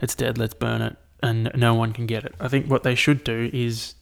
it's 0.00 0.14
dead, 0.14 0.38
let's 0.38 0.54
burn 0.54 0.82
it, 0.82 0.96
and 1.22 1.50
no 1.54 1.74
one 1.74 1.92
can 1.92 2.06
get 2.06 2.24
it. 2.24 2.34
I 2.40 2.48
think 2.48 2.70
what 2.70 2.82
they 2.82 2.94
should 2.94 3.24
do 3.24 3.50
is 3.52 3.94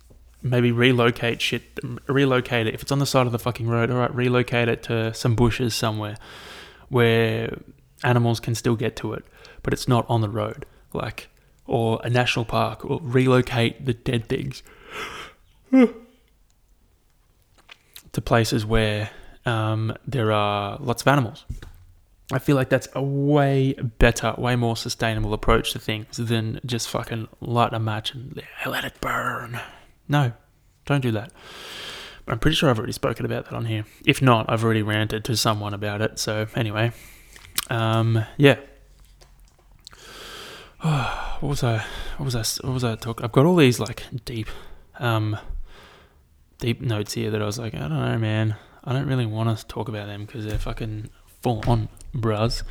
maybe 0.42 0.70
relocate 0.70 1.40
shit, 1.40 1.62
relocate 2.06 2.66
it. 2.66 2.74
If 2.74 2.82
it's 2.82 2.92
on 2.92 2.98
the 2.98 3.06
side 3.06 3.26
of 3.26 3.32
the 3.32 3.38
fucking 3.38 3.66
road, 3.66 3.90
all 3.90 3.98
right, 3.98 4.14
relocate 4.14 4.68
it 4.68 4.82
to 4.84 5.12
some 5.14 5.34
bushes 5.34 5.74
somewhere 5.74 6.16
where 6.88 7.56
animals 8.04 8.40
can 8.40 8.54
still 8.54 8.76
get 8.76 8.94
to 8.96 9.14
it, 9.14 9.24
but 9.62 9.72
it's 9.72 9.88
not 9.88 10.04
on 10.08 10.20
the 10.20 10.28
road, 10.28 10.66
like, 10.92 11.28
or 11.66 11.98
a 12.04 12.10
national 12.10 12.44
park, 12.44 12.84
or 12.84 13.00
relocate 13.02 13.86
the 13.86 13.94
dead 13.94 14.28
things 14.28 14.62
to 18.12 18.20
places 18.20 18.66
where 18.66 19.10
um, 19.46 19.96
there 20.06 20.30
are 20.30 20.78
lots 20.78 21.02
of 21.02 21.08
animals. 21.08 21.44
I 22.32 22.38
feel 22.38 22.56
like 22.56 22.70
that's 22.70 22.88
a 22.94 23.02
way 23.02 23.74
better, 23.74 24.34
way 24.38 24.56
more 24.56 24.76
sustainable 24.76 25.34
approach 25.34 25.72
to 25.72 25.78
things 25.78 26.16
than 26.16 26.60
just 26.64 26.88
fucking 26.88 27.28
light 27.40 27.74
a 27.74 27.78
match 27.78 28.14
and 28.14 28.42
let 28.66 28.84
it 28.84 29.00
burn. 29.00 29.60
No, 30.08 30.32
don't 30.86 31.02
do 31.02 31.12
that. 31.12 31.32
I'm 32.26 32.38
pretty 32.38 32.54
sure 32.54 32.70
I've 32.70 32.78
already 32.78 32.94
spoken 32.94 33.26
about 33.26 33.44
that 33.46 33.54
on 33.54 33.66
here. 33.66 33.84
If 34.06 34.22
not, 34.22 34.48
I've 34.48 34.64
already 34.64 34.82
ranted 34.82 35.24
to 35.26 35.36
someone 35.36 35.74
about 35.74 36.00
it. 36.00 36.18
So 36.18 36.46
anyway, 36.54 36.92
um, 37.68 38.24
yeah. 38.38 38.56
Oh, 40.82 41.36
what 41.40 41.48
was 41.50 41.62
I? 41.62 41.84
What 42.16 42.24
was 42.24 42.34
I? 42.34 42.66
What 42.66 42.72
was 42.72 42.84
I 42.84 42.94
talking? 42.96 43.24
I've 43.24 43.32
got 43.32 43.44
all 43.44 43.56
these 43.56 43.78
like 43.78 44.04
deep, 44.24 44.48
um, 44.98 45.36
deep 46.58 46.80
notes 46.80 47.12
here 47.12 47.30
that 47.30 47.42
I 47.42 47.44
was 47.44 47.58
like, 47.58 47.74
I 47.74 47.80
don't 47.80 47.90
know, 47.90 48.18
man. 48.18 48.56
I 48.82 48.94
don't 48.94 49.06
really 49.06 49.26
want 49.26 49.58
to 49.58 49.66
talk 49.66 49.88
about 49.88 50.06
them 50.06 50.24
because 50.24 50.46
they're 50.46 50.58
fucking 50.58 51.10
full 51.42 51.62
on 51.66 51.90
bros. 52.14 52.62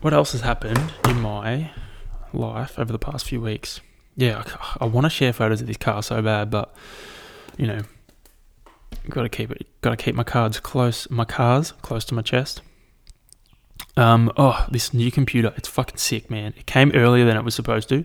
What 0.00 0.12
else 0.12 0.32
has 0.32 0.42
happened 0.42 0.92
in 1.08 1.20
my 1.20 1.70
life 2.32 2.78
over 2.78 2.92
the 2.92 2.98
past 2.98 3.26
few 3.26 3.40
weeks? 3.40 3.80
Yeah, 4.16 4.42
I, 4.46 4.84
I 4.84 4.86
want 4.86 5.04
to 5.04 5.10
share 5.10 5.32
photos 5.32 5.60
of 5.60 5.66
this 5.66 5.76
car 5.76 6.02
so 6.02 6.22
bad, 6.22 6.50
but 6.50 6.74
you 7.56 7.66
know, 7.66 7.80
got 9.08 9.22
to 9.22 9.28
keep 9.28 9.50
it. 9.50 9.66
Got 9.80 9.90
to 9.90 9.96
keep 9.96 10.14
my 10.14 10.24
cards 10.24 10.60
close. 10.60 11.08
My 11.10 11.24
cars 11.24 11.72
close 11.82 12.04
to 12.06 12.14
my 12.14 12.22
chest. 12.22 12.62
Um, 13.96 14.30
oh, 14.36 14.66
this 14.70 14.92
new 14.92 15.10
computer, 15.10 15.52
it's 15.56 15.68
fucking 15.68 15.96
sick, 15.96 16.30
man. 16.30 16.52
It 16.56 16.66
came 16.66 16.92
earlier 16.94 17.24
than 17.24 17.36
it 17.36 17.44
was 17.44 17.54
supposed 17.54 17.88
to. 17.88 18.04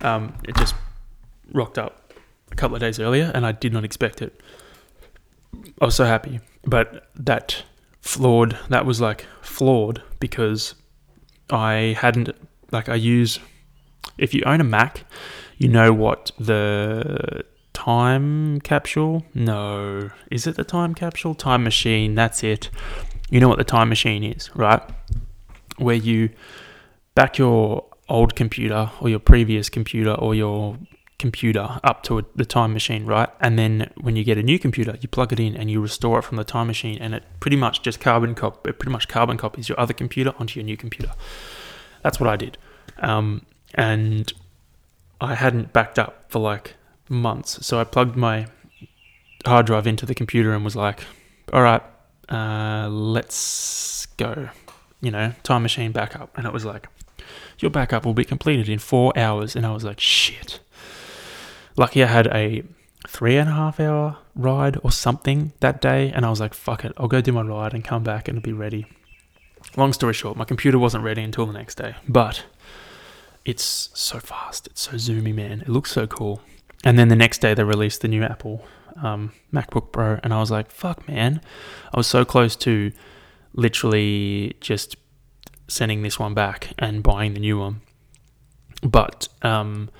Um, 0.00 0.34
it 0.48 0.56
just 0.56 0.74
rocked 1.52 1.78
up 1.78 2.12
a 2.50 2.54
couple 2.54 2.74
of 2.74 2.80
days 2.80 2.98
earlier, 2.98 3.30
and 3.34 3.44
I 3.44 3.52
did 3.52 3.72
not 3.72 3.84
expect 3.84 4.22
it. 4.22 4.40
I 5.80 5.84
was 5.84 5.94
so 5.94 6.04
happy, 6.04 6.40
but 6.64 7.08
that 7.14 7.64
flawed. 8.04 8.58
That 8.68 8.84
was 8.84 9.00
like 9.00 9.26
flawed 9.40 10.02
because 10.20 10.74
I 11.50 11.96
hadn't 11.98 12.30
like 12.70 12.88
I 12.88 12.94
use. 12.94 13.40
If 14.18 14.34
you 14.34 14.42
own 14.44 14.60
a 14.60 14.64
Mac, 14.64 15.04
you 15.56 15.68
know 15.68 15.92
what 15.92 16.30
the 16.38 17.44
time 17.72 18.60
capsule. 18.60 19.24
No, 19.34 20.10
is 20.30 20.46
it 20.46 20.56
the 20.56 20.64
time 20.64 20.94
capsule? 20.94 21.34
Time 21.34 21.64
machine. 21.64 22.14
That's 22.14 22.44
it. 22.44 22.70
You 23.30 23.40
know 23.40 23.48
what 23.48 23.58
the 23.58 23.64
time 23.64 23.88
machine 23.88 24.22
is, 24.22 24.54
right? 24.54 24.82
Where 25.78 25.96
you 25.96 26.28
back 27.14 27.38
your 27.38 27.86
old 28.08 28.36
computer 28.36 28.90
or 29.00 29.08
your 29.08 29.18
previous 29.18 29.70
computer 29.70 30.12
or 30.12 30.34
your 30.34 30.76
computer 31.18 31.80
up 31.84 32.02
to 32.02 32.18
a, 32.18 32.24
the 32.34 32.44
time 32.44 32.72
machine, 32.72 33.06
right? 33.06 33.28
And 33.40 33.58
then 33.58 33.90
when 34.00 34.16
you 34.16 34.24
get 34.24 34.38
a 34.38 34.42
new 34.42 34.58
computer, 34.58 34.96
you 35.00 35.08
plug 35.08 35.32
it 35.32 35.40
in 35.40 35.56
and 35.56 35.70
you 35.70 35.80
restore 35.80 36.18
it 36.18 36.22
from 36.22 36.36
the 36.36 36.44
time 36.44 36.66
machine, 36.66 36.98
and 37.00 37.14
it 37.14 37.24
pretty 37.40 37.56
much 37.56 37.82
just 37.82 38.00
carbon 38.00 38.34
cop. 38.34 38.66
It 38.66 38.78
pretty 38.78 38.92
much 38.92 39.08
carbon 39.08 39.36
copies 39.36 39.68
your 39.68 39.78
other 39.78 39.94
computer 39.94 40.34
onto 40.38 40.58
your 40.58 40.64
new 40.64 40.76
computer. 40.76 41.12
That's 42.02 42.20
what 42.20 42.28
I 42.28 42.36
did, 42.36 42.58
um, 42.98 43.46
and 43.74 44.32
I 45.20 45.34
hadn't 45.34 45.72
backed 45.72 45.98
up 45.98 46.24
for 46.28 46.40
like 46.40 46.74
months, 47.08 47.64
so 47.64 47.78
I 47.78 47.84
plugged 47.84 48.16
my 48.16 48.46
hard 49.46 49.66
drive 49.66 49.86
into 49.86 50.06
the 50.06 50.14
computer 50.14 50.52
and 50.52 50.64
was 50.64 50.76
like, 50.76 51.04
"All 51.52 51.62
right, 51.62 51.82
uh, 52.28 52.88
let's 52.90 54.06
go." 54.16 54.48
You 55.00 55.10
know, 55.10 55.32
time 55.42 55.62
machine 55.62 55.92
backup, 55.92 56.36
and 56.36 56.46
it 56.46 56.52
was 56.52 56.64
like, 56.64 56.88
"Your 57.58 57.70
backup 57.70 58.04
will 58.04 58.14
be 58.14 58.24
completed 58.24 58.68
in 58.68 58.78
four 58.78 59.16
hours," 59.16 59.54
and 59.54 59.64
I 59.64 59.72
was 59.72 59.84
like, 59.84 60.00
"Shit." 60.00 60.60
Lucky 61.76 62.02
I 62.02 62.06
had 62.06 62.26
a 62.28 62.62
three 63.06 63.36
and 63.36 63.48
a 63.48 63.52
half 63.52 63.80
hour 63.80 64.18
ride 64.34 64.78
or 64.82 64.90
something 64.90 65.52
that 65.60 65.80
day, 65.80 66.10
and 66.14 66.24
I 66.24 66.30
was 66.30 66.40
like, 66.40 66.54
fuck 66.54 66.84
it, 66.84 66.92
I'll 66.96 67.08
go 67.08 67.20
do 67.20 67.32
my 67.32 67.42
ride 67.42 67.74
and 67.74 67.84
come 67.84 68.02
back 68.02 68.28
and 68.28 68.38
it'll 68.38 68.44
be 68.46 68.52
ready. 68.52 68.86
Long 69.76 69.92
story 69.92 70.14
short, 70.14 70.36
my 70.36 70.44
computer 70.44 70.78
wasn't 70.78 71.04
ready 71.04 71.22
until 71.22 71.46
the 71.46 71.52
next 71.52 71.76
day, 71.76 71.94
but 72.08 72.44
it's 73.44 73.90
so 73.94 74.18
fast, 74.18 74.66
it's 74.68 74.82
so 74.82 74.92
zoomy, 74.92 75.34
man. 75.34 75.60
It 75.60 75.68
looks 75.68 75.92
so 75.92 76.06
cool. 76.06 76.40
And 76.84 76.98
then 76.98 77.08
the 77.08 77.16
next 77.16 77.38
day, 77.38 77.54
they 77.54 77.64
released 77.64 78.02
the 78.02 78.08
new 78.08 78.22
Apple 78.22 78.64
um, 79.02 79.32
MacBook 79.52 79.92
Pro, 79.92 80.18
and 80.22 80.32
I 80.32 80.40
was 80.40 80.50
like, 80.50 80.70
fuck, 80.70 81.06
man. 81.08 81.40
I 81.92 81.96
was 81.96 82.06
so 82.06 82.24
close 82.24 82.56
to 82.56 82.92
literally 83.54 84.56
just 84.60 84.96
sending 85.68 86.02
this 86.02 86.18
one 86.18 86.34
back 86.34 86.72
and 86.78 87.02
buying 87.02 87.34
the 87.34 87.40
new 87.40 87.58
one. 87.58 87.80
But 88.82 89.28
um, 89.42 89.90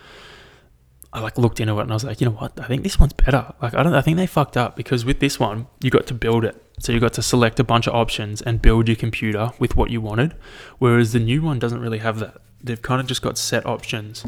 I 1.14 1.20
like 1.20 1.38
looked 1.38 1.60
into 1.60 1.78
it 1.78 1.82
and 1.82 1.92
I 1.92 1.94
was 1.94 2.02
like, 2.02 2.20
you 2.20 2.24
know 2.24 2.32
what? 2.32 2.58
I 2.58 2.66
think 2.66 2.82
this 2.82 2.98
one's 2.98 3.12
better. 3.12 3.54
Like 3.62 3.72
I 3.74 3.84
don't 3.84 3.94
I 3.94 4.00
think 4.00 4.16
they 4.16 4.26
fucked 4.26 4.56
up 4.56 4.74
because 4.74 5.04
with 5.04 5.20
this 5.20 5.38
one, 5.38 5.68
you 5.80 5.88
got 5.88 6.08
to 6.08 6.14
build 6.14 6.44
it. 6.44 6.60
So 6.80 6.90
you 6.90 6.98
got 6.98 7.12
to 7.12 7.22
select 7.22 7.60
a 7.60 7.64
bunch 7.64 7.86
of 7.86 7.94
options 7.94 8.42
and 8.42 8.60
build 8.60 8.88
your 8.88 8.96
computer 8.96 9.52
with 9.60 9.76
what 9.76 9.90
you 9.90 10.00
wanted. 10.00 10.34
Whereas 10.78 11.12
the 11.12 11.20
new 11.20 11.40
one 11.40 11.60
doesn't 11.60 11.80
really 11.80 11.98
have 11.98 12.18
that. 12.18 12.38
They've 12.60 12.82
kind 12.82 13.00
of 13.00 13.06
just 13.06 13.22
got 13.22 13.38
set 13.38 13.64
options. 13.64 14.26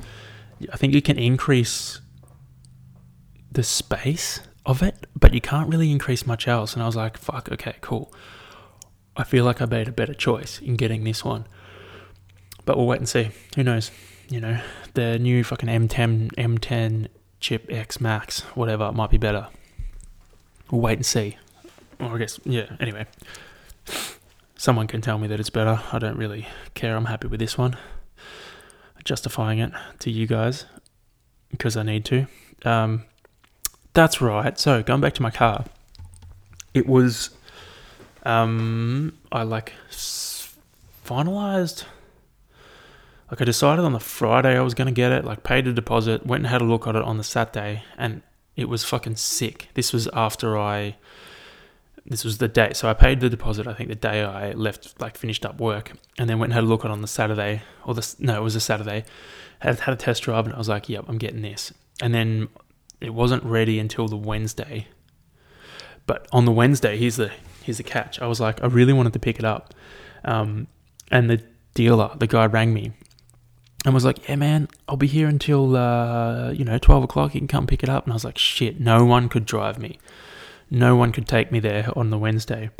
I 0.72 0.76
think 0.76 0.94
you 0.94 1.02
can 1.02 1.18
increase 1.18 2.00
the 3.50 3.64
space 3.64 4.40
of 4.64 4.80
it, 4.80 5.08
but 5.18 5.34
you 5.34 5.40
can't 5.40 5.68
really 5.68 5.90
increase 5.90 6.24
much 6.24 6.46
else. 6.46 6.74
And 6.74 6.84
I 6.84 6.86
was 6.86 6.94
like, 6.94 7.18
fuck, 7.18 7.50
okay, 7.50 7.76
cool. 7.80 8.12
I 9.16 9.24
feel 9.24 9.44
like 9.44 9.60
I 9.60 9.64
made 9.64 9.88
a 9.88 9.92
better 9.92 10.14
choice 10.14 10.60
in 10.60 10.76
getting 10.76 11.02
this 11.02 11.24
one. 11.24 11.48
But 12.64 12.76
we'll 12.76 12.86
wait 12.86 13.00
and 13.00 13.08
see. 13.08 13.30
Who 13.56 13.64
knows? 13.64 13.90
you 14.28 14.40
know, 14.40 14.60
the 14.96 15.18
new 15.18 15.44
fucking 15.44 15.68
M10 15.68 16.32
M10 16.34 17.06
chip 17.38 17.66
X 17.70 18.00
Max, 18.00 18.40
whatever, 18.56 18.90
might 18.90 19.10
be 19.10 19.18
better. 19.18 19.46
We'll 20.70 20.80
wait 20.80 20.98
and 20.98 21.06
see. 21.06 21.36
Or 22.00 22.16
I 22.16 22.18
guess, 22.18 22.40
yeah. 22.44 22.74
Anyway, 22.80 23.06
someone 24.56 24.88
can 24.88 25.00
tell 25.00 25.18
me 25.18 25.28
that 25.28 25.38
it's 25.38 25.50
better. 25.50 25.80
I 25.92 25.98
don't 26.00 26.16
really 26.18 26.48
care. 26.74 26.96
I'm 26.96 27.04
happy 27.04 27.28
with 27.28 27.38
this 27.38 27.56
one. 27.56 27.76
Justifying 29.04 29.60
it 29.60 29.70
to 30.00 30.10
you 30.10 30.26
guys 30.26 30.64
because 31.52 31.76
I 31.76 31.84
need 31.84 32.04
to. 32.06 32.26
Um, 32.64 33.04
that's 33.92 34.20
right. 34.20 34.58
So 34.58 34.82
going 34.82 35.00
back 35.00 35.14
to 35.14 35.22
my 35.22 35.30
car, 35.30 35.64
it 36.74 36.86
was 36.88 37.30
Um, 38.24 39.16
I 39.30 39.44
like 39.44 39.72
finalized. 41.04 41.84
Like 43.30 43.40
I 43.40 43.44
decided 43.44 43.84
on 43.84 43.92
the 43.92 44.00
Friday 44.00 44.56
I 44.56 44.60
was 44.60 44.74
gonna 44.74 44.92
get 44.92 45.12
it. 45.12 45.24
Like 45.24 45.42
paid 45.42 45.66
a 45.66 45.72
deposit, 45.72 46.26
went 46.26 46.42
and 46.42 46.50
had 46.50 46.60
a 46.60 46.64
look 46.64 46.86
at 46.86 46.94
it 46.94 47.02
on 47.02 47.18
the 47.18 47.24
Saturday, 47.24 47.82
and 47.98 48.22
it 48.54 48.68
was 48.68 48.84
fucking 48.84 49.16
sick. 49.16 49.68
This 49.74 49.92
was 49.92 50.08
after 50.12 50.56
I. 50.58 50.96
This 52.08 52.24
was 52.24 52.38
the 52.38 52.46
day, 52.46 52.72
so 52.72 52.88
I 52.88 52.94
paid 52.94 53.18
the 53.18 53.28
deposit. 53.28 53.66
I 53.66 53.74
think 53.74 53.88
the 53.88 53.96
day 53.96 54.22
I 54.22 54.52
left, 54.52 55.00
like 55.00 55.16
finished 55.16 55.44
up 55.44 55.60
work, 55.60 55.92
and 56.18 56.30
then 56.30 56.38
went 56.38 56.50
and 56.50 56.54
had 56.54 56.62
a 56.62 56.66
look 56.66 56.84
at 56.84 56.90
it 56.90 56.92
on 56.92 57.02
the 57.02 57.08
Saturday, 57.08 57.62
or 57.84 57.94
the 57.94 58.14
no, 58.20 58.36
it 58.36 58.42
was 58.42 58.54
a 58.54 58.60
Saturday. 58.60 59.04
Had 59.58 59.80
had 59.80 59.92
a 59.92 59.96
test 59.96 60.22
drive, 60.22 60.44
and 60.44 60.54
I 60.54 60.58
was 60.58 60.68
like, 60.68 60.88
"Yep, 60.88 61.06
I'm 61.08 61.18
getting 61.18 61.42
this." 61.42 61.72
And 62.00 62.14
then 62.14 62.48
it 63.00 63.12
wasn't 63.12 63.42
ready 63.42 63.80
until 63.80 64.06
the 64.06 64.16
Wednesday. 64.16 64.86
But 66.06 66.28
on 66.30 66.44
the 66.44 66.52
Wednesday, 66.52 66.96
here's 66.96 67.16
the 67.16 67.32
here's 67.64 67.78
the 67.78 67.82
catch. 67.82 68.20
I 68.20 68.28
was 68.28 68.40
like, 68.40 68.62
I 68.62 68.68
really 68.68 68.92
wanted 68.92 69.12
to 69.14 69.18
pick 69.18 69.40
it 69.40 69.44
up, 69.44 69.74
um, 70.24 70.68
and 71.10 71.28
the 71.28 71.42
dealer, 71.74 72.12
the 72.16 72.28
guy, 72.28 72.46
rang 72.46 72.72
me 72.72 72.92
and 73.86 73.94
was 73.94 74.04
like, 74.04 74.28
"Yeah, 74.28 74.34
man, 74.34 74.68
I'll 74.88 74.96
be 74.96 75.06
here 75.06 75.28
until 75.28 75.76
uh, 75.76 76.50
you 76.50 76.64
know 76.64 76.76
twelve 76.76 77.04
o'clock. 77.04 77.34
You 77.34 77.40
can 77.40 77.48
come 77.48 77.66
pick 77.68 77.84
it 77.84 77.88
up." 77.88 78.04
And 78.04 78.12
I 78.12 78.16
was 78.16 78.24
like, 78.24 78.36
"Shit, 78.36 78.80
no 78.80 79.04
one 79.04 79.28
could 79.28 79.46
drive 79.46 79.78
me. 79.78 80.00
No 80.68 80.96
one 80.96 81.12
could 81.12 81.28
take 81.28 81.52
me 81.52 81.60
there 81.60 81.88
on 81.96 82.10
the 82.10 82.18
Wednesday." 82.18 82.70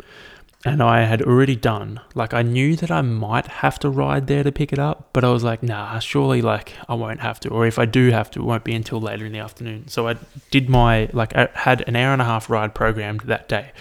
And 0.65 0.83
I 0.83 1.03
had 1.03 1.21
already 1.21 1.55
done 1.55 2.01
like 2.13 2.33
I 2.33 2.41
knew 2.41 2.75
that 2.75 2.91
I 2.91 3.01
might 3.01 3.47
have 3.47 3.79
to 3.79 3.89
ride 3.89 4.27
there 4.27 4.43
to 4.43 4.51
pick 4.51 4.73
it 4.73 4.79
up, 4.79 5.09
but 5.13 5.23
I 5.23 5.31
was 5.31 5.45
like, 5.45 5.63
"Nah, 5.63 5.97
surely 5.99 6.41
like 6.41 6.73
I 6.89 6.93
won't 6.95 7.21
have 7.21 7.39
to, 7.41 7.49
or 7.49 7.65
if 7.65 7.79
I 7.79 7.85
do 7.85 8.09
have 8.09 8.29
to, 8.31 8.41
it 8.41 8.45
won't 8.45 8.65
be 8.65 8.75
until 8.75 8.99
later 8.99 9.25
in 9.25 9.31
the 9.31 9.39
afternoon." 9.39 9.87
So 9.87 10.09
I 10.09 10.17
did 10.51 10.67
my 10.67 11.09
like 11.13 11.33
I 11.37 11.47
had 11.53 11.87
an 11.87 11.95
hour 11.95 12.11
and 12.11 12.21
a 12.21 12.25
half 12.25 12.49
ride 12.49 12.75
programmed 12.75 13.21
that 13.21 13.47
day 13.47 13.71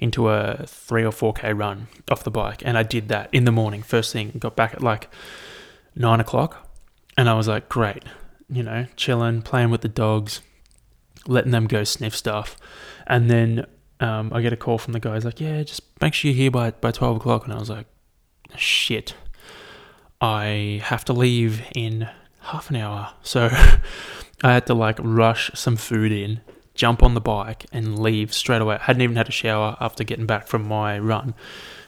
into 0.00 0.30
a 0.30 0.64
three 0.66 1.04
or 1.04 1.12
four 1.12 1.34
k 1.34 1.52
run 1.52 1.88
off 2.10 2.24
the 2.24 2.30
bike, 2.30 2.62
and 2.64 2.78
I 2.78 2.84
did 2.84 3.08
that 3.08 3.28
in 3.32 3.44
the 3.44 3.52
morning, 3.52 3.82
first 3.82 4.14
thing. 4.14 4.32
Got 4.38 4.56
back 4.56 4.72
at 4.72 4.82
like 4.82 5.10
nine 5.94 6.20
o'clock 6.20 6.69
and 7.20 7.28
I 7.28 7.34
was 7.34 7.46
like, 7.46 7.68
great, 7.68 8.02
you 8.48 8.62
know, 8.62 8.86
chilling, 8.96 9.42
playing 9.42 9.70
with 9.70 9.82
the 9.82 9.88
dogs, 9.88 10.40
letting 11.26 11.50
them 11.50 11.66
go 11.66 11.84
sniff 11.84 12.16
stuff. 12.16 12.56
And 13.06 13.28
then 13.28 13.66
um, 14.00 14.32
I 14.32 14.40
get 14.40 14.54
a 14.54 14.56
call 14.56 14.78
from 14.78 14.94
the 14.94 15.00
guy. 15.00 15.16
He's 15.16 15.26
like, 15.26 15.38
yeah, 15.38 15.62
just 15.62 15.82
make 16.00 16.14
sure 16.14 16.30
you're 16.30 16.36
here 16.38 16.50
by, 16.50 16.70
by 16.70 16.92
12 16.92 17.18
o'clock. 17.18 17.44
And 17.44 17.52
I 17.52 17.58
was 17.58 17.68
like, 17.68 17.84
shit, 18.56 19.12
I 20.22 20.80
have 20.82 21.04
to 21.04 21.12
leave 21.12 21.62
in 21.74 22.08
half 22.40 22.70
an 22.70 22.76
hour. 22.76 23.12
So 23.22 23.50
I 24.42 24.54
had 24.54 24.64
to 24.68 24.74
like 24.74 24.96
rush 25.02 25.50
some 25.52 25.76
food 25.76 26.12
in, 26.12 26.40
jump 26.74 27.02
on 27.02 27.12
the 27.12 27.20
bike, 27.20 27.66
and 27.70 27.98
leave 27.98 28.32
straight 28.32 28.62
away. 28.62 28.76
I 28.76 28.84
hadn't 28.84 29.02
even 29.02 29.16
had 29.16 29.28
a 29.28 29.32
shower 29.32 29.76
after 29.78 30.04
getting 30.04 30.24
back 30.24 30.46
from 30.46 30.66
my 30.66 30.98
run. 30.98 31.34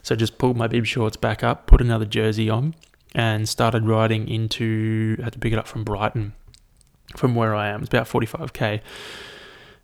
So 0.03 0.15
just 0.15 0.37
pulled 0.37 0.59
my 0.59 0.67
bib 0.67 0.85
shorts 0.85 1.17
back 1.17 1.43
up, 1.43 1.67
put 1.67 1.81
another 1.81 2.05
jersey 2.05 2.51
on, 2.51 2.75
and 3.15 3.49
started 3.49 3.87
riding 3.87 4.29
into 4.29 5.17
I 5.21 5.25
had 5.25 5.33
to 5.35 5.39
pick 5.39 5.53
it 5.53 5.59
up 5.59 5.67
from 5.67 5.85
Brighton 5.85 6.33
from 7.17 7.35
where 7.35 7.55
I 7.55 7.69
am. 7.69 7.83
It's 7.83 7.89
about 7.89 8.09
45k. 8.09 8.81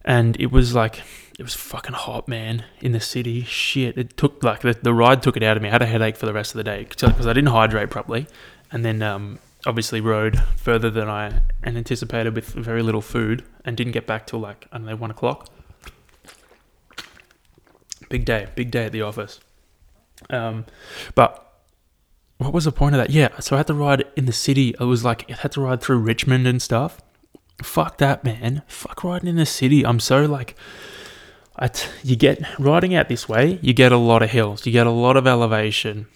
And 0.04 0.40
it 0.40 0.50
was 0.50 0.74
like 0.74 1.02
it 1.38 1.42
was 1.42 1.54
fucking 1.54 1.94
hot, 1.94 2.26
man, 2.26 2.64
in 2.80 2.92
the 2.92 3.00
city. 3.00 3.44
Shit, 3.44 3.98
it 3.98 4.16
took 4.16 4.42
like 4.42 4.60
the, 4.60 4.72
the 4.80 4.94
ride 4.94 5.22
took 5.22 5.36
it 5.36 5.42
out 5.42 5.56
of 5.56 5.62
me. 5.62 5.68
I 5.68 5.72
had 5.72 5.82
a 5.82 5.86
headache 5.86 6.16
for 6.16 6.26
the 6.26 6.32
rest 6.32 6.52
of 6.52 6.56
the 6.56 6.64
day 6.64 6.84
because 6.84 7.26
I 7.26 7.32
didn't 7.32 7.50
hydrate 7.50 7.90
properly, 7.90 8.26
and 8.72 8.84
then 8.84 9.02
um, 9.02 9.38
obviously 9.66 10.00
rode 10.00 10.40
further 10.56 10.90
than 10.90 11.08
I 11.08 11.42
anticipated 11.62 12.34
with 12.34 12.46
very 12.46 12.82
little 12.82 13.02
food, 13.02 13.44
and 13.64 13.76
didn't 13.76 13.92
get 13.92 14.06
back 14.06 14.26
till 14.26 14.40
like 14.40 14.66
I 14.72 14.78
don't 14.78 14.86
know 14.86 14.96
one 14.96 15.10
o'clock. 15.10 15.48
Big 18.08 18.24
day, 18.24 18.48
big 18.54 18.70
day 18.70 18.86
at 18.86 18.92
the 18.92 19.02
office. 19.02 19.40
Um, 20.30 20.64
but 21.14 21.47
what 22.38 22.52
was 22.52 22.64
the 22.64 22.72
point 22.72 22.94
of 22.94 23.00
that? 23.00 23.10
Yeah, 23.10 23.38
so 23.40 23.56
I 23.56 23.58
had 23.58 23.66
to 23.66 23.74
ride 23.74 24.04
in 24.16 24.26
the 24.26 24.32
city. 24.32 24.74
I 24.78 24.84
was 24.84 25.04
like, 25.04 25.28
I 25.30 25.34
had 25.34 25.52
to 25.52 25.60
ride 25.60 25.80
through 25.80 25.98
Richmond 25.98 26.46
and 26.46 26.62
stuff. 26.62 27.00
Fuck 27.62 27.98
that, 27.98 28.24
man. 28.24 28.62
Fuck 28.68 29.02
riding 29.02 29.28
in 29.28 29.36
the 29.36 29.46
city. 29.46 29.84
I'm 29.84 29.98
so 29.98 30.24
like, 30.24 30.56
I 31.56 31.66
t- 31.66 31.88
you 32.04 32.14
get 32.14 32.40
riding 32.58 32.94
out 32.94 33.08
this 33.08 33.28
way, 33.28 33.58
you 33.60 33.74
get 33.74 33.90
a 33.90 33.96
lot 33.96 34.22
of 34.22 34.30
hills, 34.30 34.64
you 34.64 34.70
get 34.70 34.86
a 34.86 34.92
lot 34.92 35.16
of 35.16 35.26
elevation, 35.26 36.06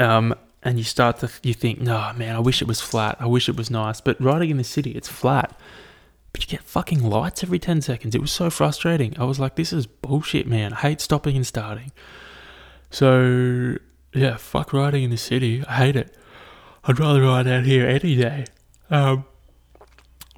um, 0.00 0.34
and 0.64 0.78
you 0.78 0.84
start 0.84 1.18
to 1.18 1.30
you 1.44 1.54
think, 1.54 1.80
no, 1.80 2.12
man, 2.16 2.34
I 2.34 2.40
wish 2.40 2.60
it 2.60 2.66
was 2.66 2.80
flat. 2.80 3.16
I 3.20 3.26
wish 3.26 3.48
it 3.48 3.56
was 3.56 3.70
nice. 3.70 4.00
But 4.00 4.20
riding 4.20 4.50
in 4.50 4.56
the 4.56 4.64
city, 4.64 4.90
it's 4.92 5.08
flat. 5.08 5.56
But 6.32 6.42
you 6.42 6.48
get 6.48 6.62
fucking 6.62 7.02
lights 7.02 7.44
every 7.44 7.58
10 7.58 7.82
seconds. 7.82 8.14
It 8.14 8.20
was 8.20 8.32
so 8.32 8.50
frustrating. 8.50 9.14
I 9.18 9.24
was 9.24 9.38
like, 9.38 9.54
this 9.54 9.72
is 9.72 9.86
bullshit, 9.86 10.46
man. 10.46 10.72
I 10.72 10.76
hate 10.76 11.00
stopping 11.00 11.36
and 11.36 11.46
starting. 11.46 11.92
So 12.90 13.76
yeah, 14.14 14.36
fuck 14.36 14.72
riding 14.72 15.04
in 15.04 15.10
the 15.10 15.16
city. 15.16 15.64
I 15.66 15.74
hate 15.74 15.96
it. 15.96 16.16
I'd 16.84 16.98
rather 16.98 17.22
ride 17.22 17.46
out 17.46 17.64
here 17.64 17.86
any 17.86 18.16
day. 18.16 18.44
Um, 18.90 19.24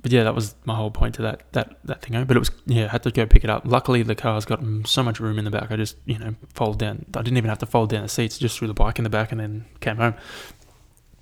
but 0.02 0.12
yeah, 0.12 0.22
that 0.24 0.34
was 0.34 0.54
my 0.66 0.74
whole 0.74 0.90
point 0.90 1.14
to 1.14 1.22
that 1.22 1.50
that 1.52 1.78
that 1.84 2.02
thing. 2.02 2.22
But 2.26 2.36
it 2.36 2.38
was 2.38 2.50
yeah, 2.66 2.84
I 2.84 2.88
had 2.88 3.02
to 3.04 3.10
go 3.10 3.24
pick 3.24 3.42
it 3.42 3.48
up. 3.48 3.62
Luckily, 3.64 4.02
the 4.02 4.14
car's 4.14 4.44
got 4.44 4.62
so 4.84 5.02
much 5.02 5.18
room 5.18 5.38
in 5.38 5.46
the 5.46 5.50
back. 5.50 5.70
I 5.70 5.76
just 5.76 5.96
you 6.04 6.18
know 6.18 6.34
fold 6.52 6.78
down. 6.78 7.06
I 7.16 7.22
didn't 7.22 7.38
even 7.38 7.48
have 7.48 7.60
to 7.60 7.66
fold 7.66 7.88
down 7.88 8.02
the 8.02 8.08
seats. 8.08 8.36
Just 8.36 8.58
threw 8.58 8.68
the 8.68 8.74
bike 8.74 8.98
in 8.98 9.04
the 9.04 9.10
back 9.10 9.32
and 9.32 9.40
then 9.40 9.64
came 9.80 9.96
home. 9.96 10.14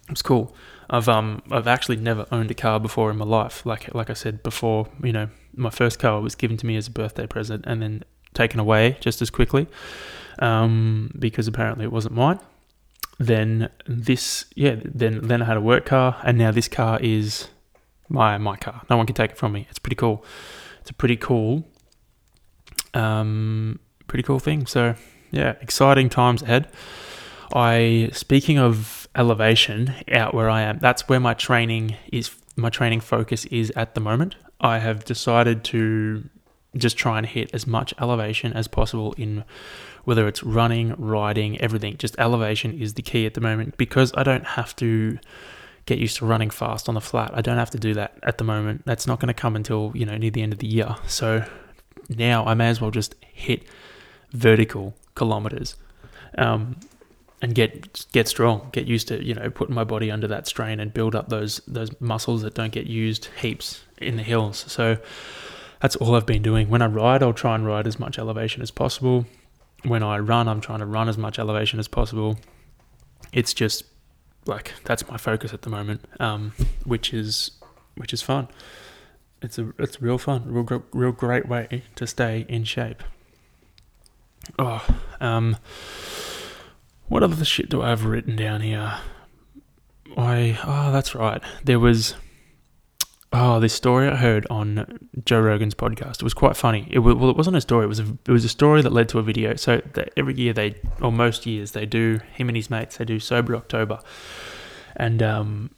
It 0.07 0.11
was 0.11 0.23
cool. 0.23 0.57
I've 0.91 1.09
um 1.09 1.43
I've 1.51 1.69
actually 1.69 1.97
never 1.97 2.27
owned 2.33 2.51
a 2.51 2.55
car 2.55 2.81
before 2.81 3.11
in 3.13 3.17
my 3.17 3.25
life. 3.25 3.65
Like 3.65 3.95
like 3.95 4.11
I 4.11 4.15
said 4.15 4.43
before, 4.43 4.89
you 5.01 5.13
know, 5.13 5.29
my 5.55 5.71
first 5.71 6.01
car 6.01 6.21
was 6.21 6.35
given 6.35 6.57
to 6.57 6.67
me 6.67 6.75
as 6.75 6.89
a 6.89 6.91
birthday 6.91 7.29
present 7.29 7.65
and 7.69 7.81
then 7.81 8.03
taken 8.35 8.61
away 8.61 8.97
just 9.01 9.23
as 9.23 9.31
quickly 9.31 9.67
um, 10.39 11.11
because 11.19 11.49
apparently 11.49 11.85
it 11.85 11.93
wasn't 11.93 12.15
mine. 12.15 12.41
Then 13.19 13.69
this, 13.87 14.47
yeah, 14.57 14.77
then 14.85 15.21
then 15.23 15.43
I 15.43 15.45
had 15.45 15.57
a 15.57 15.61
work 15.61 15.87
car, 15.87 16.21
and 16.25 16.39
now 16.39 16.51
this 16.51 16.67
car 16.69 16.99
is 17.01 17.49
my 18.09 18.37
my 18.39 18.57
car. 18.57 18.83
No 18.91 18.97
one 18.97 19.07
can 19.07 19.15
take 19.15 19.33
it 19.33 19.37
from 19.37 19.53
me. 19.53 19.67
It's 19.71 19.79
pretty 19.79 19.97
cool. 19.97 20.25
It's 20.81 20.91
a 20.91 20.95
pretty 20.95 21.17
cool, 21.17 21.65
um, 22.95 23.79
pretty 24.09 24.25
cool 24.25 24.41
thing. 24.41 24.67
So 24.67 24.97
yeah, 25.31 25.55
exciting 25.61 26.09
times 26.09 26.43
ahead. 26.43 26.69
I 27.55 28.11
speaking 28.13 28.59
of 28.59 29.09
elevation 29.15 29.95
out 30.11 30.35
where 30.35 30.51
I 30.51 30.63
am, 30.63 30.79
that's 30.79 31.09
where 31.09 31.21
my 31.21 31.35
training 31.35 31.97
is. 32.11 32.31
My 32.57 32.71
training 32.71 33.01
focus 33.01 33.45
is 33.47 33.73
at 33.77 33.95
the 33.95 34.01
moment. 34.01 34.37
I 34.61 34.79
have 34.79 35.05
decided 35.05 35.65
to 35.65 36.29
just 36.77 36.97
try 36.97 37.19
and 37.19 37.27
hit 37.27 37.51
as 37.53 37.67
much 37.67 37.93
elevation 38.01 38.53
as 38.53 38.67
possible 38.67 39.13
in 39.15 39.45
whether 40.05 40.27
it's 40.27 40.43
running, 40.43 40.95
riding, 40.97 41.61
everything. 41.61 41.97
Just 41.97 42.19
elevation 42.19 42.81
is 42.81 42.95
the 42.95 43.03
key 43.03 43.27
at 43.27 43.35
the 43.35 43.41
moment 43.41 43.77
because 43.77 44.13
I 44.17 44.23
don't 44.23 44.45
have 44.45 44.75
to 44.77 45.19
get 45.87 45.99
used 45.99 46.17
to 46.19 46.27
running 46.27 46.51
fast 46.51 46.89
on 46.89 46.95
the 46.95 47.01
flat. 47.01 47.31
I 47.35 47.41
don't 47.41 47.59
have 47.59 47.71
to 47.71 47.79
do 47.79 47.95
that 47.95 48.19
at 48.23 48.39
the 48.39 48.45
moment. 48.45 48.83
That's 48.85 49.07
not 49.07 49.21
going 49.21 49.29
to 49.29 49.35
come 49.35 49.57
until, 49.57 49.93
you 49.95 50.07
know, 50.07 50.17
near 50.17 50.31
the 50.31 50.43
end 50.43 50.53
of 50.53 50.61
the 50.61 50.67
year. 50.67 50.97
So 51.07 51.45
now 52.09 52.45
I 52.45 52.55
may 52.55 52.69
as 52.69 52.81
well 52.81 52.91
just 52.91 53.15
hit 53.21 53.65
vertical 54.33 54.95
kilometers. 55.15 55.77
Um, 56.39 56.77
and 57.43 57.57
get 57.57 58.07
get 58.13 58.29
strong, 58.29 58.69
get 58.73 58.87
used 58.87 59.09
to 59.09 59.23
you 59.23 59.35
know 59.35 59.51
putting 59.51 59.75
my 59.75 59.83
body 59.83 60.11
under 60.13 60.29
that 60.29 60.47
strain 60.47 60.79
and 60.79 60.95
build 60.95 61.17
up 61.17 61.29
those 61.29 61.61
those 61.67 61.91
muscles 62.01 62.43
that 62.43 62.55
don't 62.55 62.73
get 62.73 62.87
used 62.87 63.29
heaps 63.41 63.83
in 63.99 64.17
the 64.17 64.23
hills. 64.23 64.65
So 64.69 64.99
that's 65.83 65.97
all 65.97 66.15
I've 66.15 66.25
been 66.25 66.43
doing. 66.43 66.71
When 66.71 66.81
I 66.81 66.87
ride, 66.87 67.23
I'll 67.23 67.35
try 67.35 67.55
and 67.55 67.67
ride 67.67 67.87
as 67.87 67.99
much 67.99 68.19
elevation 68.19 68.63
as 68.63 68.71
possible 68.71 69.27
when 69.85 70.03
I 70.03 70.19
run, 70.19 70.49
I'm 70.49 70.61
trying 70.61 70.79
to 70.79 70.87
run 70.87 71.09
as 71.09 71.19
much 71.19 71.39
elevation 71.39 71.79
as 71.79 71.89
possible. 71.89 72.39
It's 73.33 73.53
just 73.53 73.85
like 74.47 74.75
that's 74.85 75.09
my 75.09 75.17
focus 75.17 75.53
at 75.53 75.63
the 75.63 75.71
moment, 75.71 76.05
um, 76.21 76.53
which 76.85 77.13
is 77.13 77.53
which 77.97 78.13
is 78.13 78.23
fun. 78.23 78.49
It's 79.41 79.59
a 79.59 79.73
it's 79.79 80.01
real 80.01 80.19
fun, 80.19 80.45
real 80.47 80.85
real 80.93 81.13
great 81.13 81.49
way 81.49 81.83
to 81.97 82.07
stay 82.07 82.47
in 82.49 82.65
shape. 82.65 83.03
Oh, 84.59 84.85
um, 85.21 85.57
what 87.09 87.23
other 87.23 87.45
shit 87.45 87.69
do 87.69 87.83
I 87.83 87.91
have 87.91 88.05
written 88.05 88.37
down 88.37 88.61
here? 88.61 88.99
I 90.17 90.59
oh 90.65 90.93
that's 90.93 91.15
right. 91.15 91.43
There 91.65 91.81
was 91.81 92.15
Oh, 93.35 93.61
this 93.61 93.73
story 93.73 94.09
I 94.09 94.17
heard 94.17 94.47
on 94.51 95.09
Joe 95.25 95.41
Rogan's 95.41 95.75
podcast. 95.75 96.17
It 96.17 96.23
was 96.23 96.35
quite 96.35 96.55
funny. 96.55 96.87
It 96.91 96.99
well, 96.99 97.31
it 97.31 97.37
wasn't 97.37 97.57
a 97.57 97.63
story. 97.63 97.85
It 97.85 97.89
was 97.89 98.01
a, 98.01 98.19
it 98.27 98.31
was 98.31 98.45
a 98.45 98.49
story 98.49 98.83
that 98.83 98.93
led 98.93 99.09
to 99.11 99.19
a 99.19 99.23
video. 99.23 99.57
So 99.57 99.81
every 100.19 100.35
year 100.35 100.53
they, 100.53 100.75
or 101.01 101.11
most 101.11 101.47
years 101.47 101.73
they 101.73 101.87
do, 101.87 102.21
him 102.35 102.51
and 102.51 102.57
his 102.57 102.69
mates, 102.69 102.99
they 102.99 103.07
do 103.07 103.19
sober 103.19 103.57
October, 103.57 104.01
and 104.97 105.23
um, 105.23 105.71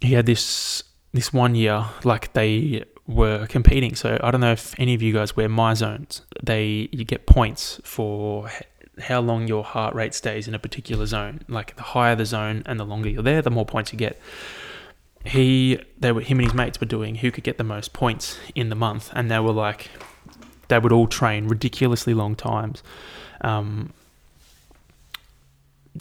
he 0.00 0.12
had 0.12 0.26
this 0.26 0.82
this 1.14 1.32
one 1.32 1.54
year 1.54 1.86
like 2.04 2.34
they 2.34 2.84
were 3.06 3.46
competing. 3.46 3.94
So 3.94 4.18
I 4.22 4.30
don't 4.30 4.42
know 4.42 4.52
if 4.52 4.78
any 4.78 4.92
of 4.92 5.00
you 5.00 5.14
guys 5.14 5.34
wear 5.34 5.48
Myzones. 5.48 6.20
They 6.42 6.90
you 6.92 7.06
get 7.06 7.26
points 7.26 7.80
for 7.82 8.50
how 9.00 9.20
long 9.20 9.48
your 9.48 9.64
heart 9.64 9.94
rate 9.94 10.12
stays 10.12 10.46
in 10.46 10.54
a 10.54 10.58
particular 10.58 11.06
zone. 11.06 11.40
Like 11.48 11.76
the 11.76 11.82
higher 11.82 12.14
the 12.14 12.26
zone 12.26 12.62
and 12.66 12.78
the 12.78 12.84
longer 12.84 13.08
you're 13.08 13.22
there, 13.22 13.40
the 13.40 13.50
more 13.50 13.64
points 13.64 13.90
you 13.90 13.98
get 13.98 14.20
he 15.24 15.80
they 15.98 16.12
were 16.12 16.20
him 16.20 16.38
and 16.38 16.46
his 16.46 16.54
mates 16.54 16.80
were 16.80 16.86
doing 16.86 17.16
who 17.16 17.30
could 17.30 17.44
get 17.44 17.58
the 17.58 17.64
most 17.64 17.92
points 17.92 18.38
in 18.54 18.68
the 18.68 18.76
month, 18.76 19.10
and 19.14 19.30
they 19.30 19.38
were 19.38 19.52
like 19.52 19.90
they 20.68 20.78
would 20.78 20.92
all 20.92 21.06
train 21.06 21.48
ridiculously 21.48 22.14
long 22.14 22.34
times. 22.34 22.82
Um, 23.40 23.92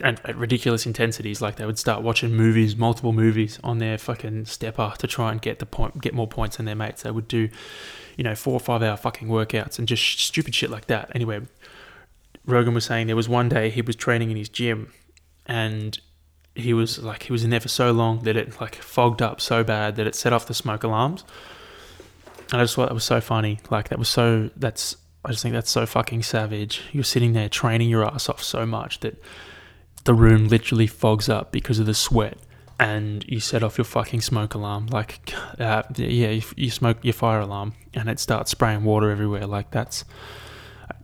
and 0.03 0.20
at 0.26 0.36
ridiculous 0.36 0.86
intensities. 0.86 1.41
Like 1.41 1.55
they 1.55 1.65
would 1.65 1.80
start 1.80 2.01
watching 2.01 2.34
movies, 2.34 2.76
multiple 2.76 3.13
movies 3.13 3.59
on 3.63 3.80
their 3.80 3.97
fucking 3.97 4.45
stepper 4.45 4.93
to 4.97 5.07
try 5.07 5.32
and 5.32 5.41
get 5.41 5.59
the 5.59 5.65
point, 5.65 6.01
get 6.01 6.13
more 6.13 6.28
points 6.28 6.57
than 6.57 6.65
their 6.65 6.76
mates. 6.76 7.03
They 7.03 7.11
would 7.11 7.28
do, 7.28 7.49
you 8.15 8.24
know, 8.24 8.36
four 8.36 8.53
or 8.53 8.59
five 8.59 8.84
hour 8.84 8.97
fucking 8.97 9.28
workouts 9.28 9.80
and 9.80 9.88
just 9.88 10.20
stupid 10.20 10.55
shit 10.55 10.70
like 10.70 10.88
that. 10.88 11.11
Anyway, 11.15 11.41
Rogan 12.45 12.74
was 12.74 12.86
saying 12.86 13.07
there 13.07 13.15
was 13.15 13.30
one 13.30 13.49
day 13.49 13.70
he 13.70 13.82
was 13.82 13.95
training 13.95 14.32
in 14.32 14.38
his 14.38 14.49
gym, 14.49 14.93
and 15.45 15.99
he 16.58 16.74
was 16.74 16.99
like 16.99 17.24
he 17.24 17.32
was 17.32 17.43
in 17.43 17.49
there 17.49 17.60
for 17.60 17.68
so 17.68 17.91
long 17.91 18.24
that 18.24 18.36
it 18.36 18.60
like 18.60 18.76
fogged 18.76 19.22
up 19.22 19.39
so 19.39 19.64
bad 19.64 19.95
that 19.95 20.08
it 20.08 20.16
set 20.16 20.34
off 20.34 20.47
the 20.47 20.53
smoke 20.53 20.84
alarms. 20.84 21.24
And 22.51 22.62
I 22.62 22.64
just 22.64 22.76
thought 22.76 22.88
that 22.88 22.93
was 22.93 23.03
so 23.03 23.22
funny. 23.22 23.60
Like 23.70 23.89
that 23.89 23.99
was 23.99 24.10
so 24.10 24.49
that's 24.55 24.97
I 25.24 25.32
just 25.32 25.43
think 25.43 25.53
that's 25.53 25.70
so 25.70 25.86
fucking 25.86 26.24
savage. 26.24 26.82
You're 26.91 27.03
sitting 27.03 27.34
there 27.34 27.49
training 27.49 27.89
your 27.89 28.05
ass 28.05 28.30
off 28.30 28.41
so 28.41 28.66
much 28.66 29.01
that 29.01 29.22
the 30.05 30.14
room 30.14 30.47
literally 30.47 30.88
fogs 30.88 31.30
up 31.30 31.51
because 31.51 31.80
of 31.80 31.86
the 31.86 31.93
sweat 31.93 32.38
and 32.80 33.26
you 33.28 33.39
set 33.39 33.64
off 33.64 33.78
your 33.78 33.86
fucking 33.86 34.22
smoke 34.22 34.53
alarm 34.53 34.86
like 34.88 35.34
uh, 35.60 35.84
yeah 35.95 36.30
you, 36.30 36.41
you 36.55 36.70
smoke 36.70 36.97
your 37.01 37.14
fire 37.14 37.39
alarm 37.39 37.74
and 37.93 38.08
it 38.08 38.20
starts 38.20 38.51
spraying 38.51 38.84
water 38.84 39.10
everywhere 39.10 39.45
like 39.47 39.72
that's 39.72 40.05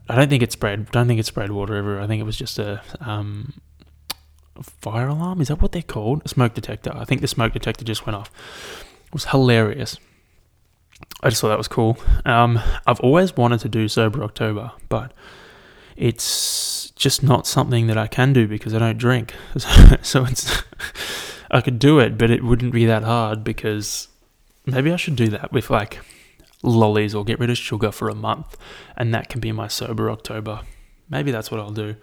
I 0.08 0.16
don't 0.16 0.30
think 0.30 0.44
it 0.44 0.52
sprayed. 0.52 0.92
don't 0.92 1.08
think 1.08 1.20
it 1.20 1.26
spread 1.26 1.52
water 1.52 1.76
everywhere 1.76 2.02
I 2.02 2.08
think 2.08 2.22
it 2.22 2.26
was 2.26 2.38
just 2.38 2.60
a 2.60 2.82
um, 3.02 3.54
fire 4.62 5.08
alarm 5.08 5.42
is 5.42 5.48
that 5.48 5.62
what 5.62 5.72
they're 5.72 5.82
called 5.82 6.22
a 6.26 6.30
smoke 6.30 6.54
detector 6.54 6.92
I 6.94 7.06
think 7.06 7.22
the 7.22 7.28
smoke 7.28 7.54
detector 7.54 7.84
just 7.84 8.06
went 8.06 8.16
off 8.16 8.32
it 9.06 9.14
was 9.14 9.26
hilarious 9.26 9.98
I 11.22 11.30
just 11.30 11.42
thought 11.42 11.50
that 11.50 11.58
was 11.58 11.68
cool 11.68 11.98
um, 12.26 12.60
I've 12.86 13.00
always 13.00 13.36
wanted 13.36 13.62
to 13.62 13.70
do 13.70 13.88
sober 13.88 14.24
October 14.24 14.72
but 14.90 15.14
it's 15.96 16.92
just 16.96 17.24
not 17.24 17.46
something 17.46 17.88
that 17.88 17.98
I 17.98 18.08
can 18.08 18.34
do 18.34 18.48
because 18.48 18.74
I 18.74 18.80
don't 18.80 18.98
drink. 18.98 19.34
so 20.02 20.26
it's 20.26 20.64
I 21.52 21.62
could 21.62 21.78
do 21.78 22.00
it, 22.00 22.18
but 22.18 22.32
it 22.32 22.44
wouldn't 22.44 22.74
be 22.74 22.86
that 22.86 23.04
hard 23.04 23.44
because 23.44 24.08
maybe 24.66 24.92
I 24.92 24.96
should 24.96 25.16
do 25.16 25.28
that 25.30 25.52
with 25.52 25.70
like 25.70 26.00
lollies 26.64 27.14
or 27.14 27.24
get 27.24 27.40
rid 27.40 27.50
of 27.50 27.58
sugar 27.58 27.92
for 27.92 28.10
a 28.10 28.16
month, 28.16 28.58
and 28.96 29.14
that 29.14 29.30
can 29.30 29.42
be 29.42 29.52
my 29.52 29.68
sober 29.68 30.10
October. 30.10 30.62
Maybe 31.10 31.32
that's 31.32 31.52
what 31.52 31.60
I'll 31.60 31.72
do. 31.72 31.96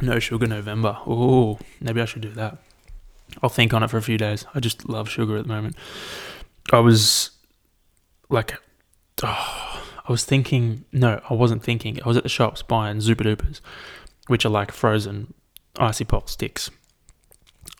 No 0.00 0.18
sugar 0.18 0.46
November. 0.46 0.98
Oh, 1.06 1.58
maybe 1.80 2.00
I 2.00 2.04
should 2.04 2.22
do 2.22 2.32
that. 2.32 2.58
I'll 3.42 3.48
think 3.48 3.74
on 3.74 3.82
it 3.82 3.90
for 3.90 3.96
a 3.96 4.02
few 4.02 4.18
days. 4.18 4.44
I 4.54 4.60
just 4.60 4.88
love 4.88 5.08
sugar 5.08 5.36
at 5.36 5.44
the 5.44 5.48
moment. 5.48 5.76
I 6.72 6.80
was 6.80 7.30
like, 8.28 8.54
oh, 9.22 9.82
I 10.08 10.12
was 10.12 10.24
thinking, 10.24 10.84
no, 10.92 11.20
I 11.28 11.34
wasn't 11.34 11.62
thinking. 11.62 12.00
I 12.02 12.08
was 12.08 12.16
at 12.16 12.22
the 12.22 12.28
shops 12.28 12.62
buying 12.62 13.00
Zooper 13.00 13.24
Doopers, 13.24 13.60
which 14.26 14.44
are 14.44 14.50
like 14.50 14.72
frozen 14.72 15.34
icy 15.78 16.04
pop 16.04 16.28
sticks. 16.28 16.70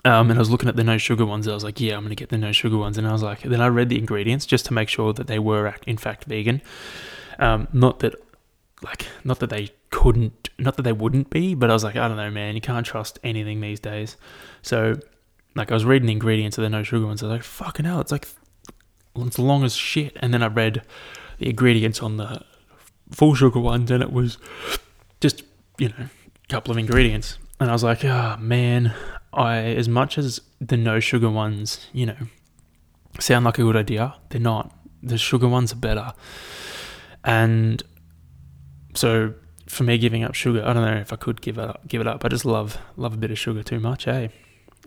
Um, 0.04 0.30
and 0.30 0.38
I 0.38 0.40
was 0.40 0.50
looking 0.50 0.68
at 0.68 0.76
the 0.76 0.84
no 0.84 0.98
sugar 0.98 1.26
ones. 1.26 1.48
I 1.48 1.54
was 1.54 1.64
like, 1.64 1.80
yeah, 1.80 1.94
I'm 1.94 2.00
going 2.00 2.10
to 2.10 2.16
get 2.16 2.28
the 2.28 2.38
no 2.38 2.52
sugar 2.52 2.76
ones. 2.76 2.96
And 2.96 3.06
I 3.06 3.12
was 3.12 3.22
like, 3.22 3.42
then 3.42 3.60
I 3.60 3.66
read 3.66 3.88
the 3.88 3.98
ingredients 3.98 4.46
just 4.46 4.64
to 4.66 4.72
make 4.72 4.88
sure 4.88 5.12
that 5.12 5.26
they 5.26 5.38
were 5.38 5.74
in 5.86 5.96
fact 5.96 6.24
vegan. 6.24 6.62
Um, 7.38 7.68
not 7.72 7.98
that, 8.00 8.14
like, 8.83 9.07
not 9.24 9.41
that 9.41 9.51
they 9.51 9.70
couldn't, 9.91 10.51
not 10.59 10.77
that 10.77 10.83
they 10.83 10.93
wouldn't 10.93 11.31
be, 11.31 11.55
but 11.55 11.70
I 11.70 11.72
was 11.72 11.85
like, 11.85 11.97
I 11.97 12.09
don't 12.09 12.16
know, 12.16 12.31
man, 12.31 12.55
you 12.55 12.61
can't 12.61 12.87
trust 12.87 13.18
anything 13.24 13.61
these 13.61 13.81
days. 13.81 14.16
So, 14.62 14.99
like, 15.55 15.70
I 15.70 15.74
was 15.74 15.85
reading 15.85 16.07
the 16.07 16.12
ingredients 16.12 16.59
of 16.59 16.62
the 16.62 16.70
no 16.70 16.83
sugar 16.83 17.07
ones. 17.07 17.22
I 17.22 17.27
was 17.27 17.33
like, 17.33 17.43
fucking 17.43 17.85
hell, 17.85 18.01
it's 18.01 18.12
like, 18.12 18.29
it's 19.16 19.39
long 19.39 19.64
as 19.64 19.74
shit. 19.74 20.16
And 20.20 20.35
then 20.35 20.43
I 20.43 20.49
read 20.49 20.83
the 21.39 21.49
ingredients 21.49 22.03
on 22.03 22.16
the 22.16 22.43
full 23.11 23.35
sugar 23.35 23.61
ones, 23.61 23.91
and 23.91 24.03
it 24.03 24.12
was 24.12 24.39
just 25.20 25.43
you 25.79 25.89
know 25.89 25.95
a 26.05 26.49
couple 26.49 26.72
of 26.72 26.79
ingredients, 26.79 27.39
and 27.61 27.70
I 27.70 27.72
was 27.72 27.85
like, 27.85 28.05
oh 28.05 28.37
man, 28.39 28.95
I 29.33 29.59
as 29.59 29.89
much 29.89 30.18
as 30.18 30.41
the 30.61 30.77
no 30.77 31.01
sugar 31.01 31.31
ones, 31.31 31.87
you 31.93 32.07
know, 32.07 32.16
sound 33.18 33.45
like 33.45 33.59
a 33.59 33.62
good 33.62 33.77
idea, 33.77 34.14
they're 34.31 34.41
not. 34.41 34.72
The 35.03 35.18
sugar 35.18 35.49
ones 35.49 35.72
are 35.72 35.77
better, 35.77 36.14
and 37.24 37.83
so 38.97 39.34
for 39.66 39.84
me 39.84 39.99
giving 39.99 40.24
up 40.24 40.34
sugar, 40.34 40.62
I 40.64 40.72
don't 40.72 40.84
know 40.84 41.01
if 41.01 41.12
I 41.12 41.16
could 41.16 41.40
give 41.40 41.59
it 41.59 41.68
up, 41.68 41.86
give 41.86 42.01
it 42.01 42.07
up. 42.07 42.24
I 42.24 42.28
just 42.28 42.44
love 42.44 42.78
love 42.97 43.14
a 43.14 43.16
bit 43.16 43.30
of 43.30 43.38
sugar 43.38 43.62
too 43.62 43.80
much, 43.80 44.09
eh? 44.09 44.28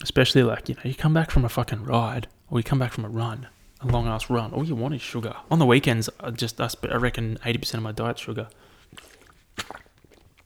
Especially 0.02 0.44
like 0.44 0.70
you 0.70 0.76
know, 0.76 0.82
you 0.84 0.96
come 0.96 1.14
back 1.14 1.32
from 1.32 1.46
a 1.46 1.50
fucking 1.50 1.84
ride 1.84 2.28
or 2.50 2.60
you 2.60 2.64
come 2.64 2.80
back 2.80 2.92
from 2.94 3.06
a 3.06 3.10
run 3.10 3.48
a 3.82 3.88
long 3.88 4.08
ass 4.08 4.30
run. 4.30 4.52
All 4.54 4.66
you 4.66 4.76
want 4.76 4.94
is 4.94 5.02
sugar. 5.02 5.36
On 5.50 5.60
the 5.60 5.66
weekends, 5.66 6.10
I 6.20 6.32
just 6.32 6.60
I, 6.60 6.70
I 6.90 6.96
reckon 6.96 7.38
eighty 7.46 7.60
percent 7.60 7.80
of 7.80 7.84
my 7.84 7.92
diet's 7.92 8.22
sugar. 8.22 8.48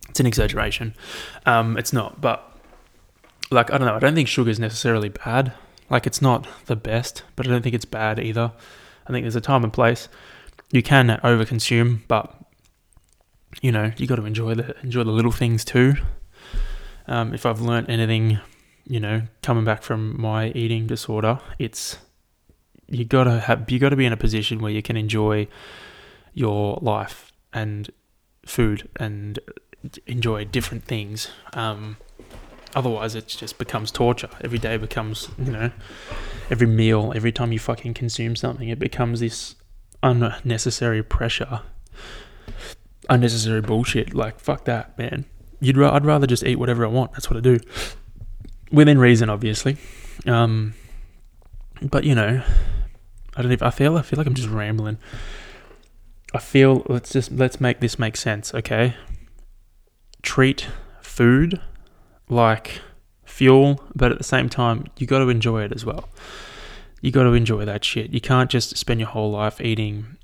It's 0.10 0.20
an 0.20 0.26
exaggeration. 0.26 0.94
Um, 1.46 1.78
it's 1.78 1.92
not, 1.92 2.22
but 2.22 2.52
like 3.50 3.72
I 3.72 3.78
don't 3.78 3.88
know. 3.88 3.96
I 3.96 4.00
don't 4.00 4.16
think 4.16 4.28
sugar 4.28 4.50
is 4.50 4.60
necessarily 4.60 5.10
bad. 5.10 5.54
Like 5.90 6.06
it's 6.06 6.22
not 6.22 6.48
the 6.66 6.76
best, 6.76 7.24
but 7.36 7.48
I 7.48 7.50
don't 7.50 7.62
think 7.62 7.76
it's 7.76 7.86
bad 7.86 8.20
either. 8.20 8.52
I 9.08 9.12
think 9.12 9.24
there's 9.24 9.36
a 9.36 9.42
time 9.42 9.64
and 9.64 9.74
place. 9.74 10.08
You 10.72 10.82
can 10.82 11.08
overconsume, 11.24 12.02
but 12.08 12.36
you 13.62 13.72
know 13.72 13.92
you 13.98 14.08
got 14.08 14.16
to 14.16 14.26
enjoy 14.26 14.56
the 14.56 14.76
enjoy 14.82 15.04
the 15.04 15.12
little 15.12 15.32
things 15.32 15.64
too. 15.66 15.96
Um, 17.08 17.34
if 17.34 17.46
I've 17.46 17.62
learnt 17.62 17.90
anything, 17.90 18.40
you 18.88 19.00
know, 19.00 19.24
coming 19.42 19.66
back 19.66 19.84
from 19.84 20.20
my 20.20 20.50
eating 20.50 20.88
disorder, 20.88 21.40
it's 21.60 21.98
you 22.88 23.06
gotta 23.06 23.40
have 23.42 23.70
you 23.70 23.80
gotta 23.80 23.96
be 23.96 24.06
in 24.06 24.14
a 24.14 24.18
position 24.18 24.62
where 24.62 24.72
you 24.72 24.82
can 24.82 24.98
enjoy 24.98 25.48
your 26.34 26.80
life 26.82 27.32
and 27.54 27.90
food 28.46 28.90
and 28.98 29.40
enjoy 30.08 30.46
different 30.46 30.86
things. 30.86 31.30
Um, 31.54 31.98
otherwise, 32.76 33.16
it 33.16 33.28
just 33.28 33.58
becomes 33.58 33.92
torture. 33.92 34.30
Every 34.42 34.60
day 34.60 34.78
becomes 34.78 35.30
you 35.38 35.52
know, 35.52 35.72
every 36.50 36.68
meal, 36.68 37.14
every 37.16 37.32
time 37.32 37.52
you 37.52 37.60
fucking 37.60 37.94
consume 37.94 38.36
something, 38.36 38.70
it 38.70 38.80
becomes 38.80 39.20
this 39.20 39.56
unnecessary 40.02 41.04
pressure, 41.04 41.62
unnecessary 43.10 43.62
bullshit. 43.62 44.14
Like 44.14 44.40
fuck 44.40 44.66
that, 44.66 44.98
man. 44.98 45.26
You'd 45.60 45.78
ra- 45.78 45.94
I'd 45.96 46.06
rather 46.06 46.28
just 46.28 46.44
eat 46.44 46.58
whatever 46.58 46.86
I 46.86 46.90
want. 46.90 47.14
That's 47.14 47.30
what 47.30 47.38
I 47.38 47.40
do, 47.40 47.60
within 48.72 48.98
reason, 48.98 49.30
obviously. 49.30 49.78
Um, 50.26 50.74
but 51.82 52.04
you 52.04 52.16
know, 52.16 52.44
I 53.36 53.42
don't 53.42 53.50
know. 53.50 53.66
I 53.66 53.72
feel. 53.72 53.98
I 53.98 54.02
feel 54.02 54.18
like 54.18 54.28
I'm 54.28 54.34
just 54.34 54.50
rambling. 54.50 54.98
I 56.34 56.40
feel. 56.40 56.86
Let's 56.88 57.12
just 57.12 57.32
let's 57.32 57.62
make 57.62 57.80
this 57.80 57.98
make 57.98 58.18
sense. 58.18 58.54
Okay. 58.54 58.96
Treat 60.22 60.68
food 61.02 61.60
like 62.30 62.82
fuel, 63.26 63.84
but 63.96 64.12
at 64.12 64.18
the 64.18 64.24
same 64.24 64.50
time, 64.50 64.86
you 64.98 65.08
got 65.08 65.20
to 65.20 65.30
enjoy 65.30 65.64
it 65.64 65.72
as 65.74 65.86
well. 65.86 66.10
You 67.02 67.12
got 67.12 67.24
to 67.24 67.34
enjoy 67.34 67.66
that 67.66 67.84
shit. 67.84 68.14
You 68.14 68.22
can't 68.22 68.50
just 68.50 68.78
spend 68.78 69.00
your 69.00 69.10
whole 69.10 69.32
life 69.32 69.60
eating 69.60 70.18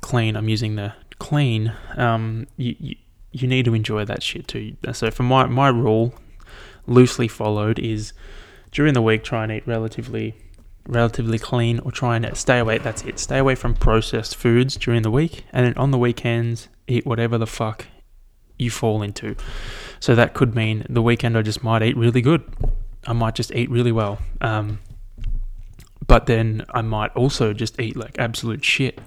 clean. 0.00 0.34
I'm 0.36 0.48
using 0.48 0.74
the 0.74 0.94
clean. 1.18 1.72
Um, 1.96 2.46
you, 2.56 2.76
you 2.78 2.96
you 3.32 3.46
need 3.46 3.66
to 3.66 3.74
enjoy 3.74 4.04
that 4.04 4.22
shit 4.22 4.48
too. 4.48 4.76
So 4.92 5.10
for 5.10 5.22
my 5.22 5.46
my 5.46 5.68
rule, 5.68 6.14
loosely 6.86 7.28
followed, 7.28 7.78
is 7.78 8.12
during 8.70 8.94
the 8.94 9.02
week 9.02 9.24
try 9.24 9.42
and 9.42 9.52
eat 9.52 9.66
relatively 9.66 10.34
relatively 10.88 11.38
clean 11.38 11.80
or 11.80 11.90
try 11.90 12.16
and 12.16 12.36
stay 12.36 12.58
away. 12.58 12.78
That's 12.78 13.02
it. 13.02 13.18
Stay 13.18 13.38
away 13.38 13.54
from 13.54 13.74
processed 13.74 14.36
foods 14.36 14.76
during 14.76 15.02
the 15.02 15.10
week, 15.10 15.44
and 15.52 15.66
then 15.66 15.74
on 15.76 15.90
the 15.90 15.98
weekends, 15.98 16.68
eat 16.86 17.04
whatever 17.06 17.38
the 17.38 17.46
fuck 17.46 17.86
you 18.58 18.70
fall 18.70 19.02
into. 19.02 19.36
So 20.00 20.14
that 20.14 20.34
could 20.34 20.54
mean 20.54 20.86
the 20.88 21.02
weekend 21.02 21.36
I 21.36 21.42
just 21.42 21.62
might 21.62 21.82
eat 21.82 21.96
really 21.96 22.22
good. 22.22 22.42
I 23.06 23.12
might 23.12 23.34
just 23.34 23.52
eat 23.52 23.70
really 23.70 23.92
well. 23.92 24.18
Um, 24.40 24.78
but 26.06 26.26
then 26.26 26.64
I 26.70 26.82
might 26.82 27.14
also 27.16 27.52
just 27.52 27.80
eat 27.80 27.96
like 27.96 28.18
absolute 28.18 28.64
shit. 28.64 28.98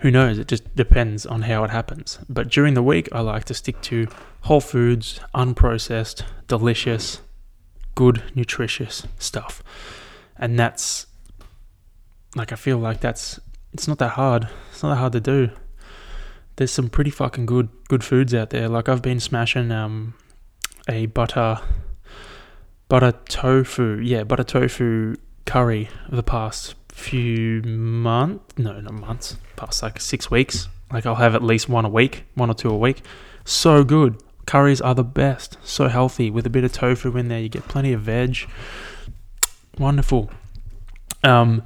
Who 0.00 0.10
knows? 0.10 0.38
It 0.38 0.48
just 0.48 0.74
depends 0.74 1.26
on 1.26 1.42
how 1.42 1.64
it 1.64 1.70
happens. 1.70 2.18
But 2.28 2.48
during 2.48 2.74
the 2.74 2.82
week, 2.82 3.08
I 3.12 3.20
like 3.20 3.44
to 3.46 3.54
stick 3.54 3.80
to 3.82 4.08
whole 4.42 4.60
foods, 4.60 5.20
unprocessed, 5.34 6.22
delicious, 6.48 7.20
good, 7.94 8.22
nutritious 8.34 9.06
stuff 9.18 9.62
and 10.40 10.58
that's 10.58 11.06
like 12.34 12.50
I 12.50 12.56
feel 12.56 12.78
like 12.78 13.00
that's 13.00 13.38
it's 13.72 13.86
not 13.86 13.98
that 13.98 14.10
hard. 14.10 14.48
It's 14.72 14.82
not 14.82 14.90
that 14.90 14.96
hard 14.96 15.12
to 15.12 15.20
do. 15.20 15.50
There's 16.56 16.72
some 16.72 16.88
pretty 16.88 17.10
fucking 17.10 17.46
good 17.46 17.68
good 17.88 18.02
foods 18.02 18.34
out 18.34 18.50
there. 18.50 18.68
Like 18.68 18.88
I've 18.88 19.02
been 19.02 19.20
smashing 19.20 19.70
um 19.70 20.14
a 20.88 21.06
butter 21.06 21.60
butter 22.88 23.12
tofu, 23.28 24.00
yeah, 24.02 24.24
butter 24.24 24.42
tofu 24.44 25.16
curry 25.46 25.88
the 26.08 26.22
past 26.22 26.74
few 26.92 27.62
months. 27.62 28.58
No, 28.58 28.80
not 28.80 28.92
months. 28.94 29.36
Past 29.56 29.82
like 29.82 30.00
six 30.00 30.30
weeks. 30.30 30.68
Like 30.92 31.06
I'll 31.06 31.14
have 31.14 31.34
at 31.34 31.42
least 31.42 31.68
one 31.68 31.84
a 31.84 31.88
week, 31.88 32.24
one 32.34 32.50
or 32.50 32.54
two 32.54 32.70
a 32.70 32.76
week. 32.76 33.02
So 33.44 33.84
good. 33.84 34.22
Curries 34.46 34.80
are 34.80 34.94
the 34.94 35.04
best. 35.04 35.56
So 35.62 35.88
healthy 35.88 36.30
with 36.30 36.46
a 36.46 36.50
bit 36.50 36.64
of 36.64 36.72
tofu 36.72 37.16
in 37.16 37.28
there. 37.28 37.40
You 37.40 37.48
get 37.48 37.68
plenty 37.68 37.92
of 37.92 38.02
veg 38.02 38.46
wonderful. 39.80 40.30
Um, 41.24 41.64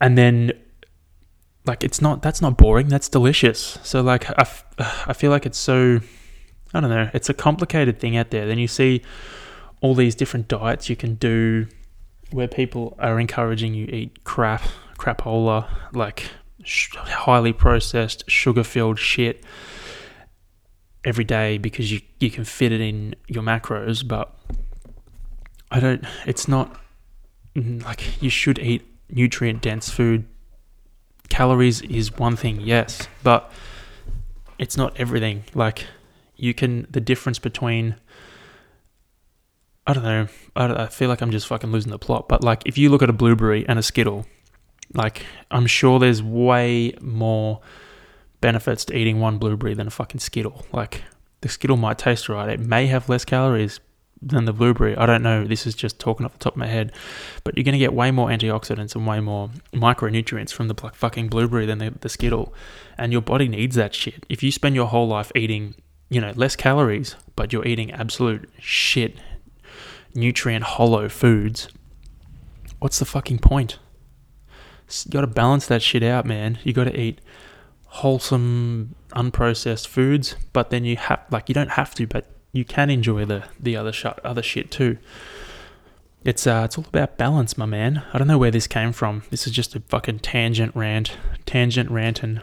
and 0.00 0.18
then 0.18 0.52
like 1.66 1.82
it's 1.82 2.02
not 2.02 2.20
that's 2.20 2.42
not 2.42 2.58
boring. 2.58 2.88
That's 2.88 3.08
delicious. 3.08 3.78
So 3.82 4.02
like 4.02 4.28
I, 4.30 4.42
f- 4.42 4.64
I 5.06 5.12
feel 5.14 5.30
like 5.30 5.46
it's 5.46 5.58
so 5.58 6.00
I 6.74 6.80
don't 6.80 6.90
know. 6.90 7.08
It's 7.14 7.30
a 7.30 7.34
complicated 7.34 8.00
thing 8.00 8.16
out 8.16 8.30
there. 8.30 8.46
Then 8.46 8.58
you 8.58 8.68
see 8.68 9.02
all 9.80 9.94
these 9.94 10.14
different 10.14 10.48
diets 10.48 10.88
you 10.88 10.96
can 10.96 11.14
do 11.14 11.66
where 12.34 12.48
people 12.48 12.96
are 12.98 13.20
encouraging 13.20 13.74
you 13.74 13.86
eat 13.86 14.24
crap, 14.24 14.62
crapola, 14.98 15.68
like 15.92 16.28
sh- 16.64 16.96
highly 16.96 17.52
processed, 17.52 18.28
sugar 18.28 18.64
filled 18.64 18.98
shit 18.98 19.44
every 21.04 21.22
day 21.22 21.58
because 21.58 21.92
you, 21.92 22.00
you 22.18 22.32
can 22.32 22.44
fit 22.44 22.72
it 22.72 22.80
in 22.80 23.14
your 23.28 23.44
macros. 23.44 24.06
But 24.06 24.36
I 25.70 25.78
don't, 25.78 26.04
it's 26.26 26.48
not 26.48 26.76
mm, 27.54 27.82
like 27.84 28.20
you 28.20 28.30
should 28.30 28.58
eat 28.58 28.84
nutrient 29.08 29.62
dense 29.62 29.88
food. 29.88 30.24
Calories 31.28 31.82
is 31.82 32.18
one 32.18 32.34
thing, 32.34 32.60
yes, 32.60 33.06
but 33.22 33.52
it's 34.58 34.76
not 34.76 34.98
everything. 34.98 35.44
Like, 35.54 35.86
you 36.36 36.52
can, 36.52 36.88
the 36.90 37.00
difference 37.00 37.38
between 37.38 37.94
I 39.86 39.92
don't 39.92 40.04
know. 40.04 40.28
I, 40.56 40.84
I 40.84 40.86
feel 40.86 41.08
like 41.08 41.20
I'm 41.20 41.30
just 41.30 41.46
fucking 41.46 41.70
losing 41.70 41.90
the 41.90 41.98
plot. 41.98 42.28
But 42.28 42.42
like, 42.42 42.62
if 42.66 42.78
you 42.78 42.88
look 42.88 43.02
at 43.02 43.10
a 43.10 43.14
blueberry 43.14 43.66
and 43.68 43.78
a 43.78 43.82
Skittle, 43.82 44.26
like 44.94 45.24
I'm 45.50 45.66
sure 45.66 45.98
there's 45.98 46.22
way 46.22 46.94
more 47.00 47.60
benefits 48.40 48.84
to 48.86 48.96
eating 48.96 49.20
one 49.20 49.38
blueberry 49.38 49.74
than 49.74 49.86
a 49.86 49.90
fucking 49.90 50.20
Skittle. 50.20 50.64
Like 50.72 51.02
the 51.40 51.48
Skittle 51.48 51.76
might 51.76 51.98
taste 51.98 52.28
right. 52.28 52.48
It 52.48 52.60
may 52.60 52.86
have 52.86 53.08
less 53.08 53.24
calories 53.24 53.80
than 54.22 54.46
the 54.46 54.52
blueberry. 54.54 54.96
I 54.96 55.04
don't 55.04 55.22
know. 55.22 55.44
This 55.44 55.66
is 55.66 55.74
just 55.74 55.98
talking 55.98 56.24
off 56.24 56.32
the 56.32 56.38
top 56.38 56.54
of 56.54 56.58
my 56.58 56.66
head. 56.66 56.92
But 57.42 57.56
you're 57.56 57.64
going 57.64 57.74
to 57.74 57.78
get 57.78 57.92
way 57.92 58.10
more 58.10 58.28
antioxidants 58.28 58.94
and 58.94 59.06
way 59.06 59.20
more 59.20 59.50
micronutrients 59.72 60.52
from 60.52 60.68
the 60.68 60.74
fucking 60.74 61.28
blueberry 61.28 61.66
than 61.66 61.78
the, 61.78 61.90
the 62.00 62.08
Skittle. 62.08 62.54
And 62.96 63.12
your 63.12 63.20
body 63.20 63.48
needs 63.48 63.76
that 63.76 63.94
shit. 63.94 64.24
If 64.30 64.42
you 64.42 64.50
spend 64.50 64.74
your 64.74 64.86
whole 64.86 65.08
life 65.08 65.30
eating, 65.34 65.74
you 66.08 66.22
know, 66.22 66.32
less 66.36 66.56
calories, 66.56 67.16
but 67.36 67.52
you're 67.52 67.66
eating 67.66 67.90
absolute 67.92 68.48
shit 68.58 69.16
nutrient 70.14 70.64
hollow 70.64 71.08
foods, 71.08 71.68
what's 72.78 72.98
the 72.98 73.04
fucking 73.04 73.38
point? 73.38 73.78
You 75.04 75.10
got 75.10 75.22
to 75.22 75.26
balance 75.26 75.66
that 75.66 75.82
shit 75.82 76.02
out, 76.02 76.26
man. 76.26 76.58
You 76.62 76.72
got 76.72 76.84
to 76.84 76.98
eat 76.98 77.20
wholesome, 77.86 78.94
unprocessed 79.10 79.86
foods, 79.86 80.36
but 80.52 80.70
then 80.70 80.84
you 80.84 80.96
have 80.96 81.20
like 81.30 81.48
you 81.48 81.54
don't 81.54 81.70
have 81.70 81.94
to, 81.94 82.06
but 82.06 82.26
you 82.52 82.64
can 82.64 82.90
enjoy 82.90 83.24
the 83.24 83.44
the 83.58 83.76
other 83.76 83.92
sh- 83.92 84.06
other 84.22 84.42
shit 84.42 84.70
too. 84.70 84.98
It's 86.24 86.46
uh, 86.46 86.62
it's 86.64 86.78
all 86.78 86.86
about 86.88 87.18
balance, 87.18 87.58
my 87.58 87.66
man. 87.66 88.02
I 88.12 88.18
don't 88.18 88.28
know 88.28 88.38
where 88.38 88.50
this 88.50 88.66
came 88.66 88.92
from. 88.92 89.24
This 89.30 89.46
is 89.46 89.52
just 89.52 89.74
a 89.76 89.80
fucking 89.80 90.20
tangent 90.20 90.74
rant, 90.74 91.16
tangent 91.46 91.90
ranting. 91.90 92.40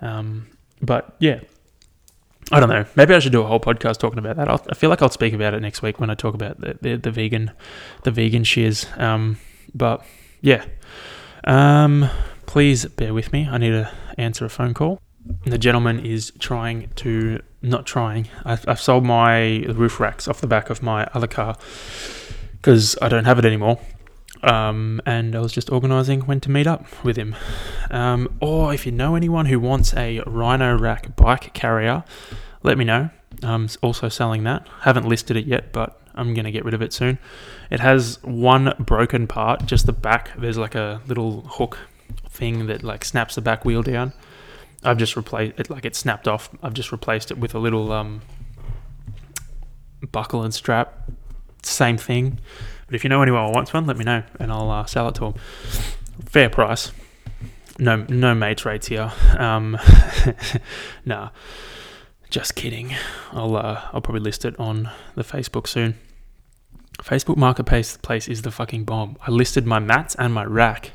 Um, 0.00 0.48
but 0.80 1.14
yeah, 1.18 1.40
I 2.52 2.60
don't 2.60 2.68
know. 2.68 2.84
Maybe 2.94 3.14
I 3.14 3.18
should 3.18 3.32
do 3.32 3.42
a 3.42 3.46
whole 3.46 3.60
podcast 3.60 3.98
talking 3.98 4.18
about 4.18 4.36
that. 4.36 4.48
I'll, 4.48 4.62
i 4.70 4.74
feel 4.74 4.90
like 4.90 5.00
I'll 5.00 5.08
speak 5.08 5.32
about 5.32 5.54
it 5.54 5.60
next 5.60 5.80
week 5.82 5.98
when 5.98 6.10
I 6.10 6.14
talk 6.14 6.34
about 6.34 6.60
the 6.60 6.78
the, 6.80 6.96
the 6.96 7.10
vegan, 7.10 7.50
the 8.02 8.10
vegan 8.10 8.44
shiz. 8.44 8.86
Um, 8.96 9.38
but 9.74 10.04
yeah, 10.40 10.64
um, 11.44 12.08
please 12.46 12.84
bear 12.84 13.14
with 13.14 13.32
me. 13.32 13.48
I 13.50 13.58
need 13.58 13.70
to 13.70 13.90
answer 14.18 14.44
a 14.44 14.50
phone 14.50 14.74
call. 14.74 15.00
The 15.46 15.58
gentleman 15.58 16.04
is 16.04 16.32
trying 16.40 16.90
to 16.96 17.40
not 17.62 17.86
trying. 17.86 18.28
I've, 18.44 18.68
I've 18.68 18.80
sold 18.80 19.04
my 19.04 19.60
roof 19.68 20.00
racks 20.00 20.28
off 20.28 20.40
the 20.40 20.46
back 20.46 20.68
of 20.68 20.82
my 20.82 21.06
other 21.14 21.28
car 21.28 21.56
because 22.52 22.98
I 23.00 23.08
don't 23.08 23.24
have 23.24 23.38
it 23.38 23.44
anymore. 23.44 23.78
Um, 24.42 25.00
and 25.06 25.36
I 25.36 25.40
was 25.40 25.52
just 25.52 25.70
organising 25.70 26.22
when 26.22 26.40
to 26.40 26.50
meet 26.50 26.66
up 26.66 27.04
with 27.04 27.16
him. 27.16 27.36
Um, 27.90 28.36
or 28.40 28.74
if 28.74 28.86
you 28.86 28.92
know 28.92 29.14
anyone 29.14 29.46
who 29.46 29.60
wants 29.60 29.94
a 29.94 30.20
Rhino 30.26 30.76
Rack 30.76 31.14
bike 31.14 31.54
carrier, 31.54 32.04
let 32.62 32.76
me 32.76 32.84
know. 32.84 33.10
I'm 33.42 33.68
also 33.82 34.08
selling 34.08 34.44
that. 34.44 34.66
Haven't 34.80 35.08
listed 35.08 35.36
it 35.36 35.46
yet, 35.46 35.72
but 35.72 36.00
I'm 36.14 36.34
going 36.34 36.44
to 36.44 36.50
get 36.50 36.64
rid 36.64 36.74
of 36.74 36.82
it 36.82 36.92
soon. 36.92 37.18
It 37.70 37.80
has 37.80 38.22
one 38.22 38.74
broken 38.78 39.26
part, 39.26 39.66
just 39.66 39.86
the 39.86 39.92
back. 39.92 40.32
There's 40.36 40.58
like 40.58 40.74
a 40.74 41.00
little 41.06 41.42
hook 41.42 41.78
thing 42.28 42.66
that 42.66 42.82
like 42.82 43.04
snaps 43.04 43.34
the 43.34 43.40
back 43.40 43.64
wheel 43.64 43.82
down. 43.82 44.12
I've 44.84 44.98
just 44.98 45.16
replaced 45.16 45.58
it, 45.58 45.70
like 45.70 45.84
it 45.84 45.94
snapped 45.94 46.26
off. 46.26 46.50
I've 46.62 46.74
just 46.74 46.92
replaced 46.92 47.30
it 47.30 47.38
with 47.38 47.54
a 47.54 47.58
little 47.58 47.92
um, 47.92 48.22
buckle 50.10 50.42
and 50.42 50.52
strap. 50.52 51.10
Same 51.62 51.96
thing. 51.96 52.40
But 52.92 52.96
if 52.96 53.04
you 53.04 53.08
know 53.08 53.22
anyone 53.22 53.46
who 53.46 53.54
wants 53.54 53.72
one, 53.72 53.86
let 53.86 53.96
me 53.96 54.04
know 54.04 54.22
and 54.38 54.52
I'll 54.52 54.70
uh, 54.70 54.84
sell 54.84 55.08
it 55.08 55.14
to 55.14 55.20
them. 55.20 55.34
Fair 56.26 56.50
price. 56.50 56.92
No, 57.78 58.04
no 58.10 58.34
mates 58.34 58.66
rates 58.66 58.88
here. 58.88 59.10
Um, 59.38 59.78
nah, 61.06 61.30
just 62.28 62.54
kidding. 62.54 62.94
I'll 63.32 63.56
uh, 63.56 63.80
I'll 63.94 64.02
probably 64.02 64.20
list 64.20 64.44
it 64.44 64.60
on 64.60 64.90
the 65.14 65.24
Facebook 65.24 65.66
soon. 65.68 65.94
Facebook 66.98 67.38
Marketplace 67.38 67.96
place 67.96 68.28
is 68.28 68.42
the 68.42 68.50
fucking 68.50 68.84
bomb. 68.84 69.16
I 69.26 69.30
listed 69.30 69.66
my 69.66 69.78
mats 69.78 70.14
and 70.16 70.34
my 70.34 70.44
rack 70.44 70.90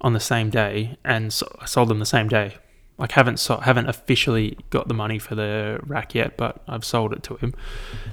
on 0.00 0.14
the 0.14 0.20
same 0.20 0.48
day, 0.48 0.96
and 1.04 1.34
so 1.34 1.54
I 1.60 1.66
sold 1.66 1.88
them 1.88 1.98
the 1.98 2.06
same 2.06 2.28
day. 2.28 2.54
Like 2.96 3.12
haven't 3.12 3.40
so, 3.40 3.58
haven't 3.58 3.90
officially 3.90 4.56
got 4.70 4.88
the 4.88 4.94
money 4.94 5.18
for 5.18 5.34
the 5.34 5.80
rack 5.82 6.14
yet, 6.14 6.38
but 6.38 6.62
I've 6.66 6.86
sold 6.86 7.12
it 7.12 7.22
to 7.24 7.36
him, 7.36 7.52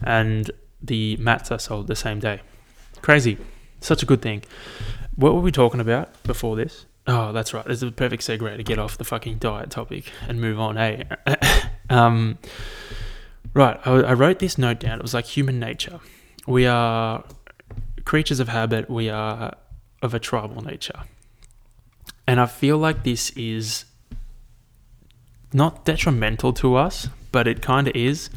and 0.04 0.52
the 0.82 1.16
mats 1.16 1.54
I 1.54 1.56
sold 1.56 1.88
the 1.88 1.96
same 1.96 2.20
day. 2.20 2.42
Crazy. 3.04 3.38
Such 3.82 4.02
a 4.02 4.06
good 4.06 4.22
thing. 4.22 4.44
What 5.18 5.36
were 5.36 5.42
we 5.42 5.52
talking 5.52 5.82
about 5.82 6.24
before 6.24 6.56
this? 6.56 6.86
Oh, 7.06 7.34
that's 7.34 7.54
right. 7.54 7.68
Is 7.70 7.84
a 7.84 7.92
perfect 7.92 8.24
segue 8.24 8.56
to 8.56 8.64
get 8.64 8.80
off 8.80 8.98
the 8.98 9.04
fucking 9.04 9.40
diet 9.40 9.70
topic 9.70 10.06
and 10.26 10.40
move 10.40 10.58
on, 10.58 10.78
hey? 10.78 11.04
um, 11.90 12.38
right. 13.54 13.78
I, 13.86 13.92
I 13.92 14.14
wrote 14.14 14.40
this 14.40 14.58
note 14.58 14.80
down. 14.80 15.00
It 15.00 15.02
was 15.02 15.14
like 15.14 15.26
human 15.26 15.60
nature. 15.60 16.00
We 16.48 16.66
are 16.66 17.26
creatures 18.06 18.40
of 18.40 18.48
habit. 18.48 18.90
We 18.90 19.10
are 19.10 19.54
of 20.02 20.14
a 20.14 20.20
tribal 20.20 20.64
nature. 20.64 21.02
And 22.26 22.40
I 22.40 22.46
feel 22.46 22.78
like 22.78 23.04
this 23.04 23.32
is 23.32 23.84
not 25.52 25.84
detrimental 25.84 26.54
to 26.54 26.76
us, 26.76 27.10
but 27.34 27.50
it 27.50 27.62
kind 27.62 27.90
of 27.90 27.96
is. 27.98 28.30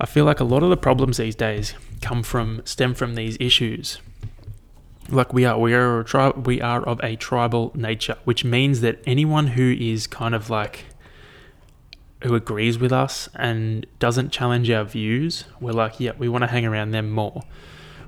I 0.00 0.06
feel 0.06 0.24
like 0.24 0.38
a 0.38 0.44
lot 0.44 0.62
of 0.62 0.70
the 0.70 0.76
problems 0.76 1.16
these 1.16 1.34
days 1.34 1.74
come 2.02 2.22
from 2.22 2.60
stem 2.64 2.94
from 2.94 3.14
these 3.14 3.36
issues. 3.40 3.98
Like 5.08 5.32
we 5.32 5.44
are, 5.44 5.58
we 5.58 5.74
are 5.74 6.00
a 6.00 6.04
tri- 6.04 6.30
we 6.30 6.60
are 6.60 6.82
of 6.82 7.00
a 7.02 7.16
tribal 7.16 7.72
nature, 7.74 8.16
which 8.24 8.44
means 8.44 8.80
that 8.82 9.02
anyone 9.06 9.48
who 9.48 9.72
is 9.78 10.06
kind 10.06 10.34
of 10.34 10.50
like 10.50 10.84
who 12.22 12.34
agrees 12.34 12.78
with 12.78 12.92
us 12.92 13.28
and 13.34 13.86
doesn't 13.98 14.30
challenge 14.30 14.70
our 14.70 14.84
views, 14.84 15.44
we're 15.60 15.72
like, 15.72 15.98
yeah, 15.98 16.12
we 16.18 16.28
want 16.28 16.42
to 16.42 16.48
hang 16.48 16.64
around 16.64 16.92
them 16.92 17.10
more, 17.10 17.42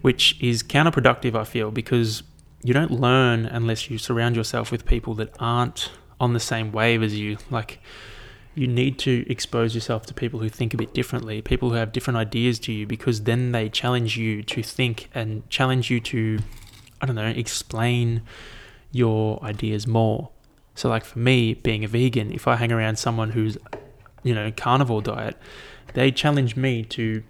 which 0.02 0.40
is 0.40 0.62
counterproductive. 0.62 1.34
I 1.34 1.44
feel 1.44 1.70
because 1.70 2.22
you 2.62 2.72
don't 2.72 2.90
learn 2.90 3.44
unless 3.44 3.90
you 3.90 3.98
surround 3.98 4.36
yourself 4.36 4.70
with 4.70 4.86
people 4.86 5.14
that 5.14 5.34
aren't 5.40 5.90
on 6.20 6.32
the 6.32 6.40
same 6.40 6.72
wave 6.72 7.02
as 7.02 7.18
you. 7.18 7.38
Like 7.50 7.80
you 8.54 8.66
need 8.66 8.98
to 9.00 9.24
expose 9.28 9.74
yourself 9.74 10.06
to 10.06 10.14
people 10.14 10.40
who 10.40 10.48
think 10.48 10.74
a 10.74 10.76
bit 10.76 10.94
differently, 10.94 11.42
people 11.42 11.70
who 11.70 11.76
have 11.76 11.92
different 11.92 12.16
ideas 12.16 12.58
to 12.60 12.72
you, 12.72 12.86
because 12.86 13.22
then 13.22 13.52
they 13.52 13.68
challenge 13.68 14.16
you 14.16 14.42
to 14.44 14.62
think 14.62 15.08
and 15.14 15.48
challenge 15.50 15.90
you 15.90 16.00
to, 16.00 16.38
I 17.00 17.06
don't 17.06 17.16
know, 17.16 17.26
explain 17.26 18.22
your 18.92 19.42
ideas 19.42 19.86
more. 19.86 20.30
So, 20.74 20.88
like 20.88 21.04
for 21.04 21.18
me, 21.18 21.54
being 21.54 21.84
a 21.84 21.88
vegan, 21.88 22.32
if 22.32 22.46
I 22.46 22.56
hang 22.56 22.72
around 22.72 22.96
someone 22.96 23.30
who's, 23.30 23.58
you 24.22 24.34
know, 24.34 24.52
carnivore 24.56 25.02
diet, 25.02 25.36
they 25.94 26.10
challenge 26.10 26.56
me 26.56 26.84
to 26.84 27.22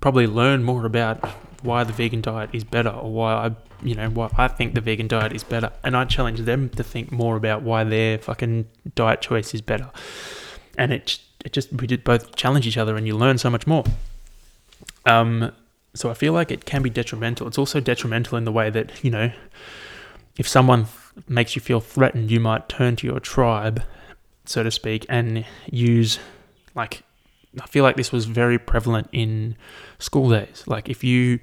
probably 0.00 0.26
learn 0.26 0.62
more 0.62 0.84
about 0.84 1.26
why 1.64 1.84
the 1.84 1.92
vegan 1.92 2.20
diet 2.20 2.50
is 2.52 2.64
better 2.64 2.90
or 2.90 3.12
why 3.12 3.32
I, 3.34 3.56
you 3.82 3.94
know, 3.94 4.08
why 4.10 4.30
I 4.36 4.48
think 4.48 4.74
the 4.74 4.80
vegan 4.80 5.08
diet 5.08 5.32
is 5.32 5.42
better. 5.42 5.72
And 5.82 5.96
I 5.96 6.04
challenge 6.04 6.40
them 6.40 6.68
to 6.70 6.84
think 6.84 7.10
more 7.10 7.36
about 7.36 7.62
why 7.62 7.84
their 7.84 8.18
fucking 8.18 8.66
diet 8.94 9.20
choice 9.20 9.54
is 9.54 9.60
better 9.60 9.90
and 10.76 10.92
it 10.92 11.18
it 11.44 11.52
just 11.52 11.72
we 11.72 11.86
did 11.86 12.04
both 12.04 12.36
challenge 12.36 12.66
each 12.66 12.78
other, 12.78 12.96
and 12.96 13.06
you 13.06 13.16
learn 13.16 13.38
so 13.38 13.50
much 13.50 13.66
more. 13.66 13.84
Um, 15.06 15.52
so 15.92 16.10
I 16.10 16.14
feel 16.14 16.32
like 16.32 16.50
it 16.50 16.64
can 16.64 16.82
be 16.82 16.90
detrimental. 16.90 17.46
It's 17.46 17.58
also 17.58 17.80
detrimental 17.80 18.38
in 18.38 18.44
the 18.44 18.52
way 18.52 18.70
that 18.70 19.04
you 19.04 19.10
know, 19.10 19.32
if 20.38 20.48
someone 20.48 20.86
makes 21.28 21.54
you 21.54 21.60
feel 21.60 21.80
threatened, 21.80 22.30
you 22.30 22.40
might 22.40 22.68
turn 22.68 22.96
to 22.96 23.06
your 23.06 23.20
tribe, 23.20 23.82
so 24.44 24.62
to 24.62 24.70
speak, 24.70 25.06
and 25.08 25.44
use 25.70 26.18
like 26.74 27.02
I 27.60 27.66
feel 27.66 27.84
like 27.84 27.96
this 27.96 28.12
was 28.12 28.24
very 28.26 28.58
prevalent 28.58 29.08
in 29.12 29.56
school 29.98 30.30
days. 30.30 30.64
Like 30.66 30.88
if 30.88 31.04
you 31.04 31.40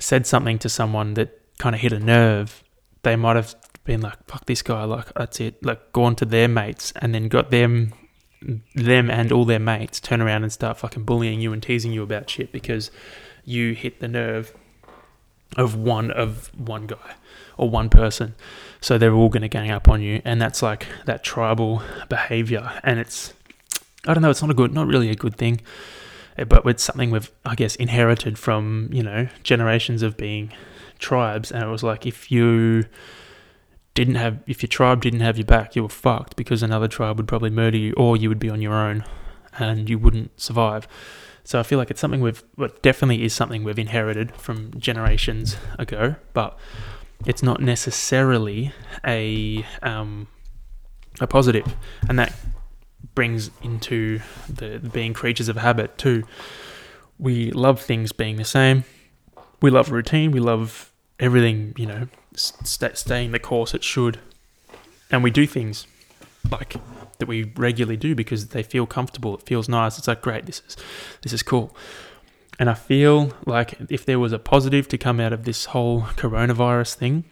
said 0.00 0.26
something 0.26 0.58
to 0.60 0.68
someone 0.68 1.14
that 1.14 1.38
kind 1.58 1.74
of 1.74 1.80
hit 1.80 1.92
a 1.92 2.00
nerve, 2.00 2.62
they 3.02 3.16
might 3.16 3.36
have 3.36 3.54
been 3.84 4.00
like, 4.00 4.24
"Fuck 4.26 4.46
this 4.46 4.62
guy!" 4.62 4.84
Like 4.84 5.12
that's 5.14 5.40
it. 5.40 5.64
Like 5.64 5.92
gone 5.92 6.16
to 6.16 6.24
their 6.24 6.48
mates 6.48 6.92
and 6.96 7.14
then 7.14 7.28
got 7.28 7.50
them 7.50 7.92
them 8.74 9.10
and 9.10 9.30
all 9.30 9.44
their 9.44 9.60
mates 9.60 10.00
turn 10.00 10.20
around 10.20 10.42
and 10.42 10.52
start 10.52 10.76
fucking 10.76 11.04
bullying 11.04 11.40
you 11.40 11.52
and 11.52 11.62
teasing 11.62 11.92
you 11.92 12.02
about 12.02 12.28
shit 12.28 12.50
because 12.50 12.90
you 13.44 13.72
hit 13.72 14.00
the 14.00 14.08
nerve 14.08 14.52
of 15.56 15.76
one 15.76 16.10
of 16.10 16.50
one 16.58 16.86
guy 16.86 17.14
or 17.56 17.68
one 17.68 17.88
person. 17.88 18.34
So 18.80 18.98
they're 18.98 19.14
all 19.14 19.28
going 19.28 19.42
to 19.42 19.48
gang 19.48 19.70
up 19.70 19.88
on 19.88 20.02
you, 20.02 20.22
and 20.24 20.40
that's 20.40 20.62
like 20.62 20.86
that 21.04 21.22
tribal 21.22 21.82
behavior, 22.08 22.80
and 22.82 22.98
it's 22.98 23.34
I 24.06 24.14
don't 24.14 24.22
know, 24.22 24.30
it's 24.30 24.42
not 24.42 24.50
a 24.50 24.54
good, 24.54 24.72
not 24.72 24.86
really 24.86 25.10
a 25.10 25.14
good 25.14 25.36
thing. 25.36 25.60
but 26.48 26.66
it's 26.66 26.82
something 26.82 27.10
we've, 27.10 27.30
I 27.44 27.54
guess, 27.54 27.76
inherited 27.76 28.38
from 28.38 28.88
you 28.92 29.02
know 29.02 29.28
generations 29.42 30.02
of 30.02 30.16
being 30.16 30.52
tribes, 30.98 31.52
and 31.52 31.62
it 31.62 31.68
was 31.68 31.82
like 31.82 32.06
if 32.06 32.30
you 32.30 32.84
didn't 33.94 34.14
have, 34.14 34.38
if 34.46 34.62
your 34.62 34.68
tribe 34.68 35.02
didn't 35.02 35.20
have 35.20 35.36
your 35.36 35.44
back, 35.44 35.76
you 35.76 35.82
were 35.82 35.88
fucked 35.88 36.36
because 36.36 36.62
another 36.62 36.88
tribe 36.88 37.16
would 37.18 37.28
probably 37.28 37.50
murder 37.50 37.76
you, 37.76 37.92
or 37.96 38.16
you 38.16 38.28
would 38.28 38.38
be 38.38 38.50
on 38.50 38.62
your 38.62 38.74
own, 38.74 39.04
and 39.58 39.88
you 39.88 39.98
wouldn't 39.98 40.40
survive. 40.40 40.88
So 41.44 41.58
I 41.58 41.64
feel 41.64 41.78
like 41.78 41.90
it's 41.90 42.00
something 42.00 42.20
we've, 42.20 42.42
well, 42.56 42.70
definitely 42.82 43.24
is 43.24 43.34
something 43.34 43.64
we've 43.64 43.78
inherited 43.78 44.34
from 44.36 44.70
generations 44.78 45.56
ago, 45.78 46.14
but 46.32 46.56
it's 47.26 47.42
not 47.42 47.60
necessarily 47.60 48.72
a 49.04 49.64
um, 49.82 50.28
a 51.20 51.26
positive, 51.26 51.76
and 52.08 52.18
that 52.18 52.32
brings 53.14 53.50
into 53.62 54.20
the, 54.48 54.78
the 54.78 54.88
being 54.88 55.12
creatures 55.12 55.48
of 55.48 55.56
habit 55.56 55.98
too. 55.98 56.24
We 57.18 57.50
love 57.50 57.80
things 57.80 58.12
being 58.12 58.36
the 58.36 58.44
same. 58.44 58.84
We 59.60 59.70
love 59.70 59.90
routine. 59.90 60.30
We 60.32 60.40
love 60.40 60.92
everything, 61.20 61.74
you 61.76 61.86
know, 61.86 62.08
st- 62.34 62.96
staying 62.96 63.32
the 63.32 63.38
course 63.38 63.74
it 63.74 63.84
should, 63.84 64.18
and 65.10 65.22
we 65.22 65.30
do 65.30 65.46
things 65.46 65.86
like 66.50 66.74
that 67.18 67.26
we 67.26 67.52
regularly 67.56 67.96
do 67.96 68.14
because 68.14 68.48
they 68.48 68.62
feel 68.62 68.86
comfortable. 68.86 69.34
It 69.36 69.42
feels 69.42 69.68
nice. 69.68 69.98
It's 69.98 70.08
like 70.08 70.22
great. 70.22 70.46
This 70.46 70.62
is 70.66 70.76
this 71.22 71.32
is 71.32 71.42
cool. 71.42 71.76
And 72.58 72.68
I 72.68 72.74
feel 72.74 73.32
like 73.46 73.74
if 73.88 74.04
there 74.04 74.18
was 74.18 74.32
a 74.32 74.38
positive 74.38 74.86
to 74.88 74.98
come 74.98 75.20
out 75.20 75.32
of 75.32 75.44
this 75.44 75.66
whole 75.66 76.02
coronavirus 76.02 76.94
thing, 76.94 77.24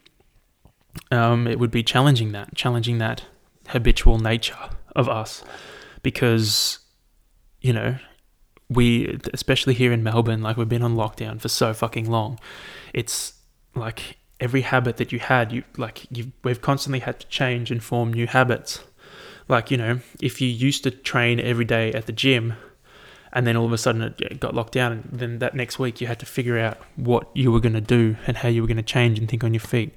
um, 1.11 1.47
it 1.47 1.59
would 1.59 1.71
be 1.71 1.83
challenging 1.83 2.31
that, 2.31 2.55
challenging 2.55 2.97
that 2.97 3.25
habitual 3.67 4.17
nature 4.17 4.69
of 4.95 5.09
us, 5.09 5.43
because 6.03 6.79
you 7.61 7.73
know 7.73 7.97
we, 8.69 9.19
especially 9.33 9.73
here 9.73 9.91
in 9.91 10.01
Melbourne, 10.01 10.41
like 10.41 10.55
we've 10.55 10.69
been 10.69 10.83
on 10.83 10.95
lockdown 10.95 11.41
for 11.41 11.49
so 11.49 11.73
fucking 11.73 12.09
long. 12.09 12.39
It's 12.93 13.33
like 13.75 14.17
every 14.39 14.61
habit 14.61 14.97
that 14.97 15.11
you 15.11 15.19
had, 15.19 15.51
you 15.51 15.63
like 15.77 16.05
you 16.09 16.31
we've 16.43 16.61
constantly 16.61 16.99
had 16.99 17.19
to 17.19 17.27
change 17.27 17.69
and 17.69 17.83
form 17.83 18.13
new 18.13 18.27
habits. 18.27 18.81
Like 19.47 19.71
you 19.71 19.77
know, 19.77 19.99
if 20.21 20.39
you 20.39 20.47
used 20.47 20.83
to 20.83 20.91
train 20.91 21.39
every 21.39 21.65
day 21.65 21.91
at 21.91 22.05
the 22.05 22.13
gym, 22.13 22.53
and 23.33 23.45
then 23.45 23.57
all 23.57 23.65
of 23.65 23.73
a 23.73 23.77
sudden 23.77 24.01
it 24.01 24.39
got 24.39 24.55
locked 24.55 24.73
down, 24.73 24.91
and 24.91 25.19
then 25.19 25.39
that 25.39 25.53
next 25.53 25.77
week 25.77 25.99
you 25.99 26.07
had 26.07 26.19
to 26.19 26.25
figure 26.25 26.57
out 26.57 26.77
what 26.95 27.27
you 27.33 27.51
were 27.51 27.59
going 27.59 27.73
to 27.73 27.81
do 27.81 28.15
and 28.25 28.37
how 28.37 28.47
you 28.47 28.61
were 28.61 28.67
going 28.67 28.77
to 28.77 28.83
change 28.83 29.19
and 29.19 29.27
think 29.27 29.43
on 29.43 29.53
your 29.53 29.61
feet 29.61 29.93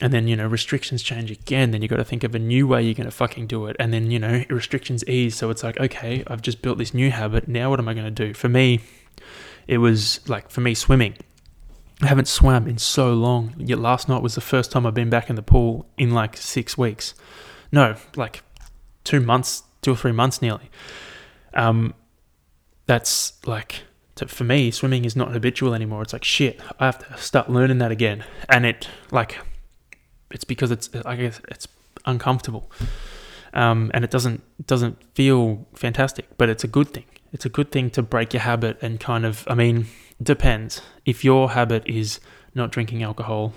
and 0.00 0.12
then 0.12 0.28
you 0.28 0.36
know 0.36 0.46
restrictions 0.46 1.02
change 1.02 1.30
again 1.30 1.70
then 1.70 1.82
you 1.82 1.88
got 1.88 1.96
to 1.96 2.04
think 2.04 2.22
of 2.22 2.34
a 2.34 2.38
new 2.38 2.66
way 2.66 2.82
you're 2.82 2.94
going 2.94 3.06
to 3.06 3.10
fucking 3.10 3.46
do 3.46 3.66
it. 3.66 3.76
And 3.78 3.92
then 3.92 4.10
you 4.10 4.18
know 4.18 4.44
restrictions 4.48 5.04
ease 5.08 5.34
so 5.34 5.50
it's 5.50 5.62
like 5.62 5.78
okay 5.80 6.22
i've 6.26 6.42
just 6.42 6.62
built 6.62 6.78
this 6.78 6.92
new 6.94 7.10
habit 7.10 7.48
now 7.48 7.70
what 7.70 7.78
am 7.78 7.88
i 7.88 7.94
going 7.94 8.12
to 8.12 8.26
do? 8.26 8.34
For 8.34 8.48
me 8.48 8.80
it 9.66 9.78
was 9.78 10.20
like 10.28 10.50
for 10.50 10.60
me 10.60 10.74
swimming. 10.74 11.14
I 12.02 12.06
haven't 12.08 12.28
swam 12.28 12.68
in 12.68 12.76
so 12.76 13.14
long. 13.14 13.54
Yet 13.56 13.78
last 13.78 14.06
night 14.08 14.22
was 14.22 14.34
the 14.34 14.40
first 14.40 14.70
time 14.70 14.86
i've 14.86 14.94
been 14.94 15.10
back 15.10 15.30
in 15.30 15.36
the 15.36 15.42
pool 15.42 15.86
in 15.96 16.10
like 16.10 16.36
six 16.36 16.76
weeks. 16.76 17.14
No 17.72 17.96
like 18.16 18.42
two 19.04 19.20
months 19.20 19.62
two 19.82 19.92
or 19.92 19.96
three 19.96 20.12
months 20.12 20.42
nearly. 20.42 20.70
Um 21.54 21.94
that's 22.86 23.32
like 23.46 23.82
to, 24.16 24.28
for 24.28 24.44
me 24.44 24.70
swimming 24.70 25.04
is 25.04 25.16
not 25.16 25.32
habitual 25.32 25.74
anymore. 25.74 26.02
It's 26.02 26.12
like 26.12 26.24
shit 26.24 26.60
i 26.78 26.86
have 26.86 26.98
to 27.08 27.16
start 27.16 27.50
learning 27.50 27.78
that 27.78 27.90
again. 27.90 28.24
And 28.48 28.66
it 28.66 28.88
like 29.10 29.38
it's 30.30 30.44
because 30.44 30.70
it's 30.70 30.90
I 31.04 31.16
guess 31.16 31.40
it's 31.48 31.68
uncomfortable, 32.04 32.70
um, 33.52 33.90
and 33.94 34.04
it 34.04 34.10
doesn't 34.10 34.42
doesn't 34.66 35.02
feel 35.14 35.66
fantastic. 35.74 36.26
But 36.36 36.48
it's 36.48 36.64
a 36.64 36.68
good 36.68 36.88
thing. 36.88 37.06
It's 37.32 37.44
a 37.44 37.48
good 37.48 37.70
thing 37.70 37.90
to 37.90 38.02
break 38.02 38.32
your 38.32 38.42
habit 38.42 38.78
and 38.82 38.98
kind 39.00 39.24
of. 39.24 39.46
I 39.48 39.54
mean, 39.54 39.86
depends. 40.22 40.80
If 41.04 41.24
your 41.24 41.50
habit 41.50 41.86
is 41.86 42.20
not 42.54 42.70
drinking 42.72 43.02
alcohol 43.02 43.52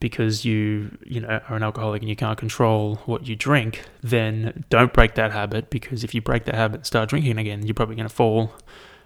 because 0.00 0.44
you 0.44 0.96
you 1.04 1.20
know 1.20 1.40
are 1.48 1.56
an 1.56 1.62
alcoholic 1.62 2.02
and 2.02 2.08
you 2.08 2.16
can't 2.16 2.38
control 2.38 2.96
what 3.06 3.26
you 3.26 3.36
drink, 3.36 3.84
then 4.02 4.64
don't 4.70 4.92
break 4.92 5.14
that 5.14 5.32
habit 5.32 5.70
because 5.70 6.04
if 6.04 6.14
you 6.14 6.20
break 6.20 6.44
that 6.44 6.54
habit 6.54 6.76
and 6.76 6.86
start 6.86 7.08
drinking 7.08 7.38
again, 7.38 7.64
you're 7.66 7.74
probably 7.74 7.96
going 7.96 8.08
to 8.08 8.14
fall 8.14 8.52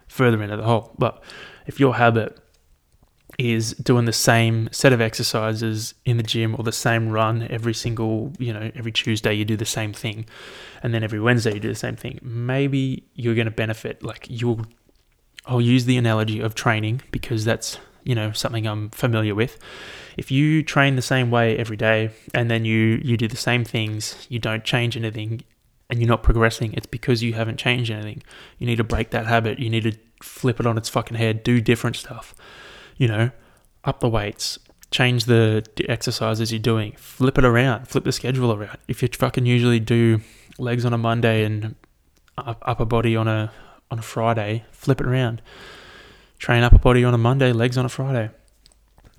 further 0.09 0.43
into 0.43 0.57
the 0.57 0.63
hole. 0.63 0.95
But 0.99 1.23
if 1.67 1.79
your 1.79 1.97
habit 1.97 2.39
is 3.39 3.73
doing 3.75 4.05
the 4.05 4.13
same 4.13 4.69
set 4.73 4.93
of 4.93 5.01
exercises 5.01 5.95
in 6.05 6.17
the 6.17 6.25
gym 6.25 6.57
or 6.59 6.65
the 6.65 6.73
same 6.73 7.09
run 7.09 7.47
every 7.49 7.73
single, 7.73 8.33
you 8.39 8.53
know, 8.53 8.71
every 8.75 8.91
Tuesday 8.91 9.33
you 9.33 9.45
do 9.45 9.57
the 9.57 9.65
same 9.65 9.93
thing 9.93 10.27
and 10.83 10.93
then 10.93 11.05
every 11.05 11.21
Wednesday 11.21 11.55
you 11.55 11.61
do 11.61 11.69
the 11.69 11.75
same 11.77 11.95
thing. 11.95 12.19
Maybe 12.21 13.05
you're 13.15 13.37
going 13.37 13.47
to 13.47 13.53
benefit 13.53 14.03
like 14.03 14.27
you'll 14.29 14.67
I'll 15.47 15.61
use 15.61 15.85
the 15.85 15.97
analogy 15.97 16.41
of 16.41 16.55
training 16.55 17.01
because 17.11 17.45
that's, 17.45 17.79
you 18.03 18.15
know, 18.15 18.33
something 18.33 18.67
I'm 18.67 18.91
familiar 18.91 19.35
with. 19.35 19.57
If 20.17 20.31
you 20.31 20.65
train 20.65 20.97
the 20.97 21.03
same 21.03 21.31
way 21.31 21.57
every 21.57 21.77
day 21.77 22.11
and 22.35 22.51
then 22.51 22.65
you 22.65 23.01
you 23.05 23.17
do 23.17 23.29
the 23.29 23.37
same 23.37 23.65
things, 23.65 24.27
you 24.29 24.41
don't 24.41 24.65
change 24.65 24.97
anything 24.97 25.43
and 25.89 26.01
you're 26.01 26.09
not 26.09 26.25
progressing, 26.25 26.75
it's 26.75 26.87
because 26.87 27.23
you 27.23 27.35
haven't 27.35 27.57
changed 27.57 27.91
anything. 27.91 28.25
You 28.59 28.67
need 28.67 28.77
to 28.77 28.85
break 28.85 29.11
that 29.11 29.27
habit. 29.27 29.61
You 29.61 29.71
need 29.71 29.85
to 29.85 29.93
flip 30.23 30.59
it 30.59 30.67
on 30.67 30.77
its 30.77 30.89
fucking 30.89 31.17
head, 31.17 31.45
do 31.45 31.61
different 31.61 31.95
stuff 31.95 32.35
you 32.99 33.09
know, 33.09 33.31
up 33.85 34.01
the 34.01 34.09
weights, 34.09 34.59
change 34.91 35.25
the 35.25 35.65
exercises 35.89 36.53
you're 36.53 36.59
doing, 36.59 36.93
flip 36.97 37.39
it 37.39 37.45
around, 37.45 37.89
flip 37.89 38.05
the 38.05 38.13
schedule 38.13 38.53
around. 38.53 38.77
If 38.87 39.03
you 39.03 39.09
fucking 39.09 39.47
usually 39.47 39.81
do 39.81 40.21
legs 40.59 40.85
on 40.85 40.93
a 40.93 40.99
Monday 40.99 41.45
and 41.45 41.75
upper 42.37 42.85
body 42.85 43.17
on 43.17 43.29
a 43.29 43.51
on 43.91 43.99
a 43.99 44.03
Friday, 44.03 44.65
flip 44.71 45.01
it 45.01 45.07
around. 45.07 45.41
Train 46.39 46.63
upper 46.63 46.79
body 46.79 47.05
on 47.05 47.15
a 47.15 47.19
Monday, 47.19 47.53
legs 47.53 47.79
on 47.79 47.87
a 47.87 47.89
Friday. 47.89 48.31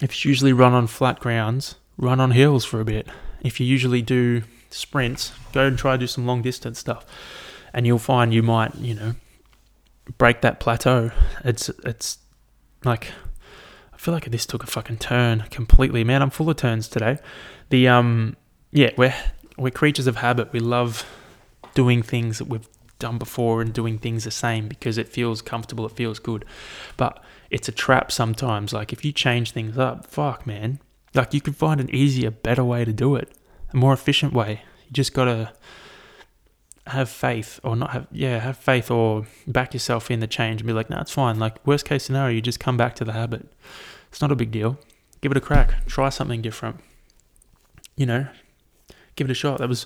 If 0.02 0.24
you 0.24 0.30
usually 0.30 0.54
run 0.54 0.74
on 0.74 0.88
flat 0.88 1.20
grounds, 1.20 1.76
run 1.98 2.20
on 2.20 2.32
hills 2.32 2.64
for 2.64 2.80
a 2.80 2.86
bit. 2.86 3.08
If 3.42 3.60
you 3.60 3.66
usually 3.66 4.02
do 4.02 4.44
sprints, 4.70 5.34
go 5.52 5.66
and 5.66 5.78
try 5.78 5.94
to 5.94 5.98
do 5.98 6.08
some 6.08 6.26
long 6.26 6.42
distance 6.42 6.80
stuff. 6.80 7.06
And 7.74 7.86
you'll 7.86 8.00
find 8.00 8.34
you 8.34 8.44
might, 8.44 8.76
you 8.76 8.96
know, 8.96 9.16
break 10.18 10.42
that 10.42 10.60
plateau. 10.60 11.12
It's 11.44 11.70
it's 11.84 12.20
like 12.84 13.12
I 14.00 14.02
feel 14.02 14.14
like 14.14 14.32
this 14.32 14.46
took 14.46 14.64
a 14.64 14.68
fucking 14.68 15.00
turn 15.00 15.42
completely. 15.52 16.06
Man, 16.06 16.22
I'm 16.22 16.30
full 16.30 16.50
of 16.50 16.56
turns 16.56 16.88
today. 16.88 17.18
The 17.68 17.90
um 17.90 18.38
yeah, 18.72 18.92
we're 18.96 19.14
we're 19.58 19.72
creatures 19.72 20.08
of 20.08 20.16
habit. 20.16 20.54
We 20.54 20.62
love 20.62 21.06
doing 21.74 22.02
things 22.02 22.38
that 22.38 22.46
we've 22.46 22.68
done 22.98 23.18
before 23.18 23.62
and 23.62 23.74
doing 23.74 23.98
things 23.98 24.24
the 24.24 24.32
same 24.32 24.70
because 24.70 24.98
it 24.98 25.10
feels 25.10 25.42
comfortable, 25.42 25.86
it 25.86 25.92
feels 25.92 26.18
good. 26.18 26.46
But 26.96 27.22
it's 27.50 27.68
a 27.68 27.74
trap 27.74 28.10
sometimes. 28.10 28.72
Like 28.72 28.94
if 28.94 29.04
you 29.04 29.12
change 29.12 29.52
things 29.52 29.78
up, 29.78 30.08
fuck 30.08 30.48
man. 30.48 30.80
Like 31.14 31.34
you 31.34 31.42
can 31.42 31.54
find 31.54 31.82
an 31.82 31.94
easier, 31.94 32.32
better 32.32 32.64
way 32.64 32.86
to 32.86 32.94
do 32.94 33.18
it. 33.18 33.30
A 33.74 33.76
more 33.76 33.92
efficient 33.92 34.32
way. 34.32 34.62
You 34.86 34.94
just 34.94 35.14
gotta 35.14 35.52
have 36.92 37.10
faith 37.10 37.60
or 37.64 37.76
not 37.76 37.92
have 37.92 38.08
yeah, 38.12 38.40
have 38.40 38.58
faith 38.58 38.90
or 38.92 39.26
back 39.48 39.74
yourself 39.74 40.10
in 40.12 40.20
the 40.20 40.28
change 40.28 40.62
and 40.62 40.68
be 40.68 40.74
like, 40.74 40.90
no, 40.90 40.98
nah, 40.98 41.02
it's 41.02 41.12
fine. 41.12 41.40
Like 41.40 41.66
worst 41.66 41.86
case 41.86 42.04
scenario, 42.04 42.36
you 42.36 42.42
just 42.42 42.60
come 42.60 42.78
back 42.78 42.96
to 42.96 43.06
the 43.06 43.14
habit. 43.14 43.48
It's 44.10 44.22
not 44.22 44.32
a 44.32 44.36
big 44.36 44.52
deal. 44.52 44.78
Give 45.22 45.32
it 45.32 45.38
a 45.38 45.42
crack. 45.42 45.86
Try 45.86 46.10
something 46.10 46.42
different. 46.42 46.80
You 47.96 48.06
know, 48.06 48.28
give 49.16 49.30
it 49.30 49.32
a 49.32 49.36
shot. 49.36 49.60
That 49.60 49.70
was 49.70 49.86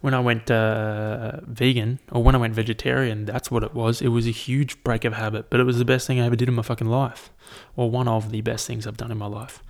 when 0.00 0.14
I 0.14 0.20
went 0.20 0.50
uh, 0.50 1.40
vegan 1.42 2.00
or 2.10 2.22
when 2.22 2.34
I 2.34 2.38
went 2.38 2.54
vegetarian. 2.54 3.24
That's 3.24 3.50
what 3.50 3.62
it 3.62 3.74
was. 3.74 4.00
It 4.00 4.08
was 4.08 4.26
a 4.26 4.30
huge 4.30 4.82
break 4.82 5.04
of 5.04 5.12
habit, 5.12 5.50
but 5.50 5.60
it 5.60 5.64
was 5.64 5.78
the 5.78 5.84
best 5.84 6.06
thing 6.06 6.20
I 6.20 6.26
ever 6.26 6.36
did 6.36 6.48
in 6.48 6.54
my 6.54 6.62
fucking 6.62 6.88
life, 6.88 7.30
or 7.76 7.90
one 7.90 8.08
of 8.08 8.30
the 8.30 8.40
best 8.40 8.66
things 8.66 8.86
I've 8.86 8.96
done 8.96 9.10
in 9.10 9.18
my 9.18 9.26
life. 9.26 9.62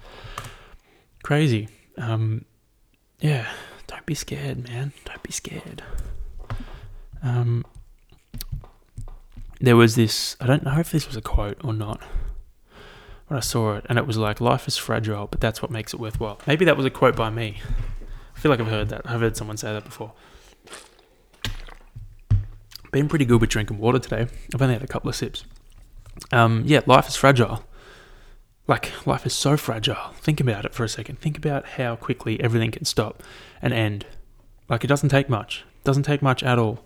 Crazy. 1.22 1.68
Um, 1.98 2.44
yeah. 3.20 3.46
Don't 3.92 4.06
be 4.06 4.14
scared, 4.14 4.68
man. 4.68 4.92
Don't 5.04 5.22
be 5.22 5.32
scared. 5.32 5.82
Um, 7.22 7.64
there 9.60 9.76
was 9.76 9.94
this. 9.94 10.36
I 10.40 10.46
don't 10.46 10.64
know 10.64 10.78
if 10.78 10.90
this 10.90 11.06
was 11.06 11.16
a 11.16 11.22
quote 11.22 11.58
or 11.64 11.72
not 11.72 12.00
but 13.32 13.38
I 13.38 13.40
saw 13.40 13.76
it, 13.76 13.86
and 13.88 13.98
it 13.98 14.06
was 14.06 14.18
like, 14.18 14.42
"Life 14.42 14.68
is 14.68 14.76
fragile, 14.76 15.26
but 15.26 15.40
that's 15.40 15.62
what 15.62 15.70
makes 15.70 15.94
it 15.94 15.98
worthwhile." 15.98 16.38
Maybe 16.46 16.66
that 16.66 16.76
was 16.76 16.84
a 16.84 16.90
quote 16.90 17.16
by 17.16 17.30
me. 17.30 17.62
I 18.36 18.38
feel 18.38 18.50
like 18.50 18.60
I've 18.60 18.66
heard 18.66 18.90
that. 18.90 19.00
I've 19.06 19.22
heard 19.22 19.38
someone 19.38 19.56
say 19.56 19.72
that 19.72 19.84
before. 19.84 20.12
Been 22.90 23.08
pretty 23.08 23.24
good 23.24 23.40
with 23.40 23.48
drinking 23.48 23.78
water 23.78 23.98
today. 23.98 24.26
I've 24.54 24.60
only 24.60 24.74
had 24.74 24.82
a 24.82 24.86
couple 24.86 25.08
of 25.08 25.16
sips. 25.16 25.46
Um, 26.30 26.64
yeah, 26.66 26.82
life 26.84 27.08
is 27.08 27.16
fragile. 27.16 27.64
Like 28.68 29.06
life 29.06 29.24
is 29.24 29.32
so 29.32 29.56
fragile. 29.56 30.12
Think 30.16 30.38
about 30.38 30.66
it 30.66 30.74
for 30.74 30.84
a 30.84 30.88
second. 30.88 31.18
Think 31.18 31.38
about 31.38 31.66
how 31.66 31.96
quickly 31.96 32.38
everything 32.38 32.70
can 32.70 32.84
stop 32.84 33.22
and 33.62 33.72
end. 33.72 34.04
Like 34.68 34.84
it 34.84 34.88
doesn't 34.88 35.08
take 35.08 35.30
much. 35.30 35.64
It 35.80 35.84
doesn't 35.84 36.02
take 36.02 36.20
much 36.20 36.42
at 36.42 36.58
all. 36.58 36.84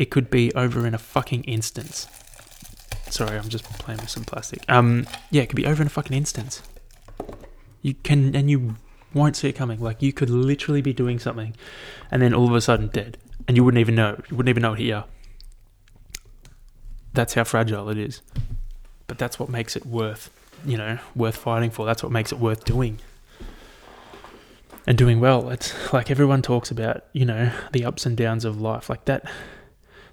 It 0.00 0.10
could 0.10 0.30
be 0.30 0.50
over 0.54 0.86
in 0.86 0.94
a 0.94 0.98
fucking 0.98 1.44
instance. 1.44 2.08
Sorry, 3.10 3.36
I'm 3.36 3.50
just 3.50 3.64
playing 3.64 4.00
with 4.00 4.08
some 4.08 4.24
plastic. 4.24 4.64
Um, 4.66 5.06
yeah, 5.30 5.42
it 5.42 5.50
could 5.50 5.56
be 5.56 5.66
over 5.66 5.82
in 5.82 5.88
a 5.88 5.90
fucking 5.90 6.16
instance. 6.16 6.62
You 7.82 7.92
can, 7.92 8.34
and 8.34 8.50
you 8.50 8.76
won't 9.12 9.36
see 9.36 9.50
it 9.50 9.52
coming. 9.52 9.78
Like 9.78 10.00
you 10.00 10.14
could 10.14 10.30
literally 10.30 10.80
be 10.80 10.94
doing 10.94 11.18
something, 11.18 11.54
and 12.10 12.22
then 12.22 12.32
all 12.32 12.46
of 12.46 12.54
a 12.54 12.62
sudden 12.62 12.86
dead, 12.86 13.18
and 13.46 13.58
you 13.58 13.62
wouldn't 13.62 13.78
even 13.78 13.94
know. 13.94 14.18
You 14.30 14.38
wouldn't 14.38 14.48
even 14.48 14.62
know 14.62 14.72
it 14.72 14.78
here. 14.78 15.04
that's 17.12 17.34
how 17.34 17.44
fragile 17.44 17.90
it 17.90 17.98
is. 17.98 18.22
But 19.06 19.18
that's 19.18 19.38
what 19.38 19.50
makes 19.50 19.76
it 19.76 19.84
worth, 19.84 20.30
you 20.64 20.78
know, 20.78 20.98
worth 21.14 21.36
fighting 21.36 21.70
for. 21.70 21.84
That's 21.84 22.02
what 22.02 22.10
makes 22.10 22.32
it 22.32 22.38
worth 22.38 22.64
doing 22.64 23.00
and 24.86 24.96
doing 24.96 25.20
well. 25.20 25.50
It's 25.50 25.92
like 25.92 26.10
everyone 26.10 26.40
talks 26.40 26.70
about, 26.70 27.04
you 27.12 27.26
know, 27.26 27.52
the 27.72 27.84
ups 27.84 28.06
and 28.06 28.16
downs 28.16 28.46
of 28.46 28.58
life. 28.58 28.88
Like 28.88 29.04
that 29.04 29.28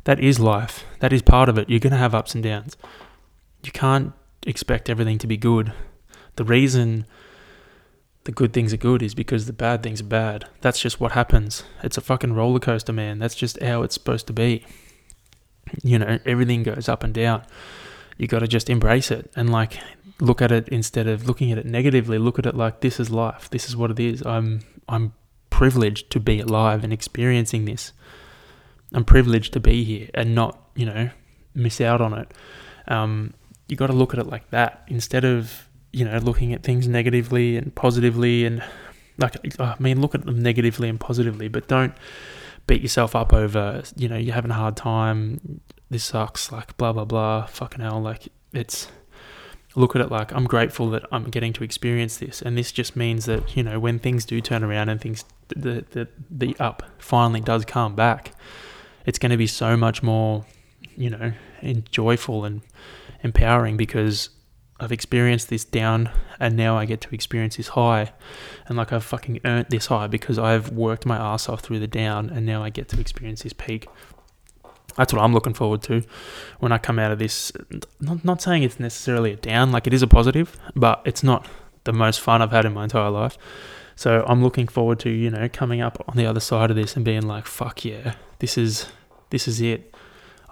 that 0.07 0.21
is 0.21 0.39
life. 0.39 0.85
That 0.99 1.11
is 1.11 1.21
part 1.21 1.49
of 1.49 1.57
it. 1.57 1.69
You're 1.69 1.81
going 1.81 1.91
to 1.91 1.97
have 1.97 2.15
ups 2.15 2.33
and 2.33 2.41
downs. 2.41 2.77
You 3.61 3.73
can't 3.73 4.13
expect 4.45 4.89
everything 4.89 5.17
to 5.17 5.27
be 5.27 5.35
good. 5.35 5.73
The 6.37 6.45
reason 6.45 7.05
the 8.23 8.31
good 8.31 8.53
things 8.53 8.73
are 8.73 8.77
good 8.77 9.03
is 9.03 9.13
because 9.13 9.47
the 9.47 9.53
bad 9.53 9.83
things 9.83 9.99
are 9.99 10.05
bad. 10.05 10.45
That's 10.61 10.79
just 10.79 11.01
what 11.01 11.11
happens. 11.11 11.63
It's 11.83 11.97
a 11.97 12.01
fucking 12.01 12.31
roller 12.31 12.61
coaster, 12.61 12.93
man. 12.93 13.19
That's 13.19 13.35
just 13.35 13.61
how 13.61 13.83
it's 13.83 13.95
supposed 13.95 14.27
to 14.27 14.33
be. 14.33 14.65
You 15.83 15.99
know, 15.99 16.19
everything 16.25 16.63
goes 16.63 16.87
up 16.87 17.03
and 17.03 17.13
down. 17.13 17.43
You 18.17 18.27
got 18.27 18.39
to 18.39 18.47
just 18.47 18.69
embrace 18.69 19.11
it 19.11 19.29
and 19.35 19.51
like 19.51 19.77
look 20.21 20.41
at 20.41 20.53
it 20.53 20.69
instead 20.69 21.07
of 21.07 21.27
looking 21.27 21.51
at 21.51 21.57
it 21.57 21.65
negatively. 21.65 22.17
Look 22.17 22.39
at 22.39 22.45
it 22.45 22.55
like 22.55 22.79
this 22.79 23.01
is 23.01 23.11
life. 23.11 23.49
This 23.49 23.67
is 23.67 23.75
what 23.75 23.91
it 23.91 23.99
is. 23.99 24.25
I'm 24.25 24.61
I'm 24.87 25.11
privileged 25.49 26.09
to 26.11 26.21
be 26.21 26.39
alive 26.39 26.85
and 26.85 26.93
experiencing 26.93 27.65
this. 27.65 27.91
I'm 28.93 29.05
privileged 29.05 29.53
to 29.53 29.59
be 29.59 29.83
here 29.83 30.09
and 30.13 30.33
not, 30.33 30.59
you 30.75 30.85
know, 30.85 31.09
miss 31.53 31.81
out 31.81 32.01
on 32.01 32.13
it. 32.13 32.33
Um, 32.87 33.33
you 33.67 33.75
got 33.75 33.87
to 33.87 33.93
look 33.93 34.13
at 34.13 34.19
it 34.19 34.27
like 34.27 34.49
that 34.51 34.83
instead 34.87 35.25
of, 35.25 35.67
you 35.91 36.05
know, 36.05 36.17
looking 36.19 36.53
at 36.53 36.63
things 36.63 36.87
negatively 36.87 37.57
and 37.57 37.73
positively 37.75 38.45
and 38.45 38.63
like, 39.17 39.35
I 39.59 39.75
mean, 39.79 39.99
look 39.99 40.15
at 40.15 40.25
them 40.25 40.41
negatively 40.41 40.89
and 40.89 40.99
positively, 40.99 41.47
but 41.47 41.67
don't 41.67 41.93
beat 42.67 42.81
yourself 42.81 43.15
up 43.15 43.33
over, 43.33 43.83
you 43.95 44.07
know, 44.07 44.17
you're 44.17 44.35
having 44.35 44.51
a 44.51 44.55
hard 44.55 44.77
time. 44.77 45.61
This 45.89 46.03
sucks. 46.03 46.51
Like, 46.51 46.77
blah, 46.77 46.93
blah, 46.93 47.05
blah. 47.05 47.45
Fucking 47.45 47.81
hell. 47.81 48.01
Like, 48.01 48.27
it's, 48.53 48.87
look 49.77 49.95
at 49.95 50.01
it 50.01 50.09
like 50.09 50.33
I'm 50.33 50.45
grateful 50.45 50.89
that 50.89 51.05
I'm 51.11 51.25
getting 51.25 51.53
to 51.53 51.63
experience 51.63 52.17
this, 52.17 52.41
and 52.41 52.57
this 52.57 52.71
just 52.71 52.95
means 52.95 53.25
that 53.25 53.55
you 53.55 53.63
know 53.63 53.79
when 53.79 53.99
things 53.99 54.25
do 54.25 54.41
turn 54.41 54.63
around 54.63 54.89
and 54.89 54.99
things 54.99 55.23
the 55.49 55.85
the 55.91 56.07
the 56.29 56.55
up 56.59 56.83
finally 56.97 57.39
does 57.39 57.63
come 57.63 57.95
back, 57.95 58.33
it's 59.07 59.17
going 59.17 59.31
to 59.31 59.37
be 59.37 59.47
so 59.47 59.75
much 59.75 60.03
more, 60.03 60.45
you 60.95 61.09
know, 61.09 61.31
joyful 61.89 62.45
and 62.45 62.61
empowering 63.23 63.77
because 63.77 64.29
I've 64.79 64.91
experienced 64.91 65.49
this 65.49 65.63
down 65.63 66.11
and 66.39 66.55
now 66.55 66.77
I 66.77 66.85
get 66.85 67.01
to 67.01 67.15
experience 67.15 67.55
this 67.55 67.69
high. 67.69 68.11
And 68.67 68.77
like 68.77 68.91
I've 68.91 69.05
fucking 69.05 69.39
earned 69.45 69.67
this 69.69 69.87
high 69.87 70.07
because 70.07 70.37
I've 70.37 70.71
worked 70.71 71.05
my 71.05 71.17
ass 71.17 71.47
off 71.47 71.61
through 71.61 71.79
the 71.79 71.87
down 71.87 72.29
and 72.29 72.45
now 72.45 72.61
I 72.61 72.69
get 72.69 72.89
to 72.89 72.99
experience 72.99 73.41
this 73.43 73.53
peak. 73.53 73.87
That's 74.97 75.13
what 75.13 75.21
I'm 75.21 75.33
looking 75.33 75.53
forward 75.53 75.81
to 75.83 76.03
when 76.59 76.73
I 76.73 76.77
come 76.77 76.99
out 76.99 77.11
of 77.11 77.19
this. 77.19 77.53
Not, 78.01 78.25
not 78.25 78.41
saying 78.41 78.63
it's 78.63 78.79
necessarily 78.79 79.31
a 79.31 79.35
down, 79.37 79.71
like 79.71 79.87
it 79.87 79.93
is 79.93 80.01
a 80.01 80.07
positive, 80.07 80.59
but 80.75 81.01
it's 81.05 81.23
not 81.23 81.47
the 81.85 81.93
most 81.93 82.19
fun 82.19 82.41
I've 82.41 82.51
had 82.51 82.65
in 82.65 82.73
my 82.73 82.83
entire 82.83 83.09
life. 83.09 83.37
So 83.97 84.23
I'm 84.27 84.43
looking 84.43 84.67
forward 84.67 84.99
to, 84.99 85.09
you 85.09 85.31
know, 85.31 85.49
coming 85.51 85.81
up 85.81 86.03
on 86.07 86.15
the 86.15 86.27
other 86.27 86.39
side 86.39 86.69
of 86.69 86.75
this 86.75 86.95
and 86.95 87.03
being 87.03 87.23
like, 87.23 87.47
fuck 87.47 87.83
yeah, 87.83 88.13
this 88.37 88.55
is 88.55 88.85
this 89.31 89.47
is 89.47 89.59
it. 89.59 89.93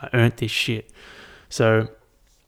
I 0.02 0.10
earned 0.14 0.38
this 0.38 0.52
shit. 0.52 0.92
So 1.48 1.88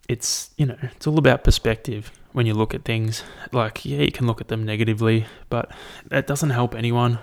it's, 0.09 0.49
you 0.57 0.65
know, 0.65 0.77
it's 0.81 1.05
all 1.05 1.19
about 1.19 1.43
perspective 1.43 2.11
when 2.33 2.47
you 2.47 2.55
look 2.55 2.73
at 2.73 2.83
things. 2.83 3.23
Like, 3.51 3.85
yeah, 3.85 3.99
you 3.99 4.11
can 4.11 4.25
look 4.25 4.41
at 4.41 4.47
them 4.47 4.63
negatively, 4.65 5.27
but 5.49 5.71
that 6.07 6.25
doesn't 6.25 6.49
help 6.49 6.73
anyone. 6.73 7.19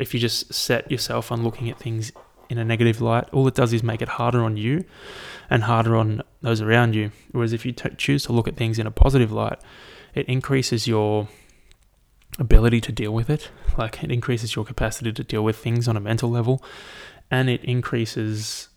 If 0.00 0.14
you 0.14 0.18
just 0.18 0.52
set 0.54 0.90
yourself 0.90 1.30
on 1.30 1.42
looking 1.44 1.68
at 1.68 1.78
things 1.78 2.10
in 2.48 2.56
a 2.56 2.64
negative 2.64 3.02
light, 3.02 3.28
all 3.32 3.46
it 3.48 3.54
does 3.54 3.74
is 3.74 3.82
make 3.82 4.00
it 4.00 4.08
harder 4.08 4.42
on 4.42 4.56
you 4.56 4.84
and 5.50 5.64
harder 5.64 5.94
on 5.94 6.22
those 6.40 6.62
around 6.62 6.94
you. 6.94 7.12
Whereas 7.32 7.52
if 7.52 7.66
you 7.66 7.72
t- 7.72 7.90
choose 7.98 8.24
to 8.24 8.32
look 8.32 8.48
at 8.48 8.56
things 8.56 8.78
in 8.78 8.86
a 8.86 8.90
positive 8.90 9.30
light, 9.30 9.58
it 10.14 10.26
increases 10.26 10.86
your 10.86 11.28
ability 12.38 12.80
to 12.82 12.92
deal 12.92 13.12
with 13.12 13.30
it. 13.30 13.50
Like 13.78 14.02
it 14.02 14.10
increases 14.10 14.54
your 14.54 14.64
capacity 14.64 15.12
to 15.12 15.24
deal 15.24 15.42
with 15.42 15.56
things 15.56 15.88
on 15.88 15.96
a 15.96 16.00
mental 16.00 16.30
level 16.30 16.62
and 17.30 17.48
it 17.48 17.64
increases 17.64 18.68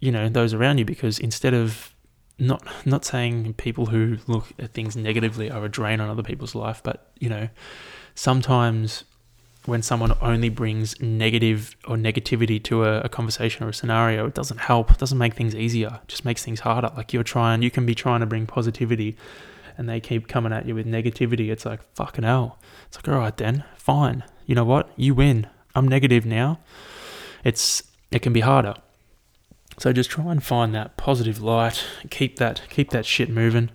you 0.00 0.12
know 0.12 0.28
those 0.28 0.54
around 0.54 0.78
you 0.78 0.84
because 0.84 1.18
instead 1.18 1.54
of 1.54 1.94
not 2.38 2.62
not 2.84 3.04
saying 3.04 3.54
people 3.54 3.86
who 3.86 4.18
look 4.26 4.52
at 4.58 4.72
things 4.72 4.96
negatively 4.96 5.50
are 5.50 5.64
a 5.64 5.68
drain 5.68 6.00
on 6.00 6.10
other 6.10 6.22
people's 6.22 6.54
life 6.54 6.82
but 6.82 7.10
you 7.18 7.28
know 7.28 7.48
sometimes 8.14 9.04
when 9.64 9.82
someone 9.82 10.12
only 10.20 10.48
brings 10.48 11.00
negative 11.00 11.74
or 11.88 11.96
negativity 11.96 12.62
to 12.62 12.84
a, 12.84 13.00
a, 13.00 13.08
conversation 13.08 13.66
or 13.66 13.70
a 13.70 13.74
scenario, 13.74 14.24
it 14.24 14.32
doesn't 14.32 14.58
help. 14.58 14.92
It 14.92 14.98
doesn't 14.98 15.18
make 15.18 15.34
things 15.34 15.56
easier. 15.56 15.98
Just 16.06 16.24
makes 16.24 16.44
things 16.44 16.60
harder. 16.60 16.92
Like 16.96 17.12
you're 17.12 17.24
trying, 17.24 17.62
you 17.62 17.70
can 17.72 17.84
be 17.84 17.92
trying 17.92 18.20
to 18.20 18.26
bring 18.26 18.46
positivity, 18.46 19.16
and 19.76 19.88
they 19.88 19.98
keep 19.98 20.28
coming 20.28 20.52
at 20.52 20.66
you 20.66 20.76
with 20.76 20.86
negativity. 20.86 21.50
It's 21.50 21.66
like 21.66 21.82
fucking 21.96 22.22
hell. 22.22 22.60
It's 22.86 22.96
like 22.96 23.08
all 23.08 23.18
right 23.18 23.36
then, 23.36 23.64
fine. 23.76 24.24
You 24.46 24.54
know 24.54 24.64
what? 24.64 24.90
You 24.96 25.14
win. 25.14 25.48
I'm 25.74 25.88
negative 25.88 26.24
now 26.24 26.58
it's 27.46 27.84
it 28.10 28.22
can 28.22 28.32
be 28.32 28.40
harder. 28.40 28.74
So 29.78 29.92
just 29.92 30.10
try 30.10 30.32
and 30.32 30.42
find 30.42 30.74
that 30.74 30.96
positive 30.96 31.40
light. 31.40 31.84
Keep 32.10 32.36
that 32.36 32.62
keep 32.68 32.90
that 32.90 33.06
shit 33.06 33.30
moving. 33.30 33.70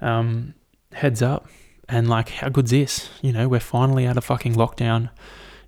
Um, 0.00 0.54
heads 0.92 1.20
up, 1.20 1.48
and 1.88 2.08
like, 2.08 2.28
how 2.28 2.50
good's 2.50 2.70
this? 2.70 3.10
You 3.20 3.32
know, 3.32 3.48
we're 3.48 3.58
finally 3.58 4.06
out 4.06 4.16
of 4.16 4.24
fucking 4.24 4.54
lockdown 4.54 5.10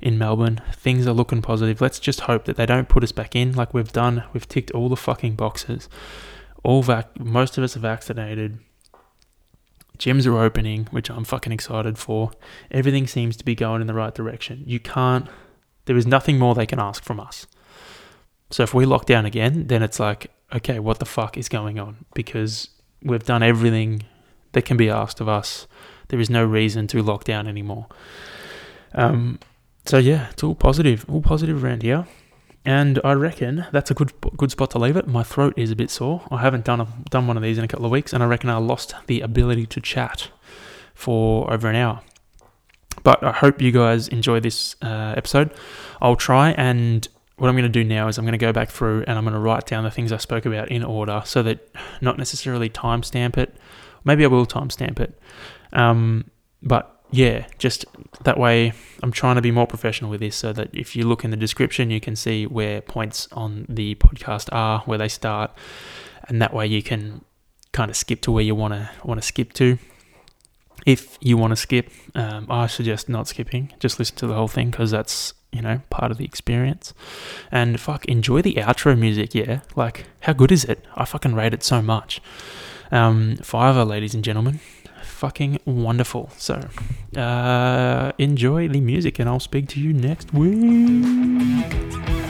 in 0.01 0.19
Melbourne. 0.19 0.61
Things 0.73 1.07
are 1.09 1.12
looking 1.12 1.43
positive. 1.43 1.81
Let's 1.81 1.99
just 1.99 2.21
hope 2.21 2.45
that 2.45 2.57
they 2.57 2.67
don't 2.67 2.89
put 2.89 3.03
us 3.03 3.12
back 3.12 3.35
in 3.35 3.53
like 3.55 3.75
we've 3.75 3.93
done. 3.93 4.23
We've 4.33 4.49
ticked 4.49 4.71
all 4.71 4.89
the 4.89 4.97
fucking 4.97 5.35
boxes. 5.35 5.89
All 6.62 6.85
vac- 6.85 7.19
most 7.19 7.59
of 7.59 7.64
us 7.64 7.77
are 7.77 7.81
vaccinated. 7.81 8.61
Gyms 9.99 10.26
are 10.26 10.38
opening, 10.38 10.86
which 10.90 11.11
I'm 11.11 11.24
fucking 11.24 11.53
excited 11.53 11.99
for. 11.99 12.30
Everything 12.70 13.07
seems 13.07 13.36
to 13.36 13.44
be 13.44 13.55
going 13.55 13.80
in 13.80 13.86
the 13.86 13.94
right 13.94 14.14
direction. 14.14 14.62
You 14.66 14.80
can't 14.80 15.28
there 15.86 15.97
is 15.97 16.07
nothing 16.07 16.38
more 16.38 16.55
they 16.55 16.66
can 16.66 16.78
ask 16.78 17.03
from 17.03 17.18
us. 17.18 17.47
So 18.51 18.62
if 18.62 18.74
we 18.74 18.84
lock 18.84 19.07
down 19.07 19.24
again, 19.24 19.66
then 19.68 19.82
it's 19.82 19.99
like, 19.99 20.30
okay, 20.55 20.78
what 20.78 20.99
the 20.99 21.05
fuck 21.05 21.36
is 21.36 21.49
going 21.49 21.80
on? 21.80 22.05
Because 22.14 22.68
we've 23.03 23.24
done 23.24 23.42
everything 23.42 24.03
that 24.53 24.64
can 24.64 24.76
be 24.76 24.90
asked 24.90 25.20
of 25.20 25.28
us. 25.28 25.66
There 26.09 26.20
is 26.20 26.30
no 26.30 26.44
reason 26.44 26.86
to 26.88 27.03
lock 27.03 27.24
down 27.24 27.49
anymore. 27.49 27.86
Um, 28.94 29.40
so 29.84 29.99
yeah, 29.99 30.28
it's 30.30 30.42
all 30.42 30.55
positive, 30.55 31.05
all 31.09 31.22
positive 31.22 31.62
around 31.62 31.82
here. 31.82 32.07
And 32.67 33.01
I 33.05 33.12
reckon 33.12 33.64
that's 33.71 33.93
a 33.93 33.95
good 33.95 34.12
good 34.37 34.51
spot 34.51 34.73
to 34.73 34.79
leave 34.79 34.97
it. 34.97 35.07
My 35.07 35.23
throat 35.23 35.55
is 35.57 35.71
a 35.71 35.77
bit 35.77 35.89
sore. 35.89 36.27
I 36.33 36.43
haven't 36.43 36.64
done 36.64 36.81
a, 36.81 36.89
done 37.09 37.29
one 37.29 37.37
of 37.37 37.43
these 37.43 37.59
in 37.59 37.64
a 37.64 37.69
couple 37.69 37.87
of 37.87 37.93
weeks, 37.93 38.12
and 38.12 38.23
I 38.23 38.27
reckon 38.27 38.51
I 38.51 38.57
lost 38.57 38.95
the 39.07 39.21
ability 39.21 39.67
to 39.67 39.81
chat 39.81 40.31
for 40.93 41.51
over 41.53 41.69
an 41.69 41.77
hour. 41.77 42.01
But 43.05 43.23
I 43.23 43.31
hope 43.31 43.62
you 43.62 43.71
guys 43.71 44.09
enjoy 44.09 44.41
this 44.41 44.75
uh, 44.83 45.14
episode. 45.17 45.55
I'll 46.03 46.17
try 46.17 46.51
and 46.53 47.07
what 47.37 47.49
I'm 47.49 47.55
going 47.55 47.64
to 47.64 47.69
do 47.69 47.85
now 47.85 48.09
is 48.09 48.19
I'm 48.19 48.25
going 48.25 48.33
to 48.33 48.39
go 48.39 48.53
back 48.53 48.71
through 48.71 49.05
and 49.07 49.19
I'm 49.19 49.25
going 49.25 49.35
to 49.35 49.41
write 49.41 49.67
down 49.67 49.85
the 49.85 49.91
things 49.91 50.11
I 50.11 50.17
spoke 50.17 50.47
about 50.47 50.71
in 50.71 50.83
order 50.83 51.23
so 51.25 51.43
that 51.43 51.69
not 52.01 52.19
necessarily 52.19 52.71
timestamp 52.71 53.37
it. 53.37 53.55
Maybe 54.05 54.25
I 54.25 54.29
will 54.29 54.47
timestamp 54.47 54.99
it. 55.01 55.21
Um, 55.73 56.31
but 56.62 56.95
yeah, 57.11 57.46
just 57.59 57.84
that 58.24 58.38
way 58.38 58.72
I'm 59.02 59.12
trying 59.12 59.36
to 59.36 59.42
be 59.42 59.50
more 59.50 59.66
professional 59.66 60.11
with 60.11 60.20
this 60.20 60.36
so 60.36 60.52
that 60.52 60.70
if 60.72 60.96
you 60.96 61.07
look 61.07 61.24
in 61.24 61.30
the 61.30 61.36
description, 61.36 61.90
you 61.90 62.00
can 62.00 62.16
see 62.16 62.46
where 62.46 62.80
points 62.80 63.28
on 63.32 63.66
the 63.68 63.94
podcast 63.96 64.48
are, 64.52 64.80
where 64.80 64.98
they 64.98 65.09
start. 65.09 65.52
And 66.28 66.42
that 66.42 66.52
way 66.52 66.66
you 66.66 66.82
can 66.82 67.24
kind 67.72 67.90
of 67.90 67.96
skip 67.96 68.20
to 68.22 68.32
where 68.32 68.42
you 68.42 68.54
want 68.54 68.74
to 68.74 68.90
want 69.04 69.20
to 69.20 69.26
skip 69.26 69.52
to 69.54 69.78
if 70.86 71.18
you 71.20 71.36
want 71.36 71.50
to 71.50 71.57
skip, 71.57 71.90
um, 72.14 72.46
I 72.48 72.68
suggest 72.68 73.09
not 73.09 73.26
skipping. 73.26 73.72
Just 73.80 73.98
listen 73.98 74.16
to 74.16 74.26
the 74.26 74.34
whole 74.34 74.48
thing 74.48 74.70
because 74.70 74.92
that's 74.92 75.34
you 75.52 75.61
know 75.61 75.80
part 75.90 76.12
of 76.12 76.16
the 76.16 76.24
experience. 76.24 76.94
And 77.50 77.78
fuck, 77.80 78.04
enjoy 78.07 78.40
the 78.40 78.54
outro 78.54 78.98
music. 78.98 79.34
Yeah, 79.34 79.61
like 79.74 80.07
how 80.20 80.32
good 80.32 80.52
is 80.52 80.64
it? 80.64 80.84
I 80.94 81.04
fucking 81.04 81.34
rate 81.34 81.52
it 81.52 81.64
so 81.64 81.82
much. 81.82 82.22
Um, 82.92 83.36
Fiverr, 83.38 83.86
ladies 83.86 84.14
and 84.14 84.22
gentlemen, 84.22 84.61
fucking 85.17 85.59
wonderful. 85.64 86.31
So 86.37 86.69
uh, 87.17 88.12
enjoy 88.19 88.69
the 88.69 88.81
music, 88.81 89.19
and 89.19 89.29
I'll 89.29 89.41
speak 89.41 89.69
to 89.71 89.81
you 89.81 89.93
next 89.93 90.33
week. 90.35 92.26